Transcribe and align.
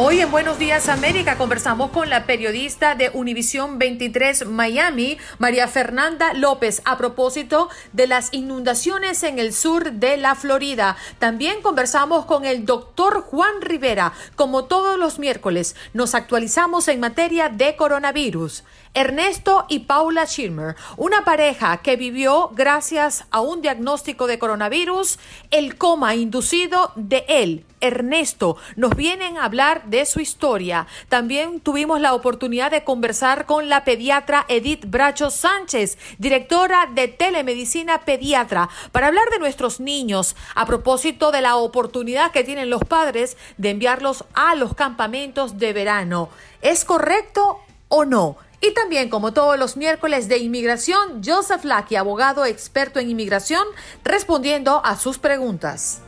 Hoy 0.00 0.20
en 0.20 0.30
Buenos 0.30 0.60
Días 0.60 0.88
América 0.88 1.36
conversamos 1.36 1.90
con 1.90 2.08
la 2.08 2.24
periodista 2.24 2.94
de 2.94 3.10
Univisión 3.14 3.80
23 3.80 4.46
Miami, 4.46 5.18
María 5.40 5.66
Fernanda 5.66 6.34
López, 6.34 6.82
a 6.84 6.96
propósito 6.96 7.68
de 7.92 8.06
las 8.06 8.32
inundaciones 8.32 9.24
en 9.24 9.40
el 9.40 9.52
sur 9.52 9.90
de 9.90 10.16
la 10.16 10.36
Florida. 10.36 10.96
También 11.18 11.62
conversamos 11.62 12.26
con 12.26 12.44
el 12.44 12.64
doctor 12.64 13.22
Juan 13.22 13.60
Rivera. 13.60 14.12
Como 14.36 14.66
todos 14.66 14.96
los 15.00 15.18
miércoles, 15.18 15.74
nos 15.94 16.14
actualizamos 16.14 16.86
en 16.86 17.00
materia 17.00 17.48
de 17.48 17.74
coronavirus. 17.74 18.62
Ernesto 18.94 19.66
y 19.68 19.80
Paula 19.80 20.26
Schirmer, 20.26 20.76
una 20.96 21.24
pareja 21.24 21.78
que 21.78 21.96
vivió 21.96 22.52
gracias 22.54 23.24
a 23.32 23.40
un 23.40 23.62
diagnóstico 23.62 24.28
de 24.28 24.38
coronavirus, 24.38 25.18
el 25.50 25.76
coma 25.76 26.14
inducido 26.14 26.92
de 26.94 27.24
él 27.26 27.64
Ernesto 27.80 28.56
nos 28.76 28.94
vienen 28.94 29.38
a 29.38 29.44
hablar 29.44 29.84
de 29.86 30.06
su 30.06 30.20
historia. 30.20 30.86
También 31.08 31.60
tuvimos 31.60 32.00
la 32.00 32.14
oportunidad 32.14 32.70
de 32.70 32.84
conversar 32.84 33.46
con 33.46 33.68
la 33.68 33.84
pediatra 33.84 34.44
Edith 34.48 34.84
Bracho 34.86 35.30
Sánchez, 35.30 35.98
directora 36.18 36.88
de 36.94 37.08
telemedicina 37.08 38.02
pediatra, 38.02 38.68
para 38.92 39.08
hablar 39.08 39.28
de 39.30 39.38
nuestros 39.38 39.80
niños 39.80 40.36
a 40.54 40.66
propósito 40.66 41.30
de 41.30 41.42
la 41.42 41.56
oportunidad 41.56 42.32
que 42.32 42.44
tienen 42.44 42.70
los 42.70 42.84
padres 42.84 43.36
de 43.56 43.70
enviarlos 43.70 44.24
a 44.34 44.54
los 44.54 44.74
campamentos 44.74 45.58
de 45.58 45.72
verano. 45.72 46.28
¿Es 46.62 46.84
correcto 46.84 47.60
o 47.88 48.04
no? 48.04 48.36
Y 48.60 48.74
también, 48.74 49.08
como 49.08 49.32
todos 49.32 49.56
los 49.56 49.76
miércoles 49.76 50.28
de 50.28 50.38
inmigración, 50.38 51.22
Joseph 51.24 51.64
Lackey, 51.64 51.96
abogado 51.96 52.44
experto 52.44 52.98
en 52.98 53.10
inmigración, 53.10 53.64
respondiendo 54.02 54.84
a 54.84 54.96
sus 54.96 55.18
preguntas. 55.18 56.02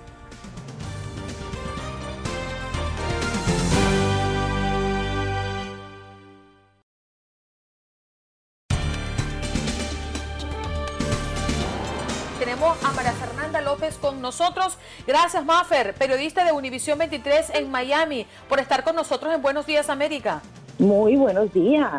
Nosotros. 14.30 14.78
Gracias, 15.08 15.44
Maffer, 15.44 15.92
periodista 15.94 16.44
de 16.44 16.52
Univisión 16.52 16.96
23 16.98 17.50
en 17.54 17.68
Miami, 17.68 18.26
por 18.48 18.60
estar 18.60 18.84
con 18.84 18.94
nosotros 18.94 19.34
en 19.34 19.42
Buenos 19.42 19.66
Días 19.66 19.90
América. 19.90 20.40
Muy 20.78 21.16
buenos 21.16 21.52
días. 21.52 21.90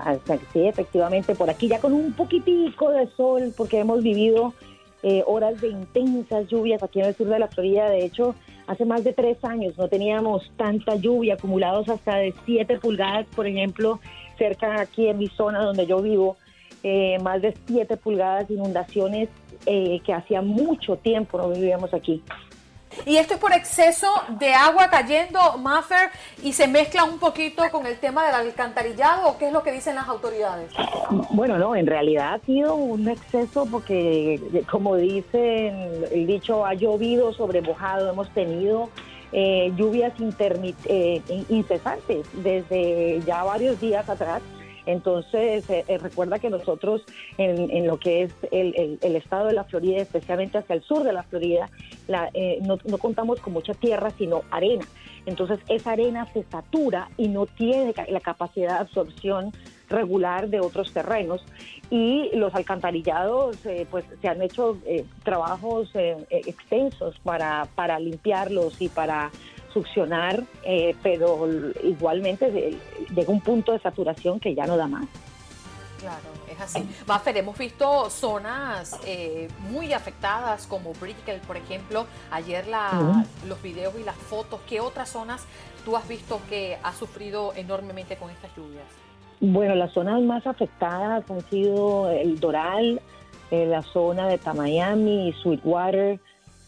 Sí, 0.54 0.66
efectivamente, 0.66 1.36
por 1.36 1.50
aquí 1.50 1.68
ya 1.68 1.82
con 1.82 1.92
un 1.92 2.14
poquitico 2.14 2.90
de 2.90 3.10
sol, 3.18 3.54
porque 3.58 3.80
hemos 3.80 4.02
vivido 4.02 4.54
eh, 5.04 5.23
horas 5.28 5.60
de 5.60 5.68
intensas 5.68 6.48
lluvias 6.48 6.82
aquí 6.82 7.02
en 7.02 7.08
el 7.08 7.16
sur 7.18 7.28
de 7.28 7.38
la 7.38 7.50
Florida. 7.50 7.90
De 7.90 8.06
hecho, 8.06 8.34
hace 8.66 8.86
más 8.86 9.04
de 9.04 9.12
tres 9.12 9.44
años 9.44 9.78
no 9.78 9.90
teníamos 9.90 10.50
tanta 10.56 10.95
lluvia, 10.95 11.34
acumulados 11.34 11.90
hasta 11.90 12.16
de 12.16 12.34
siete 12.45 12.80
pulgadas, 12.80 13.28
por 13.36 13.45
ejemplo, 13.45 14.00
cerca 14.38 14.80
aquí 14.80 15.10
en 15.10 15.18
mi 15.18 15.28
zona 15.28 15.62
donde 15.62 15.86
yo 15.86 16.02
vivo. 16.02 16.38
Eh, 16.84 17.20
más 17.22 17.42
de 17.42 17.56
siete 17.68 17.98
pulgadas, 17.98 18.50
inundaciones 18.50 19.30
eh, 19.66 20.02
que 20.04 20.14
hacía 20.14 20.42
mucho 20.42 20.96
tiempo 20.98 21.38
no 21.38 21.50
vivíamos 21.50 21.94
aquí. 21.94 22.23
Y 23.06 23.18
esto 23.18 23.36
es 23.36 23.40
por 23.40 23.54
exceso 23.54 24.08
de 24.40 24.54
agua 24.54 24.90
cayendo, 24.90 25.58
Maffer, 25.58 26.10
y 26.44 26.54
se 26.54 26.68
mezcla 26.68 27.04
un 27.04 27.20
poquito 27.20 27.64
con 27.72 27.86
el 27.86 27.98
tema 27.98 28.26
del 28.26 28.36
alcantarillado, 28.36 29.30
¿o 29.30 29.38
qué 29.38 29.48
es 29.48 29.54
lo 29.54 29.64
que 29.64 29.72
dicen 29.72 29.96
las 29.96 30.08
autoridades? 30.08 30.72
Bueno, 31.32 31.58
no, 31.58 31.76
en 31.76 31.88
realidad 31.88 32.34
ha 32.34 32.40
sido 32.40 32.76
un 32.76 33.08
exceso 33.08 33.66
porque, 33.66 34.64
como 34.70 34.98
dicen 34.98 36.06
el 36.12 36.28
dicho, 36.28 36.66
ha 36.66 36.73
llovido 36.73 37.34
sobre 37.34 37.62
mojado, 37.62 38.10
hemos 38.10 38.30
tenido 38.34 38.90
eh, 39.32 39.72
lluvias 39.78 40.14
eh, 40.20 41.22
incesantes 41.48 42.28
desde 42.34 43.22
ya 43.26 43.44
varios 43.44 43.80
días 43.80 44.10
atrás. 44.10 44.42
Entonces, 44.86 45.70
eh, 45.70 45.86
eh, 45.88 45.98
recuerda 45.98 46.40
que 46.40 46.50
nosotros 46.50 47.04
en, 47.38 47.88
lo 47.88 48.00
que 48.00 48.23
es 48.23 48.33
el, 48.52 49.16
estado 49.16 49.48
de 49.48 49.54
la 49.54 49.64
Florida, 49.64 50.02
especialmente 50.02 50.58
hacia 50.58 50.76
el 50.76 50.83
sur 50.83 51.04
de 51.04 51.14
la 51.14 51.23
Florida, 51.23 51.70
eh, 52.33 52.60
no, 52.61 52.78
contamos 52.98 53.39
con 53.39 53.54
mucha 53.54 53.73
tierra, 53.73 54.11
sino 54.17 54.42
arena. 54.52 54.86
Entonces, 55.26 55.60
esa 55.67 55.92
arena 55.92 56.26
se 56.33 56.44
satura 56.44 57.10
y 57.17 57.28
no 57.28 57.45
tiene 57.45 57.94
la 58.10 58.20
capacidad 58.20 58.76
de 58.76 58.80
absorción 58.80 59.52
regular 59.88 60.50
de 60.50 60.61
otros 60.61 60.94
terrenos 60.94 61.45
y 61.89 62.30
los 62.34 62.55
alcantarillados 62.55 63.58
pues 63.92 64.05
se 64.22 64.28
han 64.30 64.42
hecho 64.42 64.78
trabajos 65.23 65.92
extensos 66.30 67.20
para, 67.20 67.67
para 67.76 68.00
limpiarlos 68.00 68.82
y 68.82 68.88
para 68.88 69.30
succionar, 69.73 70.43
eh, 70.64 70.95
pero 71.02 71.48
igualmente 71.83 72.77
llega 73.15 73.32
un 73.32 73.42
punto 73.42 73.71
de 73.71 73.80
saturación 73.80 74.39
que 74.39 74.54
ya 74.55 74.65
no 74.65 74.77
da 74.77 74.87
más. 74.87 75.05
Claro, 75.99 76.30
es 76.52 76.59
así. 76.59 76.87
Buffer, 77.05 77.37
hemos 77.37 77.55
visto 77.58 78.10
zonas 78.10 78.99
eh, 79.05 79.48
muy 79.70 79.93
afectadas 79.93 80.65
como 80.65 80.93
Brickell, 80.93 81.39
por 81.42 81.58
ejemplo. 81.58 82.08
Ayer 82.31 82.65
la, 82.67 83.23
los 83.48 83.61
videos 83.61 83.93
y 83.99 84.04
las 84.04 84.15
fotos. 84.15 84.61
¿Qué 84.67 84.80
otras 84.80 85.10
zonas 85.10 85.45
tú 85.86 85.95
has 85.95 86.08
visto 86.08 86.42
que 86.49 86.80
ha 86.81 86.92
sufrido 86.93 87.54
enormemente 87.55 88.15
con 88.17 88.31
estas 88.31 88.49
lluvias? 88.55 88.86
Bueno, 89.42 89.76
las 89.76 89.93
zonas 89.93 90.21
más 90.21 90.45
afectadas 90.48 91.23
han 91.30 91.48
sido 91.49 92.10
el 92.10 92.39
Doral, 92.39 92.99
eh, 93.52 93.67
la 93.67 93.83
zona 93.83 94.27
de 94.27 94.39
Tamayami, 94.39 95.33
Sweetwater, 95.43 96.20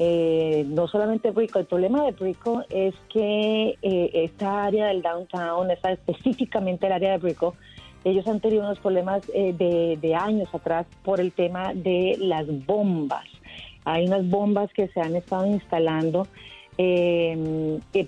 eh, 0.05 0.65
no 0.67 0.89
solamente 0.89 1.31
Brico, 1.31 1.59
el 1.59 1.65
problema 1.65 2.03
de 2.03 2.11
Brico 2.11 2.65
es 2.69 2.93
que 3.07 3.77
eh, 3.81 4.09
esta 4.13 4.65
área 4.65 4.87
del 4.87 5.01
downtown, 5.01 5.71
esta, 5.71 5.93
específicamente 5.93 6.87
el 6.87 6.91
área 6.91 7.13
de 7.13 7.19
Brico, 7.19 7.55
ellos 8.03 8.27
han 8.27 8.41
tenido 8.41 8.63
unos 8.63 8.79
problemas 8.79 9.21
eh, 9.33 9.53
de, 9.53 10.15
años 10.15 10.49
atrás 10.53 10.87
por 11.03 11.21
el 11.21 11.31
tema 11.31 11.73
de 11.73 12.17
las 12.19 12.45
bombas. 12.65 13.23
Hay 13.85 14.05
unas 14.05 14.27
bombas 14.27 14.73
que 14.73 14.89
se 14.89 14.99
han 14.99 15.15
estado 15.15 15.45
instalando 15.47 16.27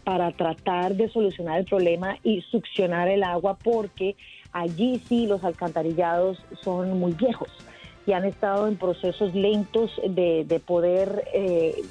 para 0.04 0.32
tratar 0.32 0.96
de 0.96 1.08
solucionar 1.10 1.60
el 1.60 1.66
problema 1.66 2.18
y 2.24 2.42
succionar 2.42 3.08
el 3.08 3.24
agua 3.24 3.58
porque 3.64 4.18
allí 4.52 5.02
sí 5.08 5.28
los 5.28 5.46
alcantarillados 5.46 6.44
son 6.62 7.00
muy 7.00 7.14
viejos 7.14 7.50
y 8.06 8.14
han 8.14 8.26
estado 8.26 8.68
en 8.68 8.78
procesos 8.78 9.34
lentos 9.34 9.92
de, 10.08 10.62
poder, 10.66 11.28
eh, 11.34 11.84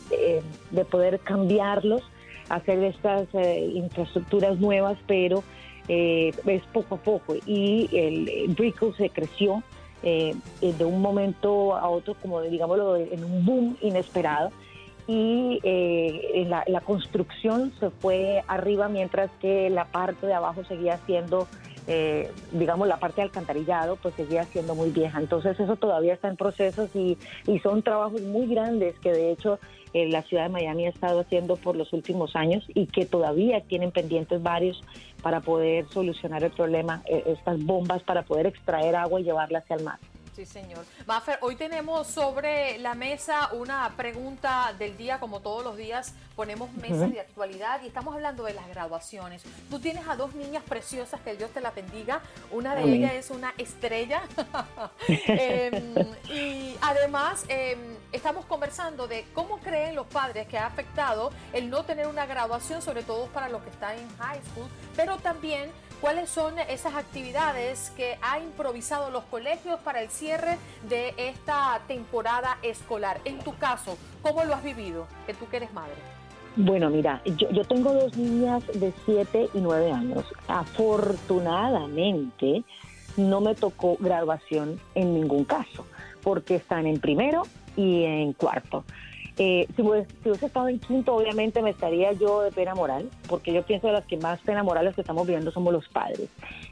de, 0.71 0.85
poder 0.85 1.19
cambiarlos, 1.21 2.03
hacer 2.49 2.83
estas 2.85 3.27
eh, 3.35 3.73
infraestructuras 3.75 4.59
nuevas, 4.61 4.97
pero 5.07 5.43
eh, 5.89 6.33
es 6.47 6.63
poco 6.73 6.97
a 6.97 6.99
poco. 6.99 7.35
Y 7.47 7.89
el 7.93 8.55
Brickle 8.55 8.93
se 8.97 9.11
creció 9.11 9.63
de 10.03 10.85
un 10.85 11.01
momento 11.01 11.75
a 11.75 11.89
otro, 11.89 12.15
como 12.21 12.43
digámoslo, 12.43 12.97
en 12.97 13.25
un 13.25 13.47
boom 13.47 13.77
inesperado. 13.81 14.51
Y 15.07 15.61
la, 16.47 16.63
la 16.67 16.81
construcción 16.81 17.73
se 17.81 17.91
fue 17.91 18.43
arriba 18.47 18.89
mientras 18.89 19.31
que 19.41 19.71
la 19.71 19.87
parte 19.87 20.27
de 20.27 20.35
abajo 20.35 20.63
seguía 20.65 20.99
siendo 21.07 21.49
eh, 21.87 22.31
digamos, 22.53 22.89
la 22.89 22.99
parte 22.99 23.17
de 23.17 23.23
alcantarillado, 23.23 23.97
pues 23.97 24.15
seguía 24.15 24.45
siendo 24.45 24.75
muy 24.75 24.91
vieja. 24.91 25.21
Entonces 25.21 25.59
eso 25.59 25.77
todavía 25.77 26.15
está 26.15 26.29
en 26.29 26.37
procesos 26.37 26.91
y, 26.95 27.19
y 27.47 27.59
son 27.61 27.83
trabajos 27.83 28.23
muy 28.23 28.47
grandes 28.47 28.99
que 29.01 29.13
de 29.13 29.33
hecho 29.33 29.59
eh, 29.93 30.09
la 30.09 30.23
ciudad 30.23 30.45
de 30.45 30.49
Miami 30.49 30.87
ha 30.87 30.91
estado 30.91 31.21
haciendo 31.21 31.57
por 31.57 31.77
los 31.77 31.93
últimos 31.93 32.35
años 32.35 32.65
y 32.69 32.87
que 32.87 33.07
todavía 33.07 33.61
tienen 33.61 33.93
pendientes 33.93 34.43
varios 34.43 34.83
para 35.23 35.41
poder 35.41 35.87
solucionar 35.89 36.43
el 36.43 36.51
problema, 36.51 37.03
eh, 37.07 37.23
estas 37.27 37.63
bombas 37.63 38.03
para 38.03 38.23
poder 38.23 38.47
extraer 38.47 38.97
agua 38.97 39.21
y 39.21 39.25
llevarla 39.25 39.59
hacia 39.59 39.77
el 39.77 39.85
mar. 39.85 39.99
Sí, 40.35 40.47
señor. 40.47 40.85
Buffer, 41.07 41.39
hoy 41.43 41.55
tenemos 41.55 42.09
sobre 42.09 42.79
la 42.79 42.95
mesa 42.95 43.51
una 43.53 43.93
pregunta 43.97 44.75
del 44.77 44.97
día, 44.97 45.21
como 45.21 45.39
todos 45.39 45.63
los 45.63 45.77
días 45.77 46.13
ponemos 46.35 46.73
mesas 46.73 47.13
de 47.13 47.21
actualidad 47.21 47.81
y 47.85 47.87
estamos 47.87 48.15
hablando 48.15 48.43
de 48.43 48.55
las 48.55 48.67
graduaciones. 48.67 49.43
Tú 49.71 49.79
tienes 49.79 50.09
a 50.09 50.17
dos 50.17 50.35
niñas 50.35 50.65
preciosas, 50.65 51.21
que 51.21 51.37
Dios 51.37 51.51
te 51.51 51.61
la 51.61 51.71
bendiga. 51.71 52.21
Una 52.51 52.75
de 52.75 52.83
ellas 52.83 53.13
es 53.13 53.31
una 53.31 53.55
estrella. 53.59 54.23
Em, 55.27 55.95
y 56.31 56.77
además, 56.81 57.45
em, 57.49 57.79
estamos 58.13 58.45
conversando 58.47 59.07
de 59.07 59.25
cómo 59.35 59.59
creen 59.59 59.95
los 59.95 60.07
padres 60.07 60.47
que 60.49 60.59
ha 60.59 60.67
afectado 60.67 61.31
el 61.53 61.71
no 61.71 61.85
tener 61.85 62.07
una 62.07 62.27
graduación, 62.27 62.83
sobre 62.83 63.03
todo 63.03 63.27
para 63.27 63.49
los 63.49 63.63
que 63.63 63.71
están 63.71 63.97
en 63.99 64.09
high 64.19 64.41
school, 64.51 64.69
pero 64.97 65.19
también 65.19 65.71
¿Cuáles 66.05 66.29
son 66.29 66.53
esas 66.69 66.95
actividades 66.97 67.91
que 67.97 68.19
ha 68.21 68.39
improvisado 68.39 69.11
los 69.11 69.25
colegios 69.25 69.81
para 69.81 70.03
el 70.03 70.11
cierre 70.11 70.59
de 70.87 71.15
esta 71.17 71.81
temporada 71.89 72.59
escolar? 72.63 73.23
En 73.25 73.39
tu 73.39 73.57
caso, 73.57 73.97
¿cómo 74.21 74.45
lo 74.45 74.53
has 74.53 74.63
vivido? 74.63 75.07
Que 75.27 75.33
tú 75.33 75.49
que 75.49 75.57
eres 75.57 75.73
madre. 75.73 75.95
Bueno, 76.57 76.91
mira, 76.91 77.23
yo, 77.25 77.65
tengo 77.65 77.95
dos 77.95 78.19
niñas 78.19 78.63
de 78.75 78.93
7 79.07 79.49
y 79.55 79.61
9 79.61 79.93
años. 79.93 80.27
Afortunadamente, 80.47 82.65
no 83.17 83.41
me 83.41 83.55
tocó 83.55 83.97
graduación 83.99 84.79
en 84.95 85.15
ningún 85.15 85.47
caso, 85.47 85.87
porque 86.23 86.57
están 86.57 86.87
en 86.87 87.01
primero 87.01 87.45
y 87.79 88.05
en 88.05 88.35
cuarto. 88.35 88.85
Eh, 89.37 89.67
si, 89.75 89.83
hubiese, 89.83 90.47
estado 90.47 90.69
en 90.69 90.79
quinto, 90.79 91.15
obviamente 91.15 91.61
me 91.61 91.71
estaría 91.71 92.13
yo 92.13 92.43
de 92.43 92.53
pena 92.53 92.75
moral, 92.75 93.11
porque 93.29 93.53
yo 93.53 93.65
pienso 93.65 93.89
que 93.89 93.93
las 93.93 94.05
que 94.05 94.17
más 94.17 94.41
pena 94.41 94.63
morales 94.63 94.95
que 94.95 95.01
estamos 95.01 95.27
viviendo 95.27 95.51
somos 95.51 95.73
los 95.73 95.89
padres. 95.89 96.29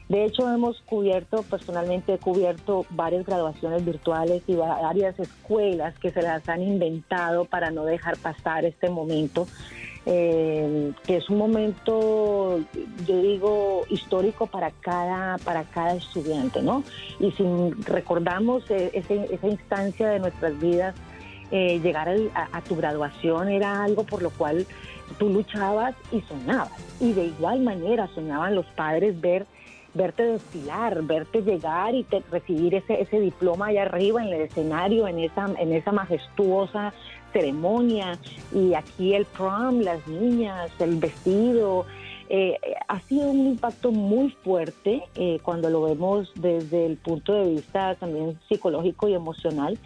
De 0.07 0.23
hecho, 0.23 0.49
hemos 0.49 0.81
cubierto, 0.81 1.43
personalmente 1.43 2.13
he 2.13 2.17
cubierto 2.19 2.85
varias 2.89 3.25
graduaciones 3.25 3.83
virtuales 3.83 4.43
y 4.47 4.55
varias 4.55 5.19
escuelas 5.19 5.97
que 5.99 6.11
se 6.11 6.21
las 6.21 6.47
han 6.47 6.61
inventado 6.61 7.45
para 7.45 7.69
no 7.69 7.83
dejar 7.83 8.17
pasar 8.17 8.63
este 8.63 8.89
momento. 8.89 9.45
Eh, 10.05 10.91
que 11.05 11.15
es 11.15 11.29
un 11.29 11.37
momento, 11.37 12.59
yo 13.07 13.21
digo, 13.21 13.83
histórico 13.89 14.47
para 14.47 14.71
cada, 14.71 15.37
para 15.37 15.63
cada 15.63 15.95
estudiante, 15.95 16.61
¿no? 16.61 16.83
Y 17.21 17.31
si 17.31 17.45
recordamos 17.85 18.69
eh, 18.69 18.91
esa 18.93 19.47
instancia 19.47 20.09
de 20.09 20.19
nuestras 20.19 20.59
vidas, 20.59 20.93
eh, 21.55 21.79
llegar 21.83 22.09
a, 22.09 22.61
tu 22.61 22.75
graduación 22.75 23.47
era 23.47 23.83
algo 23.83 24.03
por 24.05 24.23
lo 24.23 24.31
cual 24.31 24.65
tú 25.19 25.29
luchabas 25.29 25.93
y 26.11 26.21
soñabas. 26.21 26.71
Y 26.99 27.13
de 27.13 27.25
igual 27.25 27.59
manera 27.59 28.07
soñaban 28.15 28.55
los 28.55 28.65
padres 28.75 29.21
ver 29.21 29.45
verte 29.93 30.23
desfilar, 30.23 31.03
verte 31.03 31.43
llegar 31.43 31.93
y 31.93 32.03
recibir 32.31 32.73
ese, 32.73 32.99
ese 32.99 33.19
diploma 33.19 33.67
allá 33.67 33.83
arriba 33.83 34.23
en 34.23 34.33
el 34.33 34.41
escenario, 34.41 35.07
en 35.07 35.19
esa, 35.19 35.45
en 35.59 35.71
esa 35.73 35.91
majestuosa 35.91 36.91
ceremonia. 37.31 38.17
Y 38.51 38.73
aquí 38.73 39.13
el 39.13 39.25
prom, 39.25 39.81
las 39.81 40.07
niñas, 40.07 40.71
el 40.79 40.97
vestido. 40.97 41.85
Eh, 42.29 42.57
ha 42.87 42.99
sido 43.01 43.29
un 43.29 43.45
impacto 43.45 43.91
muy 43.91 44.31
fuerte 44.43 45.03
eh, 45.13 45.37
cuando 45.43 45.69
lo 45.69 45.83
vemos 45.83 46.31
desde 46.33 46.87
el 46.87 46.97
punto 46.97 47.33
de 47.33 47.51
vista 47.51 47.93
también 47.93 48.39
psicológico 48.49 49.07
y 49.07 49.13
emocional. 49.13 49.77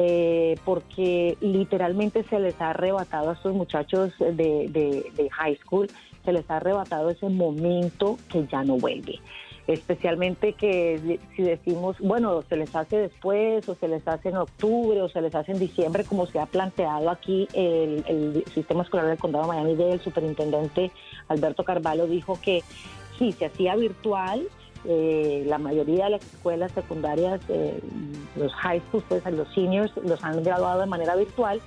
Eh, 0.00 0.56
porque 0.64 1.36
literalmente 1.40 2.24
se 2.24 2.40
les 2.40 2.60
ha 2.60 2.70
arrebatado 2.70 3.30
a 3.30 3.34
estos 3.34 3.54
muchachos 3.54 4.12
de, 4.18 5.30
high 5.30 5.56
school, 5.58 5.88
se 6.24 6.32
les 6.32 6.50
ha 6.50 6.56
arrebatado 6.56 7.10
ese 7.10 7.28
momento 7.28 8.18
que 8.28 8.44
ya 8.50 8.64
no 8.64 8.76
vuelve. 8.76 9.20
Especialmente 9.68 10.54
que 10.54 11.20
si 11.36 11.42
decimos, 11.42 11.96
bueno, 12.00 12.42
se 12.42 12.56
les 12.56 12.74
hace 12.74 12.98
después 12.98 13.66
o 13.68 13.76
se 13.76 13.86
les 13.86 14.06
hace 14.08 14.30
en 14.30 14.36
octubre 14.36 15.00
o 15.00 15.08
se 15.08 15.22
les 15.22 15.34
hace 15.34 15.52
en 15.52 15.60
diciembre, 15.60 16.02
como 16.04 16.26
se 16.26 16.40
ha 16.40 16.46
planteado 16.46 17.08
aquí 17.08 17.46
el, 17.54 18.04
el 18.08 18.44
sistema 18.52 18.82
escolar 18.82 19.06
del 19.06 19.16
condado 19.16 19.44
de 19.44 19.52
Miami-Dade, 19.52 19.92
el 19.92 20.00
superintendente 20.00 20.90
Alberto 21.28 21.62
Carvalho 21.62 22.06
dijo 22.08 22.38
que 22.42 22.62
sí, 23.16 23.32
se 23.32 23.46
hacía 23.46 23.76
virtual, 23.76 24.42
eh, 24.86 25.44
la 25.46 25.58
mayoría 25.58 26.04
de 26.04 26.10
las 26.10 26.24
escuelas 26.24 26.72
secundarias, 26.72 27.40
eh, 27.48 27.80
los 28.36 28.52
high 28.54 28.80
schools, 28.88 29.04
pues 29.08 29.24
los 29.32 29.48
seniors, 29.54 29.92
los 30.04 30.22
han 30.22 30.42
graduado 30.42 30.80
de 30.80 30.86
manera 30.86 31.16
virtual, 31.16 31.60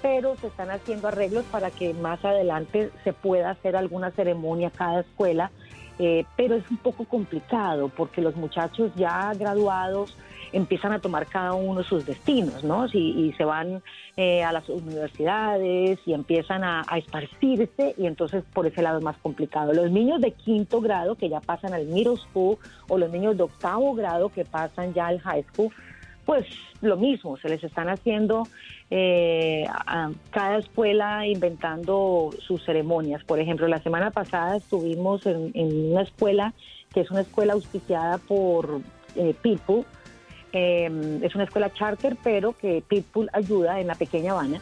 pero 0.00 0.36
se 0.36 0.46
están 0.46 0.70
haciendo 0.70 1.08
arreglos 1.08 1.44
para 1.50 1.70
que 1.70 1.94
más 1.94 2.24
adelante 2.24 2.90
se 3.04 3.12
pueda 3.12 3.50
hacer 3.50 3.76
alguna 3.76 4.10
ceremonia 4.10 4.70
cada 4.70 5.00
escuela, 5.00 5.50
eh, 5.98 6.24
pero 6.36 6.56
es 6.56 6.68
un 6.70 6.78
poco 6.78 7.04
complicado 7.04 7.88
porque 7.88 8.22
los 8.22 8.36
muchachos 8.36 8.90
ya 8.96 9.32
graduados 9.34 10.16
empiezan 10.52 10.92
a 10.92 10.98
tomar 10.98 11.26
cada 11.26 11.54
uno 11.54 11.82
sus 11.82 12.04
destinos, 12.06 12.62
¿no? 12.64 12.86
Y, 12.92 13.32
se 13.36 13.44
van 13.44 13.82
eh, 14.16 14.42
a 14.42 14.52
las 14.52 14.68
universidades 14.68 15.98
y 16.04 16.12
empiezan 16.12 16.64
a, 16.64 16.84
esparcirse 16.96 17.94
y 17.96 18.06
entonces 18.06 18.44
por 18.52 18.66
ese 18.66 18.82
lado 18.82 18.98
es 18.98 19.04
más 19.04 19.16
complicado. 19.18 19.72
Los 19.72 19.90
niños 19.90 20.20
de 20.20 20.32
quinto 20.32 20.80
grado 20.80 21.14
que 21.14 21.28
ya 21.28 21.40
pasan 21.40 21.72
al 21.72 21.86
middle 21.86 22.16
school 22.16 22.58
o 22.88 22.98
los 22.98 23.10
niños 23.10 23.36
de 23.36 23.44
octavo 23.44 23.94
grado 23.94 24.28
que 24.28 24.44
pasan 24.44 24.92
ya 24.92 25.06
al 25.06 25.20
high 25.20 25.44
school, 25.52 25.72
pues 26.24 26.44
lo 26.82 26.96
mismo, 26.96 27.36
se 27.38 27.48
les 27.48 27.62
están 27.64 27.88
haciendo 27.88 28.44
eh, 28.90 29.64
a 29.68 30.10
cada 30.30 30.58
escuela 30.58 31.26
inventando 31.26 32.30
sus 32.46 32.64
ceremonias. 32.64 33.24
Por 33.24 33.40
ejemplo, 33.40 33.66
la 33.68 33.80
semana 33.82 34.10
pasada 34.10 34.56
estuvimos 34.56 35.24
en, 35.26 35.52
una 35.54 36.02
escuela 36.02 36.52
que 36.92 37.00
es 37.00 37.10
una 37.10 37.22
escuela 37.22 37.54
auspiciada 37.54 38.18
por 38.18 38.80
eh, 39.16 39.34
People, 39.42 39.84
Em, 40.52 41.24
es 41.24 41.34
una 41.34 41.44
escuela 41.44 41.72
charter, 41.72 42.16
pero 42.22 42.52
que 42.52 42.82
Pitbull 42.86 43.30
ayuda 43.32 43.80
en 43.80 43.86
la 43.86 43.94
pequeña 43.94 44.32
Habana. 44.32 44.60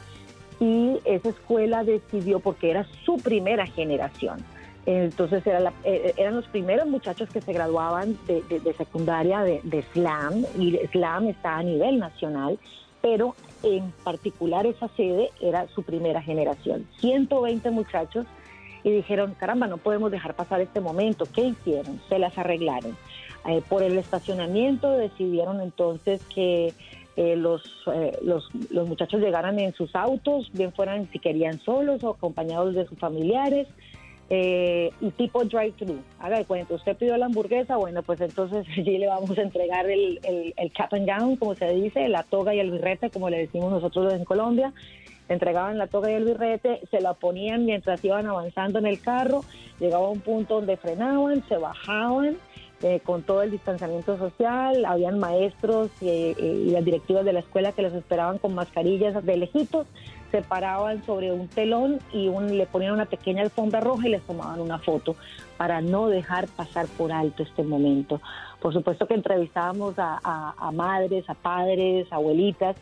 Y 0.60 0.98
esa 1.04 1.30
escuela 1.30 1.82
decidió, 1.82 2.38
porque 2.38 2.70
era 2.70 2.86
su 3.04 3.16
primera 3.16 3.66
generación, 3.66 4.44
entonces 4.84 5.46
era 5.46 5.72
eh, 5.84 6.12
eran 6.16 6.36
los 6.36 6.46
primeros 6.48 6.86
muchachos 6.86 7.30
que 7.30 7.40
se 7.40 7.52
graduaban 7.52 8.18
de, 8.26 8.74
secundaria 8.76 9.40
de, 9.40 9.60
de, 9.64 9.82
SLAM, 9.94 10.44
y 10.58 10.76
SLAM 10.92 11.28
está 11.28 11.56
a 11.56 11.62
nivel 11.62 11.98
nacional, 11.98 12.58
pero 13.00 13.34
en 13.62 13.90
particular 14.04 14.66
esa 14.66 14.88
sede 14.88 15.30
era 15.40 15.66
su 15.68 15.82
primera 15.82 16.20
generación. 16.20 16.86
120 17.00 17.70
muchachos 17.70 18.26
y 18.84 18.90
dijeron, 18.90 19.34
caramba, 19.38 19.66
no 19.66 19.78
podemos 19.78 20.10
dejar 20.10 20.34
pasar 20.34 20.60
este 20.60 20.80
momento. 20.80 21.24
¿Qué 21.34 21.42
hicieron? 21.42 22.00
Se 22.08 22.18
las 22.18 22.36
arreglaron 22.36 22.96
eh, 23.48 23.62
por 23.68 23.82
el 23.82 23.96
estacionamiento 23.96 24.90
decidieron 24.92 25.60
entonces 25.60 26.20
que 26.34 26.74
eh, 27.16 27.36
los, 27.36 27.62
eh, 27.92 28.18
los, 28.22 28.50
muchachos 28.86 29.20
llegaran 29.20 29.58
en 29.58 29.72
sus 29.72 29.94
autos, 29.96 30.50
bien 30.52 30.72
fueran 30.72 31.10
si 31.10 31.18
querían 31.18 31.58
solos 31.60 32.04
o 32.04 32.10
acompañados 32.10 32.74
de 32.74 32.86
sus 32.86 32.98
familiares, 32.98 33.66
y 34.32 35.10
tipo 35.16 35.42
drive-thru. 35.42 35.98
Haga 36.20 36.38
de 36.38 36.44
cuenta, 36.44 36.74
usted 36.74 36.96
pidió 36.96 37.16
la 37.16 37.26
hamburguesa, 37.26 37.76
bueno, 37.78 38.04
pues 38.04 38.20
entonces 38.20 38.64
allí 38.78 38.96
le 38.96 39.08
vamos 39.08 39.36
a 39.36 39.42
entregar 39.42 39.90
el, 39.90 40.20
el, 40.56 40.72
cap 40.72 40.94
and 40.94 41.08
gown, 41.08 41.34
como 41.34 41.56
se 41.56 41.68
dice, 41.72 42.06
la 42.06 42.22
toga 42.22 42.54
y 42.54 42.60
el 42.60 42.70
birrete, 42.70 43.10
como 43.10 43.28
le 43.28 43.38
decimos 43.38 43.72
nosotros 43.72 44.14
en 44.14 44.24
Colombia. 44.24 44.72
Entregaban 45.28 45.78
la 45.78 45.88
toga 45.88 46.12
y 46.12 46.14
el 46.14 46.24
birrete, 46.24 46.80
se 46.92 47.00
la 47.00 47.14
ponían 47.14 47.64
mientras 47.64 48.04
iban 48.04 48.26
avanzando 48.26 48.78
en 48.78 48.86
el 48.86 49.00
carro, 49.00 49.44
llegaba 49.80 50.08
un 50.08 50.20
punto 50.20 50.56
donde 50.56 50.76
frenaban, 50.76 51.42
se 51.48 51.56
bajaban, 51.56 52.36
eh, 52.82 53.00
con 53.04 53.22
todo 53.22 53.42
el 53.42 53.50
distanciamiento 53.50 54.16
social, 54.16 54.86
habían 54.86 55.18
maestros 55.18 55.90
eh, 56.00 56.34
eh, 56.38 56.64
y 56.66 56.70
las 56.70 56.82
directivas 56.82 57.26
de 57.26 57.34
la 57.34 57.40
escuela 57.40 57.72
que 57.72 57.82
los 57.82 57.92
esperaban 57.92 58.38
con 58.38 58.54
mascarillas 58.54 59.22
de 59.22 59.36
lejitos, 59.36 59.86
se 60.30 60.40
paraban 60.40 61.04
sobre 61.04 61.30
un 61.30 61.48
telón 61.48 61.98
y 62.12 62.28
un, 62.28 62.56
le 62.56 62.64
ponían 62.66 62.92
una 62.92 63.04
pequeña 63.04 63.42
alfombra 63.42 63.80
roja 63.80 64.08
y 64.08 64.12
les 64.12 64.22
tomaban 64.22 64.60
una 64.60 64.78
foto 64.78 65.14
para 65.58 65.82
no 65.82 66.08
dejar 66.08 66.48
pasar 66.48 66.86
por 66.86 67.12
alto 67.12 67.42
este 67.42 67.64
momento. 67.64 68.20
Por 68.60 68.72
supuesto 68.72 69.06
que 69.06 69.14
entrevistábamos 69.14 69.94
a 69.98 70.70
madres, 70.72 71.28
a 71.28 71.34
padres, 71.34 72.06
abuelitas, 72.10 72.76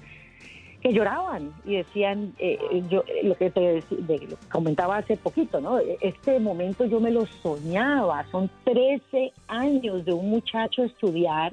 que 0.81 0.93
lloraban 0.93 1.53
y 1.65 1.77
decían, 1.77 2.35
eh, 2.39 2.59
eh, 2.71 2.83
yo 2.89 3.03
eh, 3.07 3.25
lo 3.25 3.35
que 3.35 3.51
te 3.51 3.83
comentaba 4.51 4.99
hace 4.99 5.17
poquito, 5.17 5.61
¿no? 5.61 5.79
Este 6.01 6.39
momento 6.39 6.85
yo 6.85 7.01
me 7.01 7.11
lo 7.11 7.27
soñaba, 7.27 8.25
son 8.31 8.49
13 8.65 9.33
años 9.49 10.05
de 10.05 10.13
un 10.13 10.31
muchacho 10.31 10.85
estudiar 10.85 11.53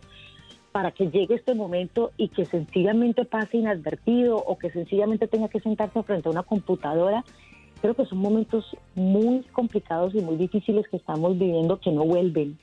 para 0.72 0.92
que 0.92 1.10
llegue 1.10 1.36
este 1.36 1.56
momento 1.56 2.12
y 2.18 2.28
que 2.28 2.46
sencillamente 2.46 3.26
pase 3.26 3.58
inadvertido 3.58 4.38
o 4.38 4.58
que 4.58 4.70
sencillamente 4.70 5.28
tenga 5.28 5.48
que 5.48 5.60
sentarse 5.60 6.04
frente 6.04 6.28
a 6.28 6.32
una 6.32 6.44
computadora. 6.44 7.24
Creo 7.82 7.94
que 7.94 8.06
son 8.06 8.20
momentos 8.20 8.76
muy 8.94 9.42
complicados 9.54 10.14
y 10.14 10.22
muy 10.22 10.36
difíciles 10.36 10.88
que 10.90 10.98
estamos 10.98 11.38
viviendo 11.38 11.80
que 11.80 11.92
no 11.92 12.04
vuelven, 12.04 12.60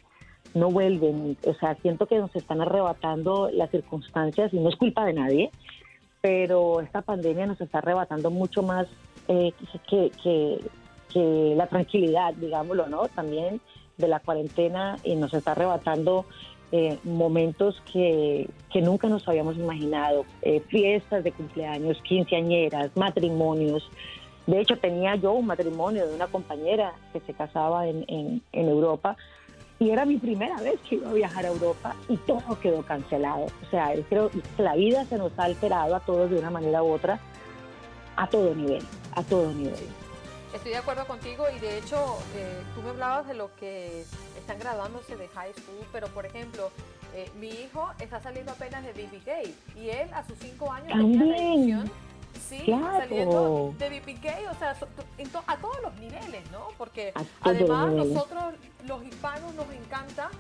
no 0.54 0.70
vuelven. 0.70 1.36
O 1.46 1.54
sea, 1.54 1.74
siento 1.76 2.06
que 2.06 2.18
nos 2.18 2.34
están 2.36 2.60
arrebatando 2.60 3.50
las 3.50 3.70
circunstancias 3.70 4.52
y 4.52 4.58
no 4.58 4.68
es 4.68 4.76
culpa 4.76 5.06
de 5.06 5.14
nadie, 5.14 5.50
pero 6.22 6.80
esta 6.80 7.02
pandemia 7.02 7.46
nos 7.46 7.60
está 7.60 7.78
arrebatando 7.78 8.30
mucho 8.30 8.62
más 8.62 8.86
eh, 9.28 9.52
que, 9.90 10.60
la 11.14 11.66
tranquilidad, 11.66 12.32
digámoslo, 12.34 12.86
¿no? 12.86 13.08
También 13.08 13.60
de 13.98 14.08
la 14.08 14.20
cuarentena 14.20 14.96
y 15.04 15.14
nos 15.16 15.34
está 15.34 15.52
arrebatando 15.52 16.24
eh, 16.70 16.98
momentos 17.04 17.82
que, 17.92 18.48
nunca 18.76 19.08
nos 19.08 19.28
habíamos 19.28 19.56
imaginado, 19.56 20.24
eh, 20.40 20.60
fiestas 20.68 21.22
de 21.22 21.32
cumpleaños, 21.32 22.00
quinceañeras, 22.02 22.96
matrimonios. 22.96 23.86
De 24.46 24.60
hecho, 24.60 24.78
tenía 24.78 25.16
yo 25.16 25.32
un 25.32 25.46
matrimonio 25.46 26.08
de 26.08 26.14
una 26.14 26.28
compañera 26.28 26.94
que 27.12 27.20
se 27.20 27.34
casaba 27.34 27.86
en, 27.88 28.06
en 28.08 28.68
Europa 28.68 29.16
y 29.82 29.90
era 29.90 30.04
mi 30.04 30.16
primera 30.16 30.56
vez 30.60 30.78
que 30.88 30.94
iba 30.94 31.10
a 31.10 31.12
viajar 31.12 31.44
a 31.44 31.48
Europa 31.48 31.96
y 32.08 32.16
todo 32.18 32.58
quedó 32.60 32.82
cancelado. 32.82 33.46
O 33.46 33.70
sea, 33.70 33.92
creo 34.08 34.30
que 34.30 34.40
la 34.62 34.76
vida 34.76 35.04
se 35.06 35.18
nos 35.18 35.36
ha 35.36 35.44
alterado 35.44 35.96
a 35.96 36.00
todos 36.00 36.30
de 36.30 36.38
una 36.38 36.50
manera 36.50 36.84
u 36.84 36.92
otra, 36.92 37.18
a 38.14 38.28
todo 38.28 38.54
nivel, 38.54 38.84
a 39.16 39.24
todo 39.24 39.52
nivel. 39.52 39.88
Estoy 40.54 40.70
de 40.70 40.76
acuerdo 40.76 41.04
contigo 41.06 41.46
y 41.56 41.58
de 41.58 41.78
hecho 41.78 41.96
eh, 42.36 42.62
tú 42.76 42.82
me 42.82 42.90
hablabas 42.90 43.26
de 43.26 43.34
lo 43.34 43.50
que 43.56 44.02
están 44.38 44.60
graduándose 44.60 45.16
de 45.16 45.26
high 45.28 45.52
school, 45.52 45.84
pero 45.90 46.06
por 46.08 46.26
ejemplo, 46.26 46.70
eh, 47.16 47.28
mi 47.40 47.48
hijo 47.48 47.90
está 47.98 48.20
saliendo 48.20 48.52
apenas 48.52 48.84
de 48.84 48.92
BB 48.92 49.80
y 49.80 49.90
él 49.90 50.08
a 50.14 50.24
sus 50.24 50.38
cinco 50.38 50.70
años 50.70 50.92
tenía 50.92 51.24
la 51.24 51.36
edición 51.36 51.90
Sí, 52.48 52.64
saliendo 52.66 53.74
de 53.78 53.88
BPK, 53.88 54.50
o 54.50 54.58
sea, 54.58 54.76
a 55.46 55.56
todos 55.56 55.80
los 55.82 55.94
niveles, 55.94 56.50
¿no? 56.50 56.68
Porque 56.76 57.12
además 57.40 57.92
nosotros, 57.92 58.54
los 58.84 59.04
hispanos, 59.04 59.54
nos 59.54 59.70
encanta 59.72 60.30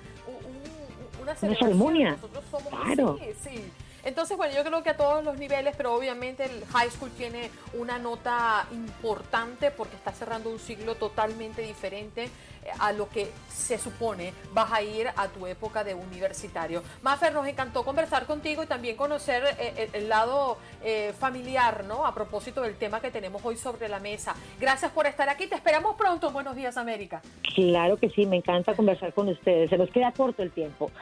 una, 1.20 1.34
ceremonia. 1.34 2.12
Nosotros 2.12 2.44
somos 2.50 2.68
claro. 2.68 3.18
sí, 3.18 3.50
sí. 3.50 3.72
Entonces, 4.04 4.36
bueno, 4.36 4.54
yo 4.54 4.64
creo 4.64 4.82
que 4.82 4.90
a 4.90 4.96
todos 4.96 5.22
los 5.22 5.38
niveles, 5.38 5.74
pero 5.76 5.94
obviamente 5.94 6.44
el 6.44 6.64
high 6.66 6.90
school 6.90 7.10
tiene 7.10 7.50
una 7.74 7.98
nota 7.98 8.66
importante 8.72 9.70
porque 9.70 9.94
está 9.94 10.12
cerrando 10.12 10.50
un 10.50 10.58
siglo 10.58 10.96
totalmente 10.96 11.62
diferente 11.62 12.28
a 12.78 12.92
lo 12.92 13.08
que 13.08 13.30
se 13.48 13.78
supone 13.78 14.32
vas 14.52 14.72
a 14.72 14.82
ir 14.82 15.08
a 15.16 15.28
tu 15.28 15.46
época 15.46 15.84
de 15.84 15.94
universitario. 15.94 16.82
Mafer, 17.02 17.32
nos 17.32 17.46
encantó 17.46 17.84
conversar 17.84 18.26
contigo 18.26 18.62
y 18.62 18.66
también 18.66 18.96
conocer 18.96 19.42
eh, 19.58 19.88
el, 19.92 20.08
lado 20.08 20.58
eh, 20.82 21.12
familiar, 21.18 21.84
¿no? 21.84 22.06
A 22.06 22.14
propósito 22.14 22.62
del 22.62 22.76
tema 22.76 23.00
que 23.00 23.10
tenemos 23.10 23.44
hoy 23.44 23.56
sobre 23.56 23.88
la 23.88 23.98
mesa. 23.98 24.34
Gracias 24.60 24.90
por 24.92 25.06
estar 25.06 25.28
aquí. 25.28 25.46
Te 25.46 25.54
esperamos 25.54 25.96
pronto. 25.96 26.30
Buenos 26.30 26.56
días, 26.56 26.76
América. 26.76 27.22
Claro 27.54 27.96
que 27.96 28.10
sí, 28.10 28.26
me 28.26 28.36
encanta 28.36 28.74
conversar 28.74 29.12
con 29.12 29.28
ustedes. 29.28 29.70
Se 29.70 29.78
nos 29.78 29.90
queda 29.90 30.12
corto 30.12 30.42
el 30.42 30.50
tiempo. 30.50 30.90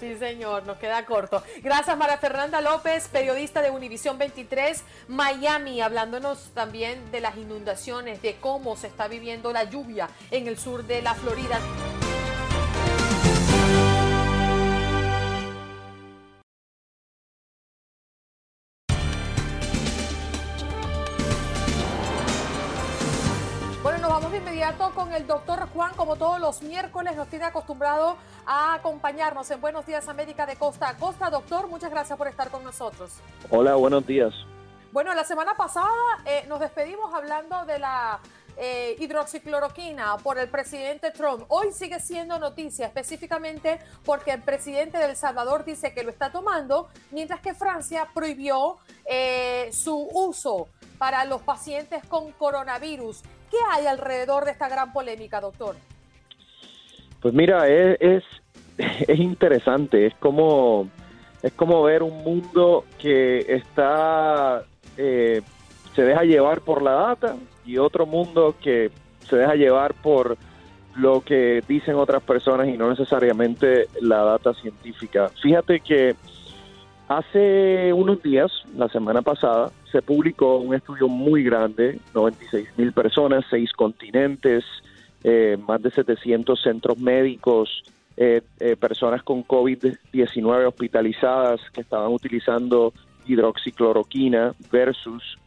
Sí, 0.00 0.16
señor, 0.16 0.66
nos 0.66 0.76
queda 0.78 1.04
corto. 1.06 1.42
Gracias, 1.62 1.96
María 1.96 2.18
Fernanda 2.18 2.60
López, 2.60 3.08
periodista 3.08 3.62
de 3.62 3.70
Univisión 3.70 4.18
23, 4.18 4.82
Miami, 5.08 5.80
hablándonos 5.80 6.50
también 6.52 7.10
de 7.10 7.20
las 7.20 7.36
inundaciones, 7.36 8.20
de 8.20 8.36
cómo 8.36 8.76
se 8.76 8.88
está 8.88 9.08
viviendo 9.08 9.52
la 9.52 9.64
lluvia 9.64 10.08
en 10.30 10.48
el 10.48 10.58
sur 10.58 10.83
de 10.86 11.02
la 11.02 11.14
Florida. 11.14 11.58
Bueno, 23.82 23.98
nos 23.98 24.10
vamos 24.10 24.32
de 24.32 24.38
inmediato 24.38 24.90
con 24.94 25.12
el 25.12 25.26
doctor 25.26 25.68
Juan, 25.74 25.92
como 25.94 26.16
todos 26.16 26.40
los 26.40 26.62
miércoles 26.62 27.16
nos 27.16 27.28
tiene 27.28 27.44
acostumbrado 27.44 28.16
a 28.46 28.74
acompañarnos 28.74 29.50
en 29.50 29.60
Buenos 29.60 29.86
Días 29.86 30.08
América 30.08 30.46
de 30.46 30.56
Costa 30.56 30.88
a 30.88 30.96
Costa. 30.96 31.30
Doctor, 31.30 31.68
muchas 31.68 31.90
gracias 31.90 32.16
por 32.16 32.28
estar 32.28 32.50
con 32.50 32.64
nosotros. 32.64 33.10
Hola, 33.50 33.74
buenos 33.74 34.06
días. 34.06 34.32
Bueno, 34.92 35.12
la 35.12 35.24
semana 35.24 35.54
pasada 35.54 35.88
eh, 36.24 36.44
nos 36.48 36.60
despedimos 36.60 37.12
hablando 37.12 37.64
de 37.64 37.78
la 37.78 38.20
eh, 38.56 38.96
hidroxicloroquina 38.98 40.16
por 40.22 40.38
el 40.38 40.48
presidente 40.48 41.10
Trump. 41.10 41.44
Hoy 41.48 41.72
sigue 41.72 41.98
siendo 42.00 42.38
noticia, 42.38 42.86
específicamente 42.86 43.78
porque 44.04 44.32
el 44.32 44.42
presidente 44.42 44.98
de 44.98 45.06
El 45.06 45.16
Salvador 45.16 45.64
dice 45.64 45.92
que 45.92 46.02
lo 46.04 46.10
está 46.10 46.30
tomando, 46.30 46.88
mientras 47.10 47.40
que 47.40 47.54
Francia 47.54 48.06
prohibió 48.14 48.76
eh, 49.04 49.68
su 49.72 50.08
uso 50.12 50.68
para 50.98 51.24
los 51.24 51.42
pacientes 51.42 52.04
con 52.06 52.32
coronavirus. 52.32 53.22
¿Qué 53.50 53.56
hay 53.72 53.86
alrededor 53.86 54.44
de 54.44 54.52
esta 54.52 54.68
gran 54.68 54.92
polémica, 54.92 55.40
doctor? 55.40 55.76
Pues 57.20 57.34
mira, 57.34 57.68
es, 57.68 57.98
es, 58.00 58.24
interesante, 59.18 60.06
es 60.06 60.14
como, 60.16 60.88
es 61.42 61.52
como 61.54 61.82
ver 61.82 62.02
un 62.02 62.22
mundo 62.22 62.84
que 62.98 63.38
está, 63.48 64.62
eh, 64.96 65.42
se 65.94 66.02
deja 66.02 66.22
llevar 66.22 66.60
por 66.60 66.82
la 66.82 66.92
data, 66.92 67.36
y 67.64 67.78
otro 67.78 68.06
mundo 68.06 68.54
que 68.60 68.90
se 69.28 69.36
deja 69.36 69.54
llevar 69.54 69.94
por 69.94 70.36
lo 70.96 71.22
que 71.22 71.62
dicen 71.66 71.96
otras 71.96 72.22
personas 72.22 72.68
y 72.68 72.76
no 72.76 72.88
necesariamente 72.88 73.88
la 74.00 74.22
data 74.22 74.54
científica. 74.54 75.28
Fíjate 75.42 75.80
que 75.80 76.14
hace 77.08 77.92
unos 77.92 78.22
días, 78.22 78.50
la 78.76 78.88
semana 78.88 79.22
pasada, 79.22 79.70
se 79.90 80.02
publicó 80.02 80.58
un 80.58 80.74
estudio 80.74 81.08
muy 81.08 81.42
grande, 81.42 81.98
96 82.14 82.68
mil 82.76 82.92
personas, 82.92 83.44
seis 83.50 83.72
continentes, 83.72 84.64
eh, 85.22 85.56
más 85.66 85.82
de 85.82 85.90
700 85.90 86.60
centros 86.60 86.98
médicos, 86.98 87.82
eh, 88.16 88.42
eh, 88.60 88.76
personas 88.76 89.22
con 89.22 89.44
COVID-19 89.44 90.68
hospitalizadas 90.68 91.60
que 91.72 91.80
estaban 91.80 92.12
utilizando 92.12 92.92
hidroxicloroquina 93.26 94.54
versus 94.70 95.38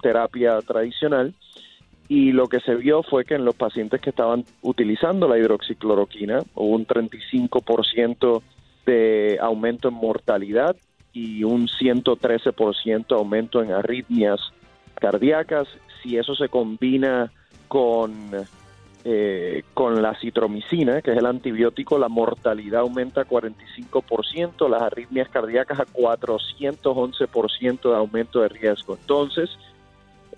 terapia 0.00 0.60
tradicional 0.62 1.34
y 2.08 2.32
lo 2.32 2.46
que 2.46 2.60
se 2.60 2.74
vio 2.74 3.02
fue 3.02 3.24
que 3.24 3.34
en 3.34 3.44
los 3.44 3.54
pacientes 3.54 4.00
que 4.00 4.10
estaban 4.10 4.44
utilizando 4.62 5.28
la 5.28 5.38
hidroxicloroquina 5.38 6.40
hubo 6.54 6.76
un 6.76 6.86
35% 6.86 8.42
de 8.86 9.38
aumento 9.40 9.88
en 9.88 9.94
mortalidad 9.94 10.76
y 11.12 11.42
un 11.42 11.66
113% 11.66 13.16
aumento 13.16 13.62
en 13.62 13.72
arritmias 13.72 14.40
cardíacas. 14.94 15.66
Si 16.02 16.16
eso 16.16 16.36
se 16.36 16.48
combina 16.48 17.32
con, 17.66 18.30
eh, 19.04 19.64
con 19.74 20.00
la 20.00 20.14
citromicina, 20.20 21.02
que 21.02 21.12
es 21.12 21.18
el 21.18 21.26
antibiótico, 21.26 21.98
la 21.98 22.08
mortalidad 22.08 22.82
aumenta 22.82 23.24
45%, 23.24 24.68
las 24.68 24.82
arritmias 24.82 25.28
cardíacas 25.28 25.80
a 25.80 25.86
411% 25.86 27.90
de 27.90 27.96
aumento 27.96 28.42
de 28.42 28.48
riesgo. 28.48 28.96
Entonces, 29.00 29.50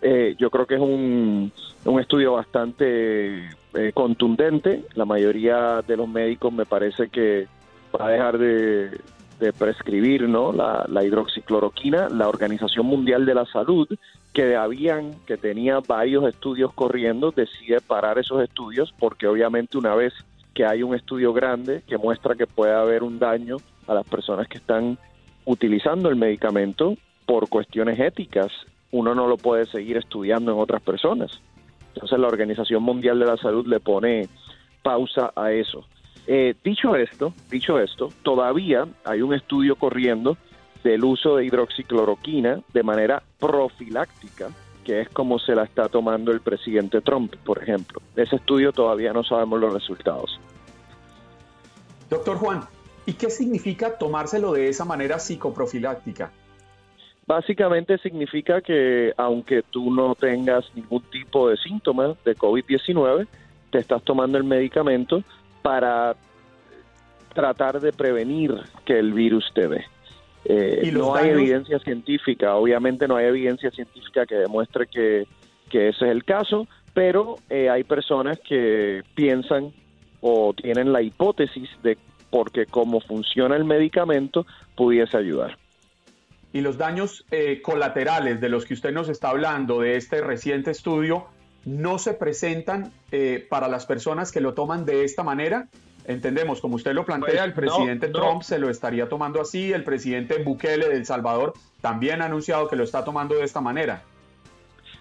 eh, 0.03 0.37
yo 0.39 0.51
creo 0.51 0.67
que 0.67 0.77
es 0.77 0.81
un, 0.81 1.53
un 1.85 2.01
estudio 2.01 2.35
bastante 2.35 3.49
eh, 3.75 3.93
contundente. 3.93 4.85
La 4.95 5.05
mayoría 5.05 5.83
de 5.87 5.97
los 5.97 6.09
médicos 6.09 6.53
me 6.53 6.67
parece 6.67 7.09
que 7.09 7.47
va 7.99 8.09
a 8.09 8.11
dejar 8.11 8.39
de, 8.39 9.01
prescribir 9.57 10.29
¿no? 10.29 10.53
la, 10.53 10.85
la, 10.89 11.05
hidroxicloroquina. 11.05 12.09
La 12.09 12.29
Organización 12.29 12.87
Mundial 12.87 13.25
de 13.25 13.35
la 13.35 13.47
Salud, 13.47 13.89
que 14.33 14.57
habían, 14.57 15.15
que 15.27 15.37
tenía 15.37 15.81
varios 15.81 16.29
estudios 16.29 16.73
corriendo, 16.73 17.31
decide 17.31 17.81
parar 17.81 18.19
esos 18.19 18.43
estudios 18.43 18.93
porque 18.99 19.27
obviamente 19.27 19.79
una 19.79 19.95
vez 19.95 20.13
que 20.55 20.65
hay 20.65 20.83
un 20.83 20.95
estudio 20.95 21.33
grande 21.33 21.83
que 21.87 21.99
muestra 21.99 22.35
que 22.35 22.47
puede 22.47 22.73
haber 22.73 23.05
un 23.05 23.19
daño 23.19 23.59
a 23.87 23.95
las 23.95 24.07
personas 24.09 24.49
que 24.49 24.59
están 24.59 24.99
utilizando 25.45 26.09
el 26.09 26.17
medicamento 26.17 26.97
por 27.27 27.49
cuestiones 27.49 27.99
éticas 28.01 28.51
uno 28.91 29.15
no 29.15 29.27
lo 29.27 29.37
puede 29.37 29.67
seguir 29.67 29.97
estudiando 29.97 30.53
en 30.53 30.59
otras 30.59 30.83
personas. 30.83 31.41
Entonces 31.95 32.19
la 32.19 32.29
Organización 32.29 32.83
Mundial 32.83 33.19
de 33.19 33.27
la 33.27 33.37
Salud 33.37 33.67
le 33.67 33.81
pone 33.81 34.29
pausa 34.83 35.33
a 35.35 35.53
eso. 35.53 35.85
Eh, 36.27 36.55
dicho 36.63 36.95
esto, 36.95 37.33
dicho 37.51 37.79
esto, 37.79 38.11
todavía 38.23 38.87
hay 39.05 39.23
un 39.23 39.35
estudio 39.35 39.77
corriendo 39.77 40.37
del 40.85 41.05
uso 41.05 41.37
de 41.37 41.47
hidroxicloroquina 41.47 42.61
de 42.73 42.83
manera 42.83 43.23
profiláctica, 43.39 44.51
que 44.85 45.01
es 45.01 45.09
como 45.09 45.39
se 45.39 45.55
la 45.55 45.65
está 45.65 45.89
tomando 45.89 46.31
el 46.31 46.41
presidente 46.41 47.01
Trump, 47.01 47.35
por 47.45 47.63
ejemplo. 47.63 48.01
ese 48.17 48.37
estudio 48.37 48.73
todavía 48.73 49.13
no 49.13 49.25
sabemos 49.25 49.61
los 49.61 49.73
resultados. 49.73 50.39
Doctor 52.09 52.37
Juan, 52.37 52.63
¿y 53.07 53.15
qué 53.15 53.29
significa 53.29 53.99
tomárselo 53.99 54.53
de 54.53 54.69
esa 54.69 54.85
manera 54.85 55.19
psicoprofiláctica? 55.19 56.31
Básicamente 57.29 57.99
significa 57.99 58.63
que 58.63 59.13
aunque 59.19 59.63
tú 59.63 59.91
no 59.95 60.15
tengas 60.15 60.65
ningún 60.75 61.03
tipo 61.11 61.51
de 61.51 61.59
síntomas 61.59 62.17
de 62.25 62.35
COVID-19, 62.35 63.27
te 63.71 63.79
estás 63.81 64.03
tomando 64.03 64.39
el 64.39 64.45
medicamento 64.45 65.23
para 65.61 66.17
tratar 67.35 67.81
de 67.83 67.93
prevenir 67.93 68.55
que 68.87 68.99
el 68.99 69.13
virus 69.13 69.45
te 69.55 69.69
dé. 69.69 69.85
Eh, 70.47 70.91
no 70.91 71.15
hay 71.15 71.29
evidencia 71.29 71.79
científica, 71.81 72.57
obviamente 72.57 73.07
no 73.07 73.17
hay 73.17 73.27
evidencia 73.27 73.71
científica 73.73 74.25
que 74.25 74.37
demuestre 74.37 74.87
que, 74.87 75.27
ese 75.71 75.89
es 75.89 76.01
el 76.01 76.25
caso, 76.25 76.67
pero 76.95 77.37
eh, 77.51 77.69
hay 77.69 77.85
personas 77.85 78.41
que 78.41 79.03
piensan 79.15 79.75
o 80.23 80.55
tienen 80.55 80.95
la 80.95 81.03
hipótesis 81.03 81.69
de 81.83 81.99
porque 82.31 82.65
cómo 82.65 83.01
funciona 83.01 83.55
el 83.55 83.67
medicamento 83.67 84.47
pudiese 84.75 85.19
ayudar 85.19 85.59
y 86.53 86.61
los 86.61 86.79
daños 86.79 87.25
eh, 87.31 87.61
colaterales 87.63 88.41
de 88.41 88.49
los 88.49 88.65
que 88.65 88.75
usted 88.75 88.93
nos 88.93 89.09
está 89.09 89.31
hablando 89.31 89.81
de 89.81 89.97
este 89.97 90.21
reciente 90.21 90.71
estudio 90.71 91.27
no 91.65 91.99
se 91.99 92.15
presentan 92.15 92.93
eh, 93.13 93.47
para 93.49 93.69
las 93.69 93.85
personas 93.85 94.33
que 94.33 94.41
lo 94.41 94.55
toman 94.55 94.85
de 94.85 95.05
esta 95.05 95.23
manera. 95.23 95.69
Entendemos, 96.07 96.63
como 96.63 96.77
usted 96.77 96.95
lo 96.95 97.05
plantea, 97.05 97.45
el 97.45 97.53
presidente 97.53 98.09
Trump 98.09 98.43
se 98.43 98.59
lo 98.59 98.71
estaría 98.71 99.09
tomando 99.11 99.43
así, 99.43 99.73
el 99.73 99.85
presidente 99.85 100.43
Bukele 100.43 100.89
de 100.89 100.97
El 100.97 101.05
Salvador 101.05 101.53
también 101.83 102.23
ha 102.23 102.27
anunciado 102.27 102.69
que 102.69 102.77
lo 102.77 102.85
está 102.85 103.05
tomando 103.05 103.35
de 103.35 103.45
esta 103.45 103.61
manera. 103.61 104.03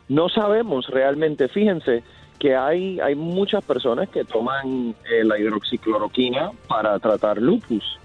No 0.09 0.27
sabemos 0.27 0.87
realmente, 0.87 1.47
fíjense 1.47 2.03
que 2.39 2.55
hay, 2.55 2.99
hay 2.99 3.15
muchas 3.15 3.63
personas 3.63 4.09
que 4.09 4.25
toman 4.25 4.93
eh, 5.09 5.23
la 5.23 5.39
hidroxicloroquina 5.39 6.51
para 6.67 6.99
tratar 6.99 7.41
lupus 7.41 7.97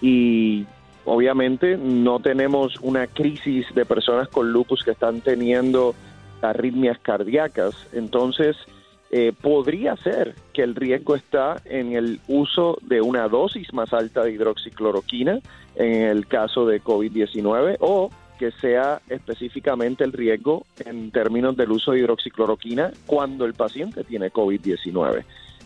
y 0.00 0.64
Obviamente 1.06 1.78
no 1.78 2.18
tenemos 2.18 2.78
una 2.80 3.06
crisis 3.06 3.66
de 3.74 3.86
personas 3.86 4.28
con 4.28 4.52
lupus 4.52 4.82
que 4.84 4.90
están 4.90 5.20
teniendo 5.20 5.94
arritmias 6.42 6.98
cardíacas, 6.98 7.74
entonces 7.92 8.56
eh, 9.10 9.32
podría 9.40 9.96
ser 9.96 10.34
que 10.52 10.62
el 10.62 10.74
riesgo 10.74 11.14
está 11.14 11.62
en 11.64 11.92
el 11.94 12.20
uso 12.26 12.76
de 12.82 13.00
una 13.00 13.28
dosis 13.28 13.72
más 13.72 13.92
alta 13.92 14.24
de 14.24 14.32
hidroxicloroquina 14.32 15.38
en 15.76 16.02
el 16.02 16.26
caso 16.26 16.66
de 16.66 16.82
COVID-19 16.82 17.76
o 17.78 18.10
que 18.36 18.50
sea 18.50 19.00
específicamente 19.08 20.02
el 20.02 20.12
riesgo 20.12 20.66
en 20.84 21.12
términos 21.12 21.56
del 21.56 21.70
uso 21.70 21.92
de 21.92 22.00
hidroxicloroquina 22.00 22.90
cuando 23.06 23.44
el 23.44 23.54
paciente 23.54 24.02
tiene 24.02 24.32
COVID-19. 24.32 25.24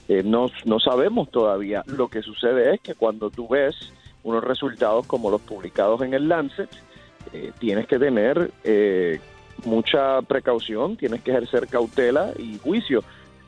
Eh, 0.08 0.22
no, 0.22 0.50
no 0.66 0.78
sabemos 0.78 1.30
todavía. 1.30 1.82
Lo 1.86 2.08
que 2.08 2.20
sucede 2.20 2.74
es 2.74 2.80
que 2.80 2.94
cuando 2.94 3.30
tú 3.30 3.48
ves 3.48 3.74
unos 4.22 4.44
resultados 4.44 5.06
como 5.06 5.30
los 5.30 5.40
publicados 5.40 6.02
en 6.02 6.14
el 6.14 6.28
Lancet, 6.28 6.70
eh, 7.32 7.52
tienes 7.58 7.86
que 7.86 7.98
tener 7.98 8.50
eh, 8.64 9.20
mucha 9.64 10.22
precaución, 10.22 10.96
tienes 10.96 11.22
que 11.22 11.30
ejercer 11.30 11.68
cautela 11.68 12.32
y 12.38 12.58
juicio. 12.58 13.02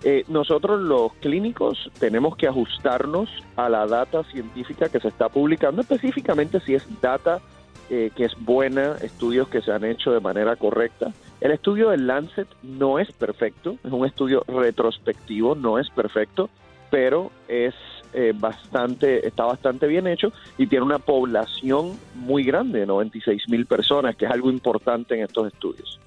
Eh, 0.04 0.24
nosotros 0.28 0.80
los 0.80 1.12
clínicos 1.14 1.90
tenemos 1.98 2.36
que 2.36 2.48
ajustarnos 2.48 3.30
a 3.56 3.68
la 3.68 3.86
data 3.86 4.24
científica 4.24 4.88
que 4.88 5.00
se 5.00 5.08
está 5.08 5.28
publicando, 5.28 5.82
específicamente 5.82 6.60
si 6.60 6.74
es 6.74 6.86
data 7.00 7.40
que 7.88 8.24
es 8.24 8.32
buena, 8.38 8.96
estudios 9.02 9.48
que 9.48 9.60
se 9.60 9.70
han 9.70 9.84
hecho 9.84 10.12
de 10.12 10.20
manera 10.20 10.56
correcta. 10.56 11.12
El 11.42 11.50
estudio 11.50 11.90
del 11.90 12.06
Lancet 12.06 12.48
no 12.62 12.98
es 12.98 13.12
perfecto, 13.12 13.76
es 13.84 13.92
un 13.92 14.06
estudio 14.06 14.44
retrospectivo, 14.48 15.54
no 15.54 15.78
es 15.78 15.90
perfecto, 15.90 16.48
pero 16.90 17.30
es 17.48 17.74
eh, 18.12 18.32
bastante, 18.34 19.26
está 19.26 19.44
bastante 19.44 19.86
bien 19.86 20.06
hecho 20.06 20.32
y 20.58 20.66
tiene 20.66 20.84
una 20.84 20.98
población 20.98 21.98
muy 22.14 22.44
grande, 22.44 22.84
96 22.84 23.48
mil 23.48 23.66
personas, 23.66 24.16
que 24.16 24.26
es 24.26 24.30
algo 24.30 24.50
importante 24.50 25.14
en 25.14 25.24
estos 25.24 25.52
estudios. 25.52 25.98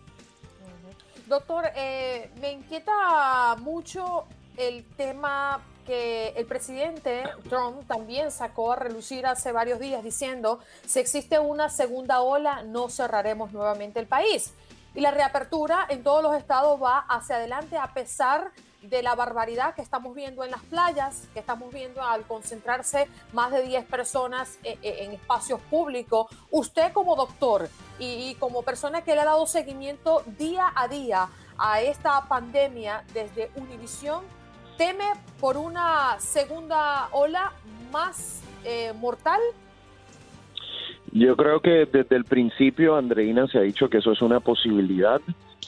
Doctor, 1.28 1.66
eh, 1.76 2.30
me 2.40 2.52
inquieta 2.52 3.56
mucho 3.60 4.26
el 4.58 4.84
tema 4.96 5.60
que 5.86 6.30
el 6.36 6.46
presidente 6.46 7.24
Trump 7.50 7.88
también 7.88 8.32
sacó 8.32 8.74
a 8.74 8.76
relucir 8.76 9.26
hace 9.26 9.52
varios 9.52 9.80
días 9.80 10.04
diciendo, 10.04 10.60
si 10.86 11.00
existe 11.00 11.40
una 11.40 11.70
segunda 11.70 12.22
ola, 12.22 12.64
no 12.64 12.90
cerraremos 12.90 13.52
nuevamente 13.54 14.00
el 14.00 14.08
país. 14.08 14.54
Y 14.94 15.02
la 15.02 15.12
reapertura 15.12 15.86
en 15.90 16.04
todos 16.04 16.24
los 16.24 16.36
estados 16.36 16.82
va 16.82 17.00
hacia 17.00 17.36
adelante 17.36 17.78
a 17.78 17.94
pesar 17.94 18.52
de 18.52 18.75
la 18.90 19.16
barbaridad 19.16 19.74
que 19.76 19.82
estamos 19.82 20.16
viendo 20.16 20.44
en 20.44 20.52
las 20.52 20.62
playas, 20.64 21.28
que 21.34 21.40
estamos 21.40 21.74
viendo 21.74 22.02
al 22.02 22.24
concentrarse 22.24 23.08
más 23.34 23.52
de 23.52 23.64
10 23.64 23.86
personas 23.86 24.60
eh, 24.64 24.78
eh, 24.82 24.98
en, 25.02 25.12
espacios 25.12 25.60
públicos. 25.70 26.28
Usted 26.52 26.92
como 26.94 27.16
doctor 27.16 27.68
y, 28.00 28.36
como 28.36 28.64
persona 28.64 29.04
que 29.04 29.16
le 29.16 29.22
ha 29.22 29.26
dado 29.26 29.46
seguimiento 29.48 30.24
día 30.38 30.72
a 30.76 30.88
día 30.88 31.28
a 31.58 31.82
esta 31.82 32.28
pandemia 32.28 33.04
desde 33.14 33.50
Univisión, 33.56 34.24
¿teme 34.78 35.06
por 35.40 35.58
una 35.58 36.20
segunda 36.20 37.08
ola 37.12 37.54
más 37.92 38.42
eh, 38.64 38.94
mortal? 38.94 39.42
Yo 41.12 41.36
creo 41.38 41.62
que 41.62 41.86
desde 41.86 42.16
el 42.16 42.26
principio, 42.26 42.98
Andreina, 42.98 43.48
se 43.48 43.58
ha 43.58 43.62
dicho 43.62 43.90
que 43.90 44.00
eso 44.00 44.12
es 44.12 44.22
una 44.22 44.42
posibilidad. 44.42 45.22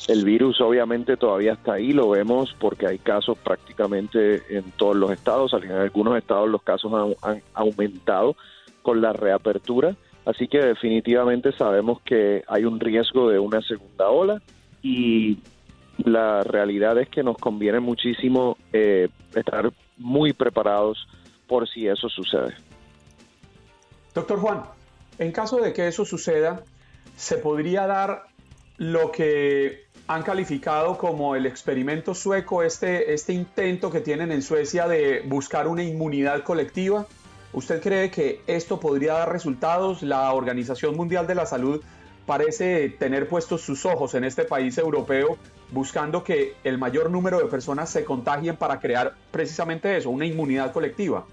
El 0.07 0.23
virus 0.23 0.61
obviamente 0.61 1.17
todavía 1.17 1.53
está 1.53 1.73
ahí, 1.73 1.91
lo 1.91 2.09
vemos 2.09 2.55
porque 2.59 2.87
hay 2.87 2.97
casos 2.97 3.37
prácticamente 3.39 4.41
en 4.49 4.71
todos 4.71 4.95
los 4.95 5.11
estados, 5.11 5.51
en 5.53 5.71
algunos 5.71 6.17
estados 6.17 6.49
los 6.49 6.61
casos 6.61 7.15
han, 7.21 7.43
aumentado 7.53 8.37
con 8.81 9.01
la 9.01 9.11
reapertura, 9.11 9.97
así 10.25 10.47
que 10.47 10.59
definitivamente 10.59 11.51
sabemos 11.51 12.01
que 12.01 12.43
hay 12.47 12.63
un 12.63 12.79
riesgo 12.79 13.29
de 13.29 13.39
una 13.39 13.61
segunda 13.61 14.09
ola 14.09 14.41
y 14.81 15.39
la 15.97 16.43
realidad 16.43 16.97
es 16.99 17.09
que 17.09 17.23
nos 17.23 17.37
conviene 17.37 17.81
muchísimo 17.81 18.57
eh, 18.71 19.09
estar 19.35 19.73
muy 19.97 20.31
preparados 20.31 21.05
por 21.47 21.67
si 21.67 21.87
eso 21.87 22.07
sucede. 22.07 22.53
Doctor 24.13 24.39
Juan, 24.39 24.63
en 25.19 25.31
caso 25.31 25.57
de 25.57 25.73
que 25.73 25.87
eso 25.87 26.05
suceda, 26.05 26.63
¿se 27.15 27.37
podría 27.37 27.87
dar 27.87 28.27
lo 28.77 29.11
que 29.11 29.87
han 30.07 30.23
calificado 30.23 30.97
como 30.97 31.35
el 31.35 31.45
experimento 31.45 32.15
sueco, 32.15 32.63
este, 32.63 33.13
este 33.13 33.33
intento 33.33 33.91
que 33.91 33.99
tienen 33.99 34.31
en 34.31 34.41
Suecia 34.41 34.87
de 34.87 35.21
buscar 35.25 35.67
una 35.67 35.83
inmunidad 35.83 36.43
colectiva. 36.43 37.05
¿Usted 37.51 37.81
cree 37.81 38.09
que 38.09 38.41
esto 38.47 38.79
podría 38.79 39.13
dar 39.13 39.31
resultados? 39.31 40.03
La 40.03 40.33
Organización 40.33 40.95
Mundial 40.95 41.27
de 41.27 41.35
la 41.35 41.45
Salud 41.45 41.83
parece 42.25 42.89
tener 42.89 43.27
puestos 43.27 43.61
sus 43.61 43.85
ojos 43.85 44.13
en 44.15 44.23
este 44.23 44.43
país 44.43 44.77
europeo 44.77 45.37
buscando 45.71 46.23
que 46.23 46.55
el 46.63 46.77
mayor 46.77 47.09
número 47.09 47.39
de 47.39 47.45
personas 47.45 47.89
se 47.89 48.05
contagien 48.05 48.55
para 48.55 48.79
crear 48.79 49.15
precisamente 49.31 49.97
eso, 49.97 50.09
una 50.09 50.25
inmunidad 50.25 50.71
colectiva. 50.71 51.25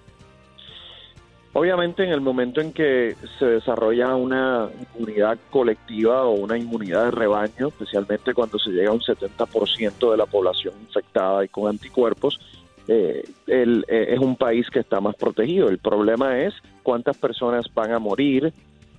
Obviamente 1.54 2.02
en 2.02 2.10
el 2.10 2.20
momento 2.20 2.60
en 2.60 2.72
que 2.72 3.14
se 3.38 3.46
desarrolla 3.46 4.16
una 4.16 4.68
inmunidad 4.96 5.38
colectiva 5.50 6.24
o 6.24 6.32
una 6.32 6.58
inmunidad 6.58 7.04
de 7.04 7.10
rebaño, 7.12 7.68
especialmente 7.68 8.34
cuando 8.34 8.58
se 8.58 8.70
llega 8.70 8.90
a 8.90 8.92
un 8.92 9.00
70% 9.00 10.10
de 10.10 10.16
la 10.16 10.26
población 10.26 10.74
infectada 10.80 11.44
y 11.44 11.48
con 11.48 11.68
anticuerpos, 11.68 12.40
eh, 12.88 13.24
eh, 13.46 13.84
es 13.86 14.18
un 14.18 14.34
país 14.34 14.68
que 14.68 14.80
está 14.80 15.00
más 15.00 15.14
protegido. 15.14 15.68
El 15.68 15.78
problema 15.78 16.40
es 16.40 16.54
cuántas 16.82 17.16
personas 17.16 17.72
van 17.72 17.92
a 17.92 18.00
morir 18.00 18.52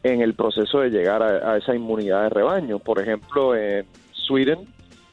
en 0.04 0.22
el 0.22 0.34
proceso 0.34 0.80
de 0.80 0.92
llegar 0.92 1.24
a, 1.24 1.58
esa 1.58 1.76
inmunidad 1.76 2.24
de 2.24 2.30
rebaño. 2.30 2.80
Por 2.80 3.02
ejemplo, 3.02 3.54
en 3.54 3.86
Sweden 4.14 4.60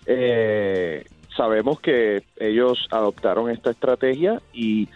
eh, 0.07 1.05
sabemos 1.37 1.81
que 1.81 2.23
ellos 2.39 2.87
adoptaron 2.91 3.51
esta 3.51 3.71
estrategia 3.71 4.41
y 4.53 4.89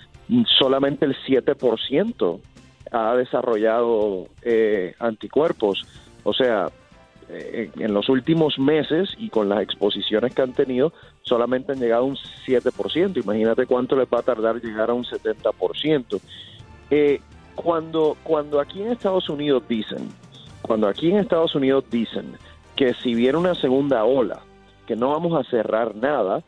solamente 0.59 1.05
el 1.05 1.17
7% 1.27 2.41
ha 2.93 3.15
desarrollado 3.17 4.29
eh, 4.43 4.95
anticuerpos. 4.99 5.85
O 6.25 6.33
sea, 6.33 6.71
eh, 7.29 7.71
en 7.79 7.93
los 7.93 8.09
últimos 8.09 8.59
meses 8.59 9.11
y 9.19 9.31
con 9.31 9.49
las 9.49 9.63
exposiciones 9.63 10.35
que 10.35 10.43
han 10.43 10.53
tenido, 10.53 10.93
solamente 11.23 11.73
han 11.73 11.81
llegado 11.81 12.03
a 12.03 12.07
un 12.07 12.17
7%. 12.47 13.23
Imagínate 13.23 13.67
cuánto 13.67 13.97
les 13.97 14.07
va 14.07 14.21
a 14.21 14.23
tardar 14.23 14.61
llegar 14.63 14.91
a 14.91 14.95
un 14.95 15.05
70%. 15.05 16.21
Eh, 16.91 17.21
cuando, 17.55 18.17
cuando 18.23 18.61
aquí 18.61 18.83
en 18.83 18.93
Estados 18.93 19.29
Unidos 19.29 19.65
dicen, 19.69 20.09
cuando 20.63 20.87
aquí 20.87 21.11
en 21.11 21.19
Estados 21.19 21.55
Unidos 21.55 21.85
dicen 21.91 22.37
que 22.77 22.95
si 22.95 23.15
viene 23.15 23.39
una 23.39 23.55
segunda 23.55 24.05
ola, 24.05 24.41
que 24.87 24.95
no 24.95 25.11
vamos 25.11 25.35
a 25.35 25.49
cerrar 25.51 25.97
nada, 25.97 26.45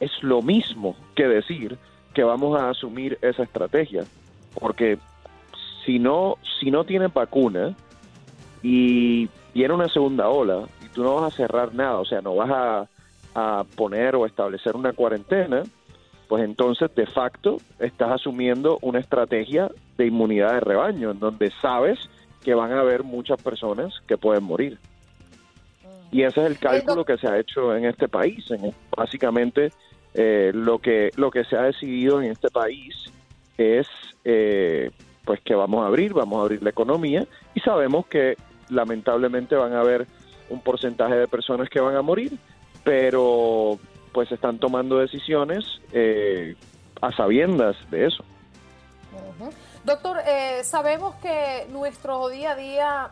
es 0.00 0.10
lo 0.22 0.40
mismo 0.40 0.96
que 1.14 1.28
decir 1.28 1.76
que 2.12 2.22
vamos 2.22 2.58
a 2.60 2.70
asumir 2.70 3.18
esa 3.22 3.42
estrategia, 3.42 4.04
porque 4.58 4.98
si 5.84 5.98
no, 5.98 6.36
si 6.60 6.70
no 6.70 6.84
tienes 6.84 7.12
vacuna 7.12 7.74
y 8.62 9.28
viene 9.54 9.74
una 9.74 9.88
segunda 9.88 10.28
ola 10.28 10.68
y 10.84 10.88
tú 10.88 11.02
no 11.02 11.16
vas 11.16 11.32
a 11.32 11.36
cerrar 11.36 11.74
nada, 11.74 11.98
o 11.98 12.04
sea, 12.04 12.20
no 12.20 12.36
vas 12.36 12.50
a, 12.50 12.88
a 13.34 13.64
poner 13.76 14.14
o 14.14 14.26
establecer 14.26 14.76
una 14.76 14.92
cuarentena, 14.92 15.62
pues 16.28 16.44
entonces 16.44 16.94
de 16.94 17.06
facto 17.06 17.58
estás 17.78 18.12
asumiendo 18.12 18.78
una 18.82 19.00
estrategia 19.00 19.70
de 19.98 20.06
inmunidad 20.06 20.54
de 20.54 20.60
rebaño, 20.60 21.10
en 21.10 21.18
donde 21.18 21.50
sabes 21.60 21.98
que 22.42 22.54
van 22.54 22.72
a 22.72 22.80
haber 22.80 23.04
muchas 23.04 23.42
personas 23.42 23.92
que 24.06 24.16
pueden 24.16 24.44
morir. 24.44 24.78
Y 26.10 26.24
ese 26.24 26.40
es 26.40 26.46
el 26.46 26.58
cálculo 26.58 27.04
que 27.04 27.16
se 27.16 27.26
ha 27.26 27.38
hecho 27.38 27.74
en 27.74 27.86
este 27.86 28.06
país. 28.06 28.50
En, 28.50 28.74
básicamente, 28.94 29.72
eh, 30.14 30.52
lo 30.54 30.78
que 30.78 31.10
lo 31.16 31.30
que 31.30 31.44
se 31.44 31.56
ha 31.56 31.62
decidido 31.62 32.20
en 32.20 32.30
este 32.30 32.50
país 32.50 32.94
es 33.56 33.86
eh, 34.24 34.90
pues 35.24 35.40
que 35.40 35.54
vamos 35.54 35.82
a 35.82 35.86
abrir, 35.86 36.12
vamos 36.12 36.38
a 36.38 36.42
abrir 36.42 36.62
la 36.62 36.70
economía 36.70 37.26
y 37.54 37.60
sabemos 37.60 38.06
que 38.06 38.36
lamentablemente 38.68 39.54
van 39.54 39.72
a 39.72 39.80
haber 39.80 40.06
un 40.50 40.60
porcentaje 40.60 41.14
de 41.14 41.28
personas 41.28 41.68
que 41.70 41.80
van 41.80 41.96
a 41.96 42.02
morir, 42.02 42.36
pero 42.84 43.78
pues 44.12 44.30
están 44.32 44.58
tomando 44.58 44.98
decisiones 44.98 45.64
eh, 45.92 46.56
a 47.00 47.12
sabiendas 47.12 47.76
de 47.90 48.06
eso. 48.06 48.24
Doctor, 49.84 50.18
sabemos 50.62 51.14
que 51.16 51.66
nuestro 51.70 52.28
día 52.28 52.52
a 52.52 52.56
día 52.56 53.10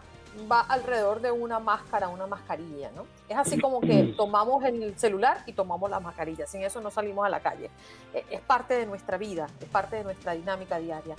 va 0.50 0.60
alrededor 0.60 1.20
de 1.20 1.30
una 1.30 1.58
máscara, 1.58 2.08
una 2.08 2.26
mascarilla, 2.26 2.90
¿no? 2.94 3.06
Es 3.28 3.36
así 3.36 3.58
como 3.60 3.80
que 3.80 4.14
tomamos 4.16 4.64
el 4.64 4.96
celular 4.98 5.38
y 5.46 5.52
tomamos 5.52 5.90
la 5.90 6.00
mascarilla, 6.00 6.46
sin 6.46 6.62
eso 6.62 6.80
no 6.80 6.90
salimos 6.90 7.26
a 7.26 7.28
la 7.28 7.40
calle. 7.40 7.70
E, 8.14 8.24
es 8.30 8.40
parte 8.40 8.74
de 8.74 8.86
nuestra 8.86 9.18
vida, 9.18 9.46
es 9.60 9.68
parte 9.68 9.96
de 9.96 10.04
nuestra 10.04 10.32
dinámica 10.34 10.78
diaria. 10.78 11.16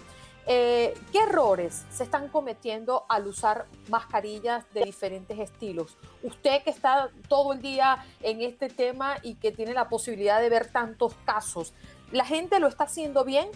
Eh, 0.47 0.95
¿Qué 1.11 1.19
errores 1.19 1.85
se 1.89 2.03
están 2.03 2.27
cometiendo 2.27 3.05
al 3.09 3.27
usar 3.27 3.65
mascarillas 3.89 4.65
de 4.73 4.83
diferentes 4.83 5.37
estilos? 5.37 5.97
Usted 6.23 6.63
que 6.63 6.71
está 6.71 7.09
todo 7.27 7.53
el 7.53 7.61
día 7.61 8.03
en 8.21 8.41
este 8.41 8.69
tema 8.69 9.17
y 9.21 9.35
que 9.35 9.51
tiene 9.51 9.73
la 9.73 9.87
posibilidad 9.87 10.41
de 10.41 10.49
ver 10.49 10.71
tantos 10.71 11.13
casos, 11.25 11.73
¿la 12.11 12.25
gente 12.25 12.59
lo 12.59 12.67
está 12.67 12.85
haciendo 12.85 13.23
bien? 13.23 13.49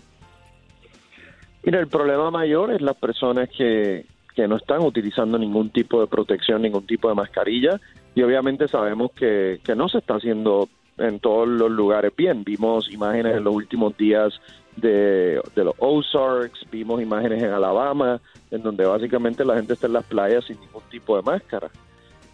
Mira, 1.63 1.79
el 1.79 1.87
problema 1.87 2.29
mayor 2.29 2.71
es 2.71 2.81
las 2.81 2.95
personas 2.97 3.49
que, 3.57 4.05
que 4.35 4.47
no 4.47 4.57
están 4.57 4.81
utilizando 4.81 5.37
ningún 5.37 5.69
tipo 5.69 6.01
de 6.01 6.07
protección, 6.07 6.61
ningún 6.61 6.85
tipo 6.85 7.07
de 7.07 7.15
mascarilla 7.15 7.79
y 8.15 8.21
obviamente 8.23 8.67
sabemos 8.69 9.11
que, 9.11 9.59
no 9.75 9.89
se 9.89 9.97
está 9.97 10.15
haciendo 10.15 10.69
en 10.97 11.19
todos 11.19 11.47
los 11.47 11.69
lugares 11.69 12.13
bien. 12.15 12.45
Vimos 12.45 12.91
imágenes 12.91 13.35
en 13.35 13.43
los 13.43 13.53
últimos 13.53 13.95
días 13.97 14.39
de, 14.77 15.41
los 15.55 15.75
Ozarks, 15.77 16.65
vimos 16.71 17.01
imágenes 17.01 17.43
en 17.43 17.51
Alabama, 17.51 18.21
en 18.51 18.63
donde 18.63 18.85
básicamente 18.85 19.43
la 19.43 19.55
gente 19.55 19.73
está 19.73 19.87
en 19.87 19.93
las 19.93 20.05
playas 20.05 20.45
sin 20.45 20.59
ningún 20.61 20.83
tipo 20.89 21.17
de 21.17 21.23
máscara. 21.23 21.69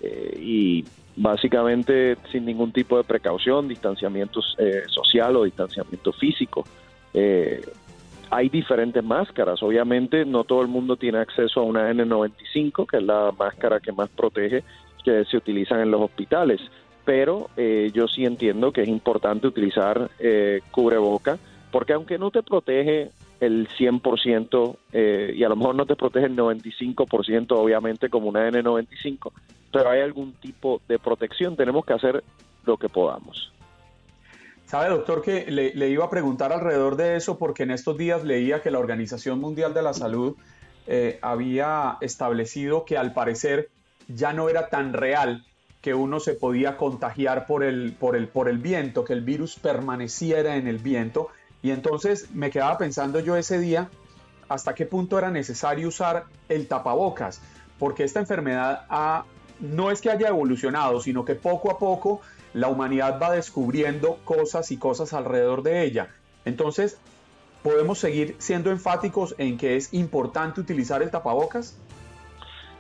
Eh, 0.02 0.40
y 0.40 0.86
básicamente 1.16 2.16
sin 2.32 2.46
ningún 2.46 2.72
tipo 2.72 2.98
de 2.98 3.04
precaución, 3.04 3.68
distanciamiento 3.68 4.40
eh, 4.60 4.84
social 4.88 5.36
o 5.36 5.44
distanciamiento 5.44 6.14
físico. 6.14 6.64
Eh, 7.14 7.62
hay 8.32 8.48
diferentes 8.48 9.04
máscaras. 9.04 9.62
Obviamente 9.62 10.26
no 10.26 10.46
todo 10.46 10.62
el 10.62 10.70
mundo 10.70 10.96
tiene 10.96 11.20
acceso 11.20 11.60
a 11.60 11.63
una 11.63 11.91
N95, 11.91 12.88
que 12.88 12.98
es 12.98 13.04
la 13.04 13.32
máscara 13.38 13.82
que 13.82 13.91
más 13.91 14.10
protege, 14.10 14.63
que 15.04 15.26
se 15.26 15.38
utilizan 15.38 15.82
en 15.82 15.91
los 15.91 16.02
hospitales. 16.02 16.62
Pero 17.04 17.50
eh, 17.58 17.91
yo 17.94 18.08
sí 18.08 18.26
entiendo 18.26 18.72
que 18.72 18.84
es 18.84 18.88
importante 18.88 19.48
utilizar 19.48 20.10
eh, 20.17 20.62
cubreboca, 20.72 21.38
porque 21.72 21.94
aunque 21.94 22.17
no 22.17 22.32
te 22.32 22.41
protege 22.41 23.10
el 23.41 23.67
100% 23.67 24.78
eh, 24.94 25.34
y 25.36 25.44
a 25.44 25.50
lo 25.50 25.58
mejor 25.58 25.76
no 25.76 25.86
te 25.86 25.98
protege 25.98 26.28
el 26.28 26.38
95%, 26.38 27.48
obviamente 27.52 28.10
como 28.10 28.30
una 28.30 28.50
N95, 28.50 29.32
pero 29.74 29.89
hay 29.89 30.02
algún 30.02 30.34
tipo 30.34 30.82
de 30.88 31.00
protección. 31.00 31.58
Tenemos 31.58 31.84
que 31.86 31.94
hacer 31.94 32.24
lo 32.65 32.78
que 32.78 32.88
podamos. 32.88 33.52
Sabe, 34.71 34.88
doctor, 34.88 35.21
que 35.21 35.51
le, 35.51 35.89
iba 35.89 36.05
a 36.05 36.10
preguntar 36.10 36.53
alrededor 36.53 36.95
de 36.95 37.17
eso 37.17 37.38
porque 37.38 37.63
en 37.63 37.71
estos 37.71 37.97
días 37.97 38.23
leía 38.23 38.62
que 38.62 38.71
la 38.71 38.79
Organización 38.79 39.38
Mundial 39.38 39.73
de 39.73 39.81
la 39.81 39.93
Salud 39.93 40.38
eh, 40.88 41.19
había 41.21 41.97
establecido 41.99 42.86
que 42.86 42.97
al 42.97 43.12
parecer 43.12 43.69
ya 44.07 44.31
no 44.31 44.47
era 44.47 44.69
tan 44.69 44.93
real 44.93 45.45
que 45.81 45.93
uno 45.93 46.21
se 46.21 46.36
podía 46.36 46.77
contagiar 46.77 47.47
por 47.47 47.65
el, 47.65 47.97
por 47.99 48.15
el, 48.15 48.29
por 48.29 48.47
el 48.47 48.60
viento, 48.60 49.03
que 49.03 49.12
el 49.12 49.25
virus 49.25 49.60
permaneciera 49.60 50.55
en 50.55 50.67
el 50.67 50.77
viento. 50.77 51.27
Y 51.62 51.71
entonces 51.71 52.31
me 52.31 52.49
quedaba 52.49 52.77
pensando 52.77 53.19
yo 53.19 53.36
ese 53.36 53.60
día 53.60 53.89
hasta 54.47 54.73
qué 54.73 54.86
punto 54.86 55.17
era 55.17 55.31
necesario 55.31 55.89
usar 55.89 56.27
el 56.47 56.69
tapabocas, 56.69 57.41
porque 57.77 58.05
esta 58.05 58.21
enfermedad 58.21 58.86
no 59.60 59.91
es 59.91 59.99
que 59.99 60.12
haya 60.12 60.29
evolucionado, 60.29 61.01
sino 61.01 61.25
que 61.25 61.36
poco 61.36 61.71
a 61.71 61.77
poco 61.77 62.21
la 62.54 62.68
humanidad 62.68 63.20
va 63.22 63.32
descubriendo 63.32 64.18
cosas 64.24 64.72
y 64.72 64.78
cosas 64.78 65.14
alrededor 65.14 65.64
de 65.64 65.84
ella. 65.84 66.10
Entonces, 66.46 66.98
¿podemos 67.64 68.00
seguir 68.00 68.36
siendo 68.40 68.72
enfáticos 68.72 69.36
en 69.38 69.58
que 69.58 69.76
es 69.76 69.94
importante 69.94 70.62
utilizar 70.62 71.02
el 71.02 71.12
tapabocas? 71.12 71.78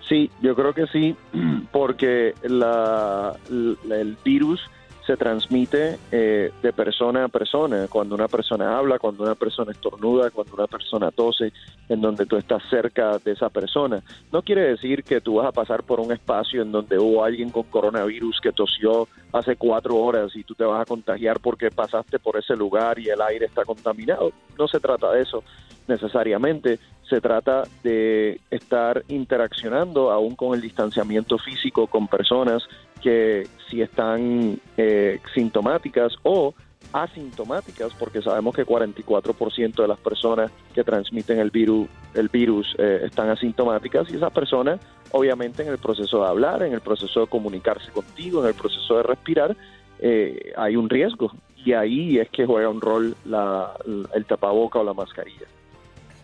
Sí, 0.09 0.29
yo 0.41 0.55
creo 0.55 0.73
que 0.73 0.87
sí, 0.87 1.15
porque 1.71 2.33
el 2.41 4.17
virus 4.25 4.61
se 5.05 5.17
transmite 5.17 5.97
eh, 6.11 6.51
de 6.61 6.73
persona 6.73 7.25
a 7.25 7.27
persona, 7.27 7.87
cuando 7.89 8.15
una 8.15 8.27
persona 8.27 8.77
habla, 8.77 8.99
cuando 8.99 9.23
una 9.23 9.35
persona 9.35 9.71
estornuda, 9.71 10.29
cuando 10.29 10.53
una 10.53 10.67
persona 10.67 11.11
tose, 11.11 11.51
en 11.89 12.01
donde 12.01 12.25
tú 12.25 12.37
estás 12.37 12.61
cerca 12.69 13.17
de 13.17 13.31
esa 13.31 13.49
persona. 13.49 14.01
No 14.31 14.41
quiere 14.41 14.61
decir 14.61 15.03
que 15.03 15.21
tú 15.21 15.35
vas 15.35 15.47
a 15.47 15.51
pasar 15.51 15.83
por 15.83 15.99
un 15.99 16.11
espacio 16.11 16.61
en 16.61 16.71
donde 16.71 16.99
hubo 16.99 17.23
alguien 17.23 17.49
con 17.49 17.63
coronavirus 17.63 18.39
que 18.41 18.51
tosió 18.51 19.07
hace 19.33 19.55
cuatro 19.55 19.97
horas 19.97 20.35
y 20.35 20.43
tú 20.43 20.53
te 20.53 20.63
vas 20.63 20.81
a 20.81 20.85
contagiar 20.85 21.39
porque 21.39 21.71
pasaste 21.71 22.19
por 22.19 22.37
ese 22.37 22.55
lugar 22.55 22.99
y 22.99 23.09
el 23.09 23.21
aire 23.21 23.45
está 23.45 23.65
contaminado. 23.65 24.31
No 24.57 24.67
se 24.67 24.79
trata 24.79 25.11
de 25.11 25.21
eso 25.21 25.43
necesariamente, 25.87 26.79
se 27.11 27.19
trata 27.19 27.63
de 27.83 28.39
estar 28.49 29.03
interaccionando 29.09 30.11
aún 30.11 30.33
con 30.33 30.55
el 30.55 30.61
distanciamiento 30.61 31.37
físico 31.37 31.87
con 31.87 32.07
personas 32.07 32.63
que 33.01 33.45
si 33.69 33.81
están 33.81 34.57
eh, 34.77 35.19
sintomáticas 35.33 36.13
o 36.23 36.53
asintomáticas, 36.93 37.93
porque 37.95 38.21
sabemos 38.21 38.55
que 38.55 38.65
44% 38.65 39.81
de 39.81 39.87
las 39.89 39.99
personas 39.99 40.51
que 40.73 40.85
transmiten 40.85 41.39
el 41.39 41.51
virus, 41.51 41.89
el 42.13 42.29
virus 42.29 42.73
eh, 42.77 43.01
están 43.03 43.29
asintomáticas 43.29 44.09
y 44.09 44.15
esas 44.15 44.31
personas, 44.31 44.79
obviamente, 45.11 45.63
en 45.63 45.69
el 45.69 45.79
proceso 45.79 46.21
de 46.21 46.29
hablar, 46.29 46.63
en 46.63 46.71
el 46.71 46.81
proceso 46.81 47.19
de 47.19 47.27
comunicarse 47.27 47.91
contigo, 47.91 48.41
en 48.41 48.47
el 48.47 48.53
proceso 48.53 48.95
de 48.95 49.03
respirar, 49.03 49.57
eh, 49.99 50.53
hay 50.55 50.77
un 50.77 50.89
riesgo 50.89 51.33
y 51.57 51.73
ahí 51.73 52.19
es 52.19 52.29
que 52.29 52.45
juega 52.45 52.69
un 52.69 52.79
rol 52.79 53.15
la, 53.25 53.73
el 54.13 54.25
tapaboca 54.25 54.79
o 54.79 54.83
la 54.85 54.93
mascarilla. 54.93 55.47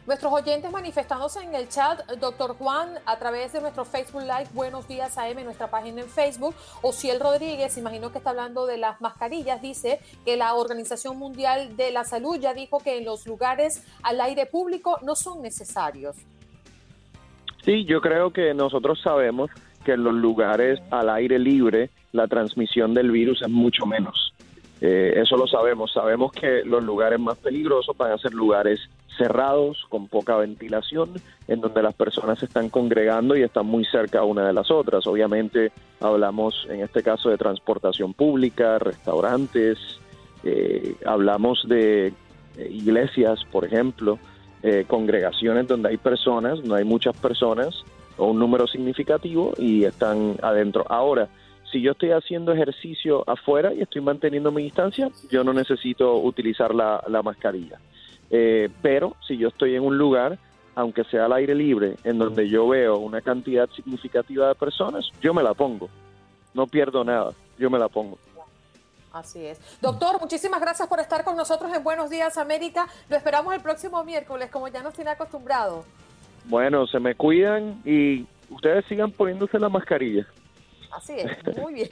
Nuestros 0.08 0.32
oyentes 0.32 0.72
manifestándose 0.72 1.44
en 1.44 1.54
el 1.54 1.68
chat, 1.68 2.00
doctor 2.22 2.56
Juan, 2.56 2.92
a 3.06 3.20
través 3.20 3.52
de 3.52 3.60
nuestro 3.60 3.84
Facebook 3.84 4.22
Live, 4.22 4.48
Buenos 4.54 4.88
Días 4.88 5.18
AM, 5.18 5.44
nuestra 5.44 5.70
página 5.70 6.02
en 6.02 6.08
Facebook, 6.08 6.56
Ociel 6.82 7.20
Rodríguez, 7.20 7.78
imagino 7.78 8.10
que 8.10 8.20
está 8.20 8.30
hablando 8.30 8.66
de 8.66 8.78
las 8.78 9.02
mascarillas, 9.02 9.62
dice 9.62 10.00
que 10.24 10.38
la 10.38 10.54
Organización 10.54 11.18
Mundial 11.18 11.76
de 11.76 11.92
la 11.92 12.06
Salud 12.06 12.40
ya 12.40 12.54
dijo 12.54 12.80
que 12.80 13.00
en 13.00 13.04
los 13.04 13.28
lugares 13.28 13.86
al 14.02 14.22
aire 14.22 14.46
público 14.46 14.98
no 15.04 15.14
son 15.14 15.42
necesarios. 15.42 16.16
Sí, 17.66 17.84
yo 17.84 18.00
creo 18.00 18.32
que 18.32 18.54
nosotros 18.54 19.02
sabemos 19.04 19.52
que 19.84 19.92
en 19.92 20.06
los 20.06 20.14
lugares 20.14 20.80
al 20.90 21.10
aire 21.10 21.38
libre 21.38 21.90
la 22.14 22.30
transmisión 22.30 22.94
del 22.94 23.12
virus 23.12 23.42
es 23.42 23.50
mucho 23.50 23.86
menos. 23.86 24.27
Eh, 24.82 25.14
eso 25.16 25.38
lo 25.38 25.48
sabemos. 25.48 25.92
Sabemos 25.92 26.32
que 26.32 26.64
los 26.64 26.84
lugares 26.84 27.20
más 27.20 27.38
peligrosos 27.38 27.96
van 27.98 28.12
a 28.12 28.18
ser 28.18 28.34
lugares 28.34 28.80
cerrados, 29.18 29.86
con 29.90 30.08
poca 30.08 30.38
ventilación, 30.38 31.10
en 31.48 31.62
donde 31.62 31.82
las 31.82 31.96
personas 31.96 32.40
se 32.40 32.46
están 32.46 32.70
congregando 32.70 33.36
y 33.36 33.42
están 33.42 33.66
muy 33.66 33.84
cerca 33.86 34.24
una 34.24 34.46
de 34.46 34.54
las 34.54 34.70
otras. 34.70 35.08
Obviamente 35.08 35.72
hablamos 36.00 36.68
en 36.70 36.82
este 36.82 37.02
caso 37.02 37.30
de 37.30 37.38
transportación 37.38 38.14
pública, 38.14 38.78
restaurantes, 38.78 39.80
eh, 40.44 40.96
hablamos 41.06 41.68
de 41.68 42.14
iglesias, 42.70 43.44
por 43.52 43.66
ejemplo, 43.66 44.20
eh, 44.64 44.86
congregaciones 44.88 45.68
donde 45.68 45.90
hay 45.90 45.98
personas, 45.98 46.64
no 46.64 46.76
hay 46.76 46.84
muchas 46.84 47.16
personas 47.18 47.84
o 48.18 48.28
un 48.28 48.40
número 48.40 48.68
significativo 48.68 49.54
y 49.58 49.84
están 49.84 50.36
adentro. 50.42 50.86
Ahora, 50.90 51.30
si 51.72 51.82
yo 51.82 51.92
estoy 51.92 52.12
haciendo 52.12 52.54
ejercicio 52.54 53.24
afuera 53.30 53.74
y 53.74 53.82
estoy 53.82 54.02
manteniendo 54.02 54.52
mi 54.52 54.64
distancia, 54.64 55.10
yo 55.30 55.44
no 55.44 55.54
necesito 55.54 56.16
utilizar 56.18 56.74
la 56.74 57.22
mascarilla. 57.24 57.80
Eh, 58.30 58.70
pero 58.82 59.16
si 59.26 59.38
yo 59.38 59.50
estoy 59.50 59.76
en 59.76 59.84
un 59.84 59.98
lugar, 59.98 60.38
aunque 60.76 61.04
sea 61.06 61.26
al 61.26 61.34
aire 61.34 61.56
libre, 61.56 61.96
en 62.04 62.18
donde 62.18 62.50
yo 62.50 62.68
veo 62.68 62.98
una 62.98 63.22
cantidad 63.22 63.70
significativa 63.70 64.50
de 64.50 64.56
personas, 64.56 65.10
yo 65.22 65.34
me 65.34 65.44
la 65.44 65.54
pongo. 65.54 65.90
No 66.54 66.68
pierdo 66.68 67.04
nada, 67.04 67.32
yo 67.58 67.70
me 67.70 67.80
la 67.80 67.88
pongo. 67.88 68.18
Así 69.14 69.46
es. 69.46 69.60
Doctor, 69.82 70.20
muchísimas 70.20 70.62
gracias 70.62 70.88
por 70.88 71.00
estar 71.00 71.24
con 71.24 71.36
nosotros 71.36 71.74
en 71.74 71.84
Buenos 71.84 72.10
Días 72.10 72.38
América. 72.38 72.88
Lo 73.10 73.16
esperamos 73.16 73.54
el 73.54 73.62
próximo 73.62 74.04
miércoles, 74.04 74.50
como 74.52 74.68
ya 74.68 74.84
nos 74.84 74.94
tiene 74.94 75.12
acostumbrado. 75.12 75.86
Bueno, 76.46 76.86
se 76.88 77.00
me 77.00 77.16
cuidan 77.16 77.82
y 77.84 78.28
ustedes 78.50 78.86
sigan 78.86 79.12
poniéndose 79.12 79.58
la 79.58 79.70
mascarilla. 79.70 80.28
Así 80.92 81.14
es, 81.20 81.58
muy 81.58 81.74
bien. 81.74 81.90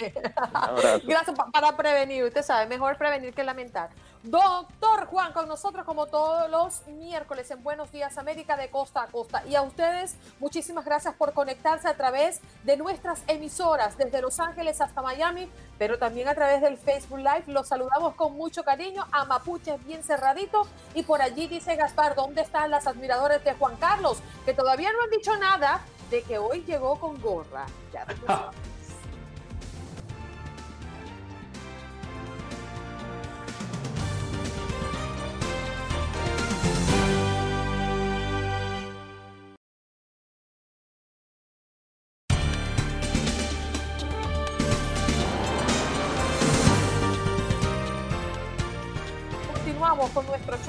Gracias 1.03 1.38
para 1.51 1.75
prevenir, 1.75 2.23
usted 2.23 2.43
sabe, 2.43 2.67
mejor 2.67 2.97
prevenir 2.97 3.34
que 3.34 3.43
lamentar. 3.43 3.89
Doctor 4.23 5.05
Juan, 5.05 5.34
con 5.34 5.47
nosotros 5.47 5.86
como 5.86 6.08
todos 6.08 6.49
los 6.49 6.88
miércoles 6.88 7.51
en 7.51 7.63
Buenos 7.63 7.91
Días 7.91 8.17
América 8.17 8.58
de 8.58 8.71
costa 8.71 9.03
a 9.03 9.08
costa. 9.08 9.43
Y 9.45 9.53
a 9.53 9.62
ustedes, 9.62 10.15
muchísimas 10.39 10.84
gracias 10.84 11.13
por 11.13 11.34
conectarse 11.34 11.88
a 11.88 11.95
través 11.95 12.41
de 12.63 12.75
nuestras 12.75 13.23
emisoras, 13.27 13.97
desde 13.99 14.21
Los 14.23 14.39
Ángeles 14.39 14.81
hasta 14.81 15.03
Miami, 15.03 15.47
pero 15.77 15.99
también 15.99 16.27
a 16.27 16.34
través 16.34 16.62
del 16.62 16.77
Facebook 16.77 17.19
Live. 17.19 17.43
Los 17.47 17.67
saludamos 17.67 18.15
con 18.15 18.34
mucho 18.34 18.63
cariño 18.63 19.05
a 19.12 19.25
Mapuche 19.25 19.77
bien 19.86 20.01
cerradito. 20.01 20.65
Y 20.95 21.03
por 21.03 21.21
allí 21.21 21.47
dice 21.47 21.75
Gaspar, 21.75 22.15
¿dónde 22.15 22.41
están 22.41 22.71
las 22.71 22.88
admiradores 22.88 23.43
de 23.43 23.53
Juan 23.53 23.75
Carlos? 23.77 24.17
Que 24.43 24.55
todavía 24.55 24.91
no 24.91 25.03
han 25.03 25.12
dicho 25.12 25.38
nada 25.38 25.81
de 26.10 26.23
que 26.23 26.39
hoy 26.39 26.63
llegó 26.63 26.99
con 26.99 27.21
gorra. 27.21 27.67
Ya 27.93 28.08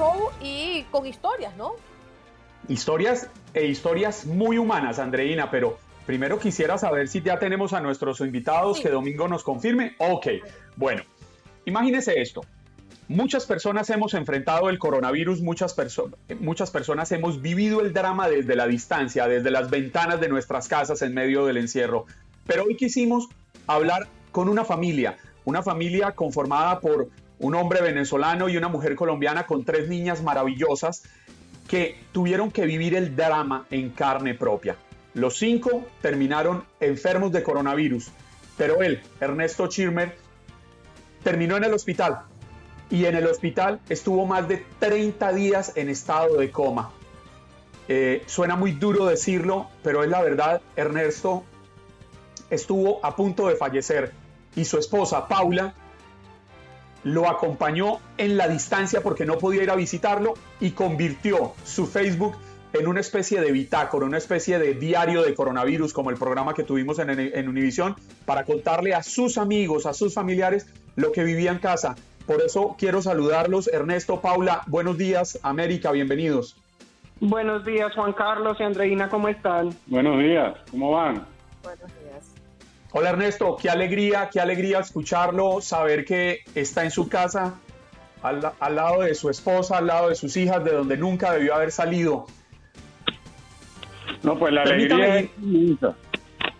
show 0.07 0.29
y 0.41 0.83
con 0.91 1.05
historias, 1.05 1.55
¿no? 1.57 1.75
Historias 2.67 3.29
e 3.53 3.65
historias 3.65 4.25
muy 4.25 4.57
humanas, 4.57 4.99
Andreina, 4.99 5.49
pero 5.49 5.77
primero 6.05 6.39
quisiera 6.39 6.77
saber 6.77 7.07
si 7.07 7.21
ya 7.21 7.39
tenemos 7.39 7.73
a 7.73 7.81
nuestros 7.81 8.19
invitados 8.21 8.79
que 8.79 8.89
Domingo 8.89 9.27
nos 9.27 9.43
confirme. 9.43 9.95
Ok, 9.99 10.27
bueno, 10.75 11.03
imagínese 11.65 12.19
esto. 12.21 12.41
Muchas 13.09 13.45
personas 13.45 13.89
hemos 13.89 14.13
enfrentado 14.13 14.69
el 14.69 14.79
coronavirus, 14.79 15.41
muchas, 15.41 15.73
muchas 16.41 16.71
personas 16.71 17.09
hemos 17.13 17.41
vivido 17.41 17.79
el 17.79 17.93
drama 17.93 18.27
desde 18.27 18.55
la 18.57 18.67
distancia, 18.67 19.27
desde 19.29 19.49
las 19.49 19.69
ventanas 19.69 20.19
de 20.19 20.27
nuestras 20.27 20.67
casas 20.67 21.01
en 21.01 21.13
medio 21.13 21.45
del 21.45 21.55
encierro. 21.55 22.05
Pero 22.45 22.65
hoy 22.65 22.75
quisimos 22.75 23.29
hablar 23.65 24.07
con 24.33 24.49
una 24.49 24.65
familia, 24.65 25.17
una 25.45 25.63
familia 25.63 26.11
conformada 26.11 26.81
por 26.81 27.07
un 27.39 27.55
hombre 27.55 27.81
venezolano 27.81 28.49
y 28.49 28.57
una 28.57 28.67
mujer 28.67 28.95
colombiana 28.95 29.45
con 29.45 29.63
tres 29.63 29.87
niñas 29.87 30.23
maravillosas 30.23 31.03
que 31.67 31.99
tuvieron 32.11 32.51
que 32.51 32.65
vivir 32.65 32.95
el 32.95 33.15
drama 33.15 33.65
en 33.69 33.89
carne 33.89 34.33
propia. 34.33 34.75
Los 35.13 35.37
cinco 35.37 35.85
terminaron 36.01 36.63
enfermos 36.79 37.31
de 37.31 37.43
coronavirus, 37.43 38.09
pero 38.55 38.81
él, 38.81 39.01
Ernesto 39.19 39.67
Chirmer, 39.67 40.15
terminó 41.23 41.57
en 41.57 41.65
el 41.65 41.73
hospital. 41.73 42.21
y 42.89 43.03
en 43.03 43.15
el 43.17 43.27
hospital 43.27 43.81
estuvo 43.89 44.25
más 44.25 44.47
de 44.47 44.63
30 44.79 45.33
días 45.33 45.73
en 45.75 45.89
estado 45.89 46.37
de 46.37 46.49
coma. 46.51 46.91
Eh, 47.89 48.23
suena 48.27 48.55
muy 48.55 48.71
duro 48.71 49.05
decirlo, 49.05 49.67
pero 49.83 50.03
es 50.05 50.09
la 50.09 50.21
verdad, 50.21 50.61
Ernesto 50.77 51.43
estuvo 52.49 53.05
a 53.05 53.15
punto 53.15 53.47
de 53.49 53.57
fallecer 53.57 54.13
y 54.55 54.63
su 54.63 54.77
esposa 54.77 55.27
Paula 55.27 55.73
lo 57.03 57.29
acompañó 57.29 57.99
en 58.17 58.37
la 58.37 58.47
distancia 58.47 59.01
porque 59.01 59.25
no 59.25 59.37
podía 59.37 59.63
ir 59.63 59.71
a 59.71 59.75
visitarlo 59.75 60.33
y 60.59 60.71
convirtió 60.71 61.53
su 61.63 61.85
Facebook 61.85 62.35
en 62.73 62.87
una 62.87 62.99
especie 62.99 63.41
de 63.41 63.51
bitácora, 63.51 64.05
una 64.05 64.17
especie 64.17 64.59
de 64.59 64.73
diario 64.73 65.23
de 65.23 65.33
coronavirus, 65.33 65.93
como 65.93 66.09
el 66.09 66.17
programa 66.17 66.53
que 66.53 66.63
tuvimos 66.63 66.99
en, 66.99 67.09
en 67.09 67.49
Univisión, 67.49 67.95
para 68.25 68.43
contarle 68.43 68.93
a 68.93 69.03
sus 69.03 69.37
amigos, 69.37 69.85
a 69.85 69.93
sus 69.93 70.13
familiares, 70.13 70.67
lo 70.95 71.11
que 71.11 71.23
vivía 71.23 71.51
en 71.51 71.59
casa. 71.59 71.95
Por 72.25 72.41
eso 72.41 72.75
quiero 72.77 73.01
saludarlos. 73.01 73.67
Ernesto, 73.67 74.19
Paula, 74.19 74.63
buenos 74.67 74.97
días. 74.97 75.39
América, 75.43 75.91
bienvenidos. 75.91 76.57
Buenos 77.19 77.65
días, 77.65 77.93
Juan 77.95 78.13
Carlos 78.13 78.57
y 78.59 78.63
Andreina, 78.63 79.09
¿cómo 79.09 79.27
están? 79.27 79.69
Buenos 79.87 80.19
días, 80.19 80.55
¿cómo 80.69 80.91
van? 80.91 81.25
Buenos 81.63 81.87
días. 81.87 81.96
Hola 82.91 83.09
Ernesto, 83.09 83.57
qué 83.61 83.69
alegría, 83.69 84.29
qué 84.31 84.39
alegría 84.39 84.79
escucharlo, 84.79 85.61
saber 85.61 86.05
que 86.05 86.39
está 86.55 86.83
en 86.83 86.91
su 86.91 87.09
casa, 87.09 87.55
al, 88.21 88.41
lado 88.75 89.01
de 89.01 89.13
su 89.13 89.29
esposa, 89.29 89.77
al 89.77 89.87
lado 89.87 90.09
de 90.09 90.15
sus 90.15 90.35
hijas, 90.37 90.63
de 90.63 90.71
donde 90.71 90.97
nunca 90.97 91.31
debió 91.33 91.55
haber 91.55 91.71
salido. 91.71 92.27
No, 94.23 94.39
pues 94.39 94.53
la 94.53 94.63
alegría 94.63 95.19
es 95.19 95.29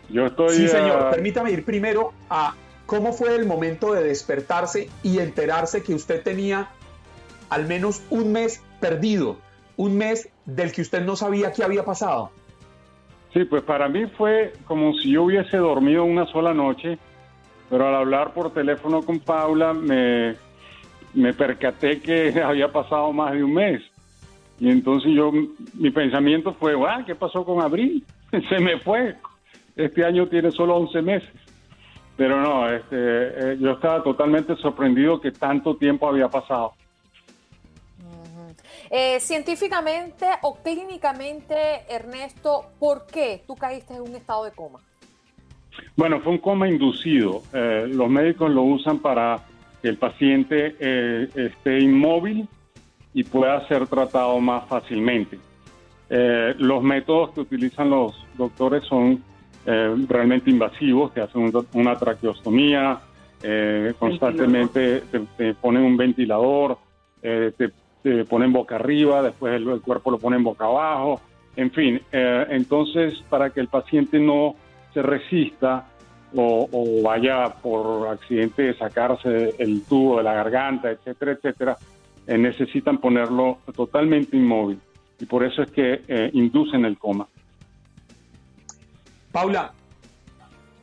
Yo 0.09 0.25
estoy... 0.25 0.55
Sí, 0.55 0.67
señor, 0.67 1.09
permítame 1.11 1.51
ir 1.51 1.65
primero 1.65 2.13
a 2.29 2.53
¿Cómo 2.87 3.11
fue 3.11 3.35
el 3.35 3.45
momento 3.45 3.93
de 3.93 4.01
despertarse 4.01 4.89
y 5.03 5.19
enterarse 5.19 5.83
que 5.83 5.93
usted 5.93 6.23
tenía 6.23 6.69
al 7.49 7.67
menos 7.67 8.01
un 8.09 8.31
mes 8.31 8.61
perdido, 8.79 9.37
un 9.75 9.97
mes 9.97 10.29
del 10.45 10.71
que 10.71 10.83
usted 10.83 11.03
no 11.03 11.17
sabía 11.17 11.51
qué 11.51 11.65
había 11.65 11.83
pasado? 11.83 12.31
Sí, 13.33 13.45
pues 13.45 13.63
para 13.63 13.87
mí 13.89 14.05
fue 14.17 14.53
como 14.65 14.93
si 14.93 15.11
yo 15.11 15.23
hubiese 15.23 15.57
dormido 15.57 16.03
una 16.03 16.25
sola 16.27 16.53
noche, 16.53 16.97
pero 17.69 17.87
al 17.87 17.95
hablar 17.95 18.33
por 18.33 18.53
teléfono 18.53 19.01
con 19.01 19.19
Paula 19.19 19.73
me, 19.73 20.35
me 21.13 21.33
percaté 21.33 21.99
que 21.99 22.41
había 22.43 22.71
pasado 22.71 23.11
más 23.11 23.33
de 23.33 23.43
un 23.43 23.53
mes. 23.53 23.81
Y 24.59 24.69
entonces 24.69 25.11
yo, 25.13 25.31
mi 25.73 25.91
pensamiento 25.91 26.53
fue, 26.53 26.73
ah, 26.87 27.03
¿qué 27.05 27.13
pasó 27.13 27.45
con 27.45 27.61
abril? 27.61 28.03
Se 28.49 28.59
me 28.59 28.79
fue. 28.79 29.15
Este 29.75 30.03
año 30.03 30.27
tiene 30.27 30.51
solo 30.51 30.75
11 30.77 31.01
meses. 31.03 31.29
Pero 32.15 32.41
no, 32.41 32.67
este, 32.67 32.95
eh, 32.95 33.57
yo 33.59 33.71
estaba 33.73 34.01
totalmente 34.01 34.55
sorprendido 34.55 35.21
que 35.21 35.31
tanto 35.31 35.75
tiempo 35.75 36.09
había 36.09 36.27
pasado. 36.27 36.73
Eh, 38.89 39.19
científicamente 39.19 40.25
o 40.41 40.55
clínicamente, 40.55 41.55
Ernesto, 41.89 42.65
¿por 42.79 43.05
qué 43.05 43.43
tú 43.45 43.55
caíste 43.55 43.95
en 43.95 44.01
un 44.01 44.15
estado 44.15 44.45
de 44.45 44.51
coma? 44.51 44.79
Bueno, 45.95 46.19
fue 46.21 46.33
un 46.33 46.37
coma 46.39 46.67
inducido. 46.67 47.43
Eh, 47.53 47.87
los 47.89 48.09
médicos 48.09 48.49
lo 48.51 48.63
usan 48.63 48.99
para 48.99 49.43
que 49.81 49.89
el 49.89 49.97
paciente 49.97 50.75
esté 51.35 51.79
inmóvil 51.79 52.47
y 53.13 53.23
pueda 53.23 53.67
ser 53.67 53.87
tratado 53.87 54.39
más 54.39 54.67
fácilmente. 54.67 55.39
los 56.09 56.81
métodos 56.81 57.31
que 57.31 57.41
utilizan 57.41 57.89
los 57.89 58.15
doctores 58.37 58.83
son 58.85 59.21
eh, 59.69 59.95
realmente 60.07 60.49
invasivos, 60.49 61.13
te 61.13 61.19
hacen 61.19 61.51
una 61.73 61.97
traqueostomía, 61.97 63.01
eh, 63.43 63.93
constantemente 63.99 65.03
te, 65.35 65.53
ponen 65.55 65.83
un 65.83 65.97
ventilador, 65.97 66.77
eh, 68.07 68.25
ponen 68.25 68.53
boca 68.53 68.75
arriba, 68.75 69.21
después 69.21 69.53
el, 69.53 69.81
cuerpo 69.81 70.11
lo 70.11 70.19
ponen 70.19 70.43
boca 70.43 70.65
abajo, 70.65 71.21
en 71.55 71.71
fin, 71.71 71.99
entonces 72.11 73.15
para 73.29 73.49
que 73.49 73.59
el 73.59 73.67
paciente 73.67 74.19
no 74.19 74.55
se 74.93 75.01
resista 75.01 75.87
o, 76.35 76.69
o, 76.71 77.01
vaya 77.01 77.49
por 77.63 78.09
accidente 78.09 78.61
de 78.61 78.77
sacarse 78.77 79.55
el 79.57 79.81
tubo 79.83 80.17
de 80.17 80.23
la 80.23 80.33
garganta, 80.35 80.91
etcétera, 80.91 81.31
etcétera, 81.31 81.77
necesitan 82.27 82.99
ponerlo 82.99 83.57
totalmente 83.75 84.37
inmóvil 84.37 84.79
y 85.19 85.25
por 85.25 85.43
eso 85.43 85.63
es 85.63 85.71
que 85.71 86.29
inducen 86.33 86.85
el 86.85 86.95
coma. 86.99 87.27
Paula, 89.31 89.73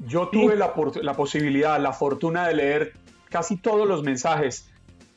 yo 0.06 0.28
tuve 0.28 0.56
la, 0.56 0.74
posibilidad, 1.14 1.80
la 1.80 1.92
fortuna 1.92 2.46
de 2.48 2.54
leer 2.54 2.92
casi 3.30 3.56
todos 3.56 3.88
los 3.88 4.02
mensajes 4.02 4.70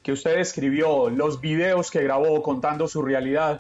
que 0.08 0.14
usted 0.14 0.40
escribió, 0.40 1.10
los 1.10 1.42
videos 1.42 1.92
que 1.92 2.02
grabó 2.02 2.42
contando 2.42 2.88
su 2.88 3.02
realidad. 3.02 3.60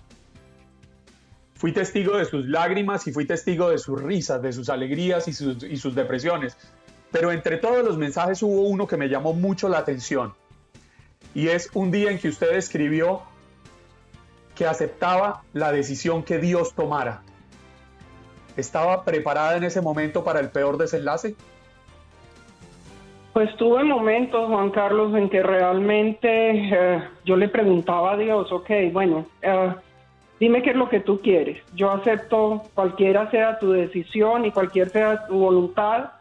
Fui 1.56 1.74
testigo 1.74 2.16
de 2.16 2.24
sus 2.24 2.46
lágrimas 2.46 3.06
y 3.06 3.12
fui 3.12 3.26
testigo 3.26 3.70
de 3.70 3.78
sus 3.78 4.02
risas, 4.02 4.42
de 4.42 4.54
sus 4.54 4.70
alegrías 4.70 5.28
y 5.28 5.34
sus, 5.34 5.94
depresiones. 5.94 6.56
Pero 7.12 7.34
entre 7.34 7.58
todos 7.58 7.84
los 7.84 7.98
mensajes 7.98 8.42
hubo 8.44 8.62
uno 8.62 8.88
que 8.88 8.96
me 8.96 9.10
llamó 9.10 9.34
mucho 9.34 9.68
la 9.68 9.80
atención. 9.80 10.36
Y 11.36 11.50
es 11.50 11.70
un 11.74 11.92
día 11.92 12.12
en 12.12 12.18
que 12.18 12.30
usted 12.30 12.56
escribió 12.56 13.24
que 14.56 14.68
aceptaba 14.68 15.44
la 15.52 15.74
decisión 15.74 16.24
que 16.24 16.38
Dios 16.38 16.74
tomara 16.76 17.24
estaba 18.56 19.04
preparada 19.04 19.58
en 19.58 19.66
ese 19.66 19.82
momento 19.82 20.24
para 20.24 20.40
el 20.40 20.50
peor 20.50 20.78
desenlace? 20.78 21.36
Pues 23.38 23.56
tuve 23.56 23.84
momentos, 23.84 24.47
Juan 24.47 24.71
Carlos, 24.71 25.13
en 25.13 25.30
que 25.30 25.43
realmente 25.43 26.28
eh, 26.54 27.04
yo 27.23 27.36
le 27.36 27.47
preguntaba 27.47 28.13
a 28.13 28.17
Dios, 28.17 28.52
ok, 28.52 28.67
bueno, 28.91 29.28
eh, 29.43 29.76
dime 30.39 30.63
qué 30.63 30.71
es 30.71 30.76
lo 30.76 30.89
que 30.89 31.02
tú 31.02 31.19
quieres. 31.19 31.62
Yo 31.76 31.91
acepto 31.91 32.63
cualquiera 32.73 33.30
sea 33.30 33.60
tu 33.60 33.73
decisión 33.73 34.45
y 34.45 34.52
cualquier 34.52 34.89
sea 34.89 35.28
tu 35.28 35.38
voluntad. 35.38 36.13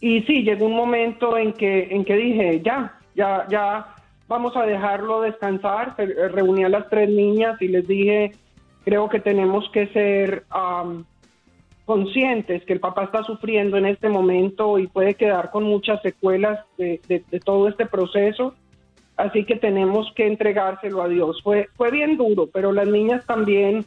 Y 0.00 0.22
sí, 0.22 0.42
llegó 0.42 0.64
un 0.64 0.74
momento 0.74 1.36
en 1.36 1.52
que, 1.52 1.88
en 1.90 2.02
que 2.06 2.16
dije, 2.16 2.62
ya, 2.64 2.98
ya, 3.14 3.44
ya 3.50 3.94
vamos 4.26 4.56
a 4.56 4.64
dejarlo 4.64 5.20
descansar. 5.20 5.96
Reuní 5.98 6.64
a 6.64 6.70
las 6.70 6.88
tres 6.88 7.10
niñas 7.10 7.60
y 7.60 7.68
les 7.68 7.86
dije, 7.86 8.32
creo 8.86 9.10
que 9.10 9.20
tenemos 9.20 9.68
que 9.68 9.88
ser 9.88 10.44
conscientes 11.88 12.62
que 12.66 12.74
el 12.74 12.80
papá 12.80 13.04
está 13.04 13.24
sufriendo 13.24 13.78
en 13.78 13.86
este 13.86 14.10
momento 14.10 14.78
y 14.78 14.88
puede 14.88 15.14
quedar 15.14 15.50
con 15.50 15.64
muchas 15.64 16.02
secuelas 16.02 16.62
de, 16.76 17.00
todo 17.42 17.66
este 17.66 17.86
proceso. 17.86 18.54
Así 19.16 19.46
que 19.46 19.56
tenemos 19.56 20.12
que 20.14 20.26
entregárselo 20.26 21.00
a 21.00 21.08
Dios. 21.08 21.40
Fue, 21.42 21.70
fue 21.78 21.90
bien 21.90 22.18
duro, 22.18 22.46
pero 22.46 22.72
las 22.72 22.86
niñas 22.86 23.24
también 23.24 23.86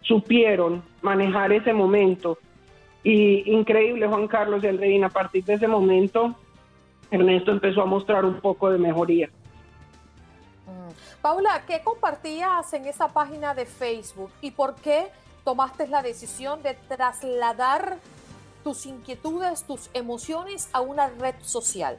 supieron 0.00 0.82
manejar 1.02 1.52
ese 1.52 1.74
momento. 1.74 2.38
Y 3.04 3.52
increíble, 3.52 4.06
Juan 4.06 4.28
Carlos 4.28 4.64
y 4.64 4.68
Andreina, 4.68 5.08
a 5.08 5.10
partir 5.10 5.44
de 5.44 5.54
ese 5.54 5.68
momento, 5.68 6.34
Ernesto 7.10 7.50
empezó 7.50 7.82
a 7.82 7.86
mostrar 7.86 8.24
un 8.24 8.40
poco 8.40 8.70
de 8.70 8.78
mejoría. 8.78 9.28
Mm. 10.66 11.20
Paula, 11.20 11.64
¿qué 11.66 11.82
compartías 11.84 12.72
en 12.72 12.86
esa 12.86 13.08
página 13.08 13.52
de 13.52 13.66
Facebook 13.66 14.30
y 14.40 14.52
por 14.52 14.74
qué 14.76 15.08
tomaste 15.46 15.86
la 15.86 16.02
decisión 16.02 16.60
de 16.64 16.76
trasladar 16.88 17.98
tus 18.64 18.84
inquietudes, 18.84 19.62
tus 19.62 19.88
emociones 19.94 20.68
a 20.72 20.80
una 20.80 21.08
red 21.08 21.36
social? 21.40 21.96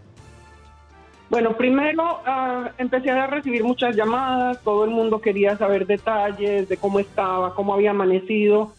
Bueno, 1.30 1.56
primero 1.56 2.20
ah, 2.26 2.72
empecé 2.78 3.10
a 3.10 3.26
recibir 3.26 3.64
muchas 3.64 3.96
llamadas, 3.96 4.62
todo 4.64 4.84
el 4.84 4.92
mundo 4.92 5.22
quería 5.22 5.58
saber 5.58 5.88
detalles 5.88 6.68
de 6.68 6.76
cómo 6.76 7.00
estaba, 7.00 7.56
cómo 7.56 7.74
había 7.74 7.92
amanecido. 7.92 8.74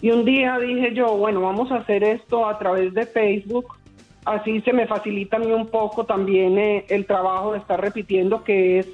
Y 0.00 0.12
un 0.12 0.24
día 0.24 0.56
dije 0.60 0.94
yo, 0.94 1.16
bueno, 1.16 1.40
vamos 1.40 1.72
a 1.72 1.78
hacer 1.78 2.04
esto 2.04 2.46
a 2.46 2.56
través 2.60 2.94
de 2.94 3.06
Facebook, 3.06 3.74
así 4.24 4.60
se 4.60 4.72
me 4.72 4.86
facilita 4.86 5.36
a 5.36 5.40
mí 5.40 5.50
un 5.50 5.66
poco 5.66 6.04
también 6.04 6.58
eh, 6.58 6.84
el 6.88 7.06
trabajo 7.06 7.52
de 7.52 7.58
estar 7.58 7.80
repitiendo 7.80 8.44
que 8.44 8.78
es, 8.78 8.88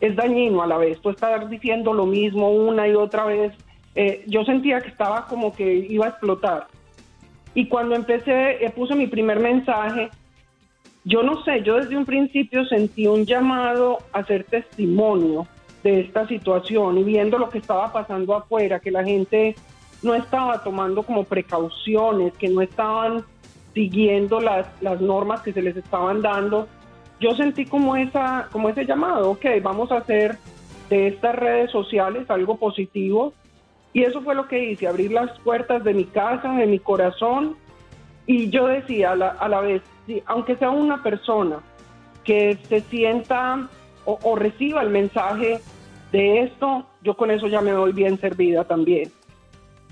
es 0.00 0.16
dañino 0.16 0.62
a 0.62 0.66
la 0.66 0.78
vez, 0.78 0.98
tú 1.02 1.10
estar 1.10 1.50
diciendo 1.50 1.92
lo 1.92 2.06
mismo 2.06 2.50
una 2.50 2.88
y 2.88 2.94
otra 2.94 3.26
vez 3.26 3.52
eh, 3.94 4.24
yo 4.26 4.44
sentía 4.44 4.80
que 4.80 4.88
estaba 4.88 5.26
como 5.26 5.52
que 5.52 5.74
iba 5.74 6.06
a 6.06 6.10
explotar. 6.10 6.66
Y 7.54 7.68
cuando 7.68 7.94
empecé, 7.94 8.64
eh, 8.64 8.70
puse 8.70 8.94
mi 8.94 9.06
primer 9.06 9.38
mensaje, 9.38 10.10
yo 11.04 11.22
no 11.22 11.42
sé, 11.44 11.62
yo 11.62 11.76
desde 11.76 11.96
un 11.96 12.04
principio 12.04 12.64
sentí 12.64 13.06
un 13.06 13.26
llamado 13.26 13.98
a 14.12 14.24
ser 14.24 14.44
testimonio 14.44 15.46
de 15.82 16.00
esta 16.00 16.26
situación 16.26 16.98
y 16.98 17.04
viendo 17.04 17.38
lo 17.38 17.50
que 17.50 17.58
estaba 17.58 17.92
pasando 17.92 18.34
afuera, 18.34 18.80
que 18.80 18.90
la 18.90 19.04
gente 19.04 19.54
no 20.02 20.14
estaba 20.14 20.62
tomando 20.64 21.02
como 21.02 21.24
precauciones, 21.24 22.32
que 22.34 22.48
no 22.48 22.62
estaban 22.62 23.22
siguiendo 23.74 24.40
las, 24.40 24.66
las 24.80 25.00
normas 25.00 25.42
que 25.42 25.52
se 25.52 25.62
les 25.62 25.76
estaban 25.76 26.22
dando, 26.22 26.68
yo 27.20 27.34
sentí 27.34 27.64
como, 27.66 27.96
esa, 27.96 28.48
como 28.50 28.68
ese 28.68 28.84
llamado, 28.84 29.32
ok, 29.32 29.46
vamos 29.62 29.92
a 29.92 29.98
hacer 29.98 30.38
de 30.90 31.08
estas 31.08 31.34
redes 31.34 31.70
sociales 31.70 32.28
algo 32.30 32.56
positivo, 32.56 33.32
y 33.94 34.02
eso 34.02 34.20
fue 34.22 34.34
lo 34.34 34.48
que 34.48 34.72
hice, 34.72 34.88
abrir 34.88 35.12
las 35.12 35.38
puertas 35.40 35.84
de 35.84 35.94
mi 35.94 36.04
casa, 36.04 36.52
de 36.52 36.66
mi 36.66 36.80
corazón. 36.80 37.56
Y 38.26 38.50
yo 38.50 38.66
decía 38.66 39.12
a 39.12 39.48
la, 39.48 39.60
vez, 39.60 39.82
aunque 40.26 40.56
sea 40.56 40.70
una 40.70 41.02
persona 41.02 41.60
que 42.24 42.58
se 42.68 42.80
sienta 42.80 43.68
o, 44.04 44.36
reciba 44.36 44.82
el 44.82 44.90
mensaje 44.90 45.60
de 46.10 46.42
esto, 46.42 46.84
yo 47.02 47.16
con 47.16 47.30
eso 47.30 47.46
ya 47.46 47.60
me 47.60 47.70
doy 47.70 47.92
bien 47.92 48.18
servida 48.18 48.64
también. 48.64 49.12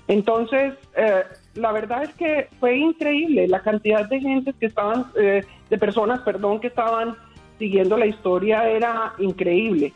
Entonces, 0.09 0.73
eh, 0.97 1.23
la 1.55 1.71
verdad 1.71 2.03
es 2.03 2.13
que 2.15 2.49
fue 2.59 2.75
increíble 2.75 3.47
la 3.47 3.61
cantidad 3.61 4.07
de 4.09 4.19
gente 4.19 4.53
que 4.59 4.65
estaban, 4.65 5.05
eh, 5.15 5.45
de 5.69 5.77
personas, 5.77 6.19
perdón, 6.21 6.59
que 6.59 6.67
estaban 6.67 7.15
siguiendo 7.57 7.97
la 7.97 8.05
historia 8.05 8.67
era 8.67 9.13
increíble. 9.17 9.93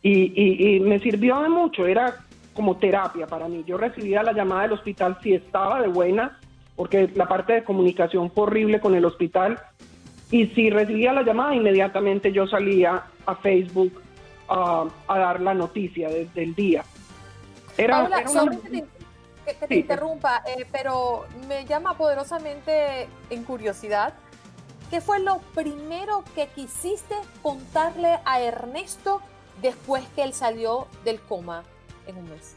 Y, 0.00 0.76
y, 0.76 0.80
me 0.80 0.98
sirvió 1.00 1.40
de 1.40 1.48
mucho, 1.48 1.86
era 1.86 2.16
como 2.54 2.76
terapia 2.76 3.26
para 3.26 3.48
mí. 3.48 3.64
Yo 3.66 3.76
recibía 3.78 4.22
la 4.22 4.32
llamada 4.32 4.62
del 4.62 4.72
hospital 4.72 5.18
si 5.22 5.34
estaba 5.34 5.80
de 5.80 5.88
buena, 5.88 6.38
porque 6.76 7.10
la 7.14 7.26
parte 7.26 7.52
de 7.54 7.64
comunicación 7.64 8.30
fue 8.30 8.44
horrible 8.44 8.80
con 8.80 8.94
el 8.94 9.04
hospital. 9.04 9.60
Y 10.30 10.46
si 10.48 10.70
recibía 10.70 11.12
la 11.12 11.22
llamada, 11.22 11.54
inmediatamente 11.54 12.32
yo 12.32 12.46
salía 12.46 13.04
a 13.26 13.34
Facebook 13.36 14.02
a 14.48 14.88
dar 15.08 15.40
la 15.40 15.54
noticia 15.54 16.08
desde 16.08 16.42
el 16.42 16.54
día. 16.54 16.84
Era, 17.76 18.08
que, 19.44 19.66
te 19.66 19.74
interrumpa, 19.74 20.42
eh, 20.46 20.66
pero 20.70 21.24
me 21.48 21.64
llama 21.64 21.96
poderosamente 21.96 23.08
en 23.30 23.44
curiosidad. 23.44 24.14
¿Qué 24.90 25.00
fue 25.00 25.20
lo 25.20 25.38
primero 25.54 26.22
que 26.34 26.48
quisiste 26.48 27.14
contarle 27.40 28.18
a 28.24 28.40
Ernesto 28.40 29.22
después 29.62 30.04
que 30.14 30.22
él 30.22 30.34
salió 30.34 30.86
del 31.04 31.18
coma 31.20 31.64
en 32.06 32.16
un 32.16 32.30
mes? 32.30 32.56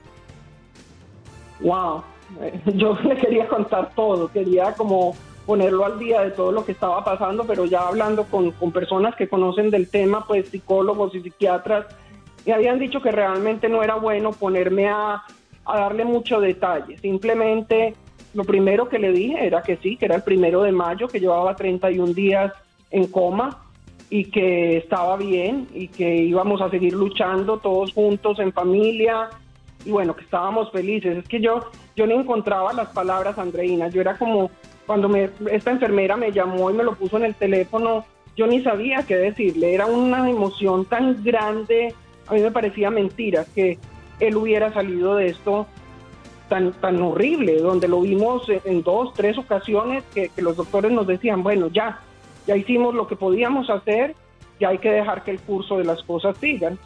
Wow, 1.61 2.03
yo 2.75 2.97
le 3.03 3.17
quería 3.17 3.47
contar 3.47 3.91
todo, 3.95 4.27
quería 4.27 4.73
como 4.73 5.15
ponerlo 5.45 5.85
al 5.85 5.99
día 5.99 6.21
de 6.21 6.31
todo 6.31 6.51
lo 6.51 6.65
que 6.65 6.71
estaba 6.71 7.03
pasando, 7.03 7.45
pero 7.45 7.65
ya 7.65 7.87
hablando 7.87 8.25
con, 8.25 8.51
con 8.51 8.71
personas 8.71 9.15
que 9.15 9.27
conocen 9.29 9.69
del 9.69 9.89
tema, 9.89 10.25
pues 10.25 10.49
psicólogos 10.49 11.13
y 11.15 11.21
psiquiatras, 11.21 11.85
me 12.45 12.53
habían 12.53 12.79
dicho 12.79 13.01
que 13.01 13.11
realmente 13.11 13.69
no 13.69 13.83
era 13.83 13.95
bueno 13.95 14.31
ponerme 14.31 14.89
a 14.89 15.23
a 15.65 15.79
darle 15.79 16.05
mucho 16.05 16.39
detalle. 16.39 16.97
Simplemente 16.99 17.95
lo 18.33 18.43
primero 18.43 18.87
que 18.87 18.99
le 18.99 19.11
dije 19.11 19.45
era 19.45 19.61
que 19.61 19.77
sí, 19.77 19.97
que 19.97 20.05
era 20.05 20.15
el 20.15 20.23
primero 20.23 20.61
de 20.61 20.71
mayo, 20.71 21.07
que 21.07 21.19
llevaba 21.19 21.55
31 21.55 22.13
días 22.13 22.53
en 22.91 23.07
coma 23.07 23.64
y 24.09 24.25
que 24.25 24.77
estaba 24.77 25.17
bien 25.17 25.67
y 25.73 25.87
que 25.87 26.15
íbamos 26.15 26.61
a 26.61 26.69
seguir 26.69 26.93
luchando 26.93 27.57
todos 27.57 27.93
juntos 27.93 28.39
en 28.39 28.53
familia 28.53 29.29
y 29.83 29.91
bueno, 29.91 30.15
que 30.15 30.23
estábamos 30.23 30.71
felices. 30.71 31.17
Es 31.17 31.27
que 31.27 31.39
yo, 31.39 31.71
yo 31.95 32.07
no 32.07 32.19
encontraba 32.19 32.73
las 32.73 32.89
palabras, 32.89 33.37
Andreina. 33.37 33.87
Yo 33.89 34.01
era 34.01 34.17
como 34.17 34.49
cuando 34.85 35.09
me, 35.09 35.29
esta 35.51 35.71
enfermera 35.71 36.15
me 36.17 36.31
llamó 36.31 36.69
y 36.69 36.73
me 36.73 36.83
lo 36.83 36.95
puso 36.95 37.17
en 37.17 37.25
el 37.25 37.35
teléfono, 37.35 38.05
yo 38.35 38.47
ni 38.47 38.61
sabía 38.61 39.03
qué 39.07 39.15
decirle. 39.15 39.73
Era 39.73 39.85
una 39.85 40.29
emoción 40.29 40.85
tan 40.85 41.23
grande, 41.23 41.93
a 42.27 42.33
mí 42.33 42.41
me 42.41 42.51
parecía 42.51 42.89
mentira 42.89 43.45
que 43.53 43.77
él 44.19 44.37
hubiera 44.37 44.73
salido 44.73 45.15
de 45.15 45.27
esto 45.27 45.67
tan, 46.49 46.73
tan 46.73 47.01
horrible, 47.01 47.59
donde 47.59 47.87
lo 47.87 48.01
vimos 48.01 48.47
en 48.49 48.83
dos, 48.83 49.13
tres 49.13 49.37
ocasiones 49.37 50.03
que, 50.13 50.29
los 50.37 50.55
doctores 50.55 50.91
nos 50.91 51.07
decían, 51.07 51.43
bueno, 51.43 51.67
ya, 51.67 52.01
ya 52.47 52.55
hicimos 52.55 52.93
lo 52.93 53.07
que 53.07 53.15
podíamos 53.15 53.69
hacer, 53.69 54.15
y 54.59 54.65
hay 54.65 54.77
que 54.77 54.89
dejar 54.89 55.23
que 55.23 55.31
el 55.31 55.39
curso 55.39 55.77
de 55.77 55.83
las 55.83 56.01
cosas 56.03 56.37
sigan. 56.37 56.79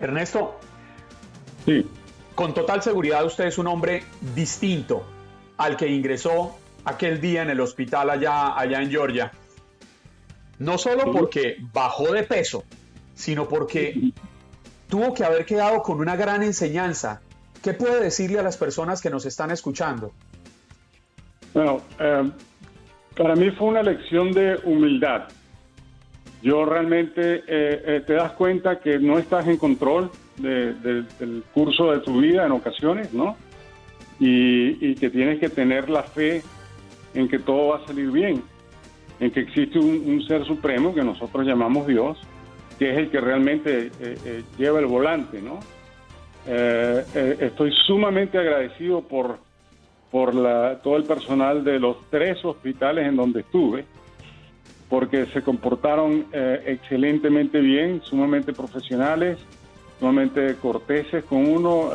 Ernesto, 0.00 0.58
sí. 1.64 1.86
con 2.34 2.54
total 2.54 2.82
seguridad 2.82 3.24
usted 3.24 3.46
es 3.46 3.58
un 3.58 3.68
hombre 3.68 4.02
distinto 4.34 5.04
al 5.58 5.76
que 5.76 5.86
ingresó 5.86 6.56
aquel 6.84 7.20
día 7.20 7.42
en 7.42 7.50
el 7.50 7.60
hospital 7.60 8.10
allá, 8.10 8.58
allá 8.58 8.82
en 8.82 8.90
Georgia. 8.90 9.32
No 10.58 10.78
solo 10.78 11.12
porque 11.12 11.56
bajó 11.72 12.12
de 12.12 12.22
peso, 12.22 12.64
sino 13.14 13.48
porque 13.48 14.12
tuvo 14.88 15.14
que 15.14 15.24
haber 15.24 15.44
quedado 15.44 15.82
con 15.82 16.00
una 16.00 16.16
gran 16.16 16.42
enseñanza. 16.42 17.20
¿Qué 17.62 17.74
puede 17.74 18.02
decirle 18.02 18.40
a 18.40 18.42
las 18.42 18.56
personas 18.56 19.00
que 19.00 19.10
nos 19.10 19.24
están 19.24 19.50
escuchando? 19.50 20.12
Bueno, 21.54 21.80
eh, 21.98 22.30
para 23.16 23.34
mí 23.34 23.50
fue 23.50 23.68
una 23.68 23.82
lección 23.82 24.32
de 24.32 24.58
humildad. 24.64 25.24
Yo 26.42 26.64
realmente 26.64 27.36
eh, 27.36 27.42
eh, 27.46 28.02
te 28.06 28.14
das 28.14 28.32
cuenta 28.32 28.80
que 28.80 28.98
no 28.98 29.18
estás 29.18 29.46
en 29.46 29.56
control 29.56 30.10
del 30.38 31.44
curso 31.52 31.92
de 31.92 32.00
tu 32.00 32.20
vida 32.20 32.46
en 32.46 32.52
ocasiones, 32.52 33.12
¿no? 33.12 33.36
Y, 34.18 34.94
que 34.96 35.10
tienes 35.10 35.40
que 35.40 35.48
tener 35.48 35.90
la 35.90 36.02
fe 36.02 36.42
en 37.14 37.28
que 37.28 37.38
todo 37.38 37.68
va 37.68 37.76
a 37.78 37.86
salir 37.86 38.10
bien, 38.10 38.42
en 39.20 39.30
que 39.30 39.40
existe 39.40 39.78
un 39.78 40.24
ser 40.26 40.44
supremo 40.44 40.94
que 40.94 41.02
nosotros 41.02 41.46
llamamos 41.46 41.86
Dios, 41.86 42.18
que 42.82 42.90
es 42.90 42.98
el 42.98 43.10
que 43.10 43.20
realmente 43.20 43.92
eh, 44.00 44.18
eh, 44.24 44.42
lleva 44.58 44.80
el 44.80 44.86
volante, 44.86 45.40
¿no? 45.40 45.60
Eh, 46.48 47.36
estoy 47.40 47.72
sumamente 47.86 48.38
agradecido 48.38 49.02
por, 49.02 49.38
por 50.12 50.34
la, 50.34 50.78
todo 50.82 50.96
el 50.96 51.04
personal 51.04 51.64
de 51.64 51.80
los 51.80 51.96
tres 52.10 52.44
hospitales 52.44 53.08
en 53.08 53.16
donde 53.16 53.40
estuve, 53.40 53.84
porque 54.88 55.26
se 55.26 55.42
comportaron 55.42 56.26
excelentemente 56.32 57.60
bien, 57.60 58.02
sumamente 58.04 58.52
profesionales, 58.52 59.38
sumamente 59.98 60.54
corteses 60.56 61.24
con 61.24 61.48
uno, 61.48 61.90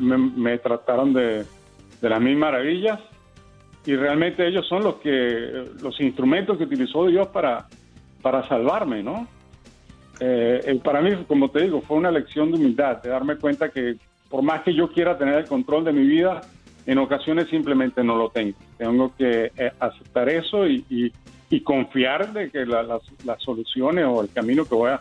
me, 0.00 0.56
trataron 0.56 1.12
de, 1.12 1.44
de 2.00 2.08
las 2.08 2.20
mil 2.20 2.36
maravillas 2.36 3.00
y 3.88 3.96
realmente 3.96 4.46
ellos 4.46 4.66
son 4.66 4.82
los 4.82 4.96
que 4.96 5.64
los 5.82 5.98
instrumentos 6.00 6.58
que 6.58 6.64
utilizó 6.64 7.06
Dios 7.06 7.28
para, 7.28 7.66
para 8.20 8.46
salvarme, 8.48 9.02
¿no? 9.02 9.26
Eh, 10.20 10.78
para 10.82 11.00
mí, 11.00 11.10
como 11.26 11.50
te 11.50 11.62
digo, 11.62 11.80
fue 11.80 11.96
una 11.96 12.10
lección 12.10 12.50
de 12.50 12.58
humildad, 12.58 13.02
de 13.02 13.08
darme 13.08 13.36
cuenta 13.36 13.70
que 13.70 13.96
por 14.28 14.42
más 14.42 14.62
que 14.62 14.74
yo 14.74 14.88
quiera 14.88 15.16
tener 15.16 15.36
el 15.36 15.46
control 15.46 15.84
de 15.84 15.92
mi 15.92 16.06
vida, 16.06 16.42
en 16.88 16.96
ocasiones 16.96 17.50
simplemente 17.50 18.02
no 18.02 18.16
lo 18.16 18.30
tengo. 18.30 18.56
Tengo 18.78 19.14
que 19.14 19.52
eh, 19.54 19.72
aceptar 19.78 20.30
eso 20.30 20.66
y, 20.66 21.12
confiar 21.62 22.32
de 22.32 22.50
que 22.50 22.64
las 22.64 23.02
soluciones 23.40 24.06
o 24.06 24.22
el 24.22 24.30
camino 24.30 24.64
que, 24.64 24.74
voy 24.74 24.90
a, 24.92 25.00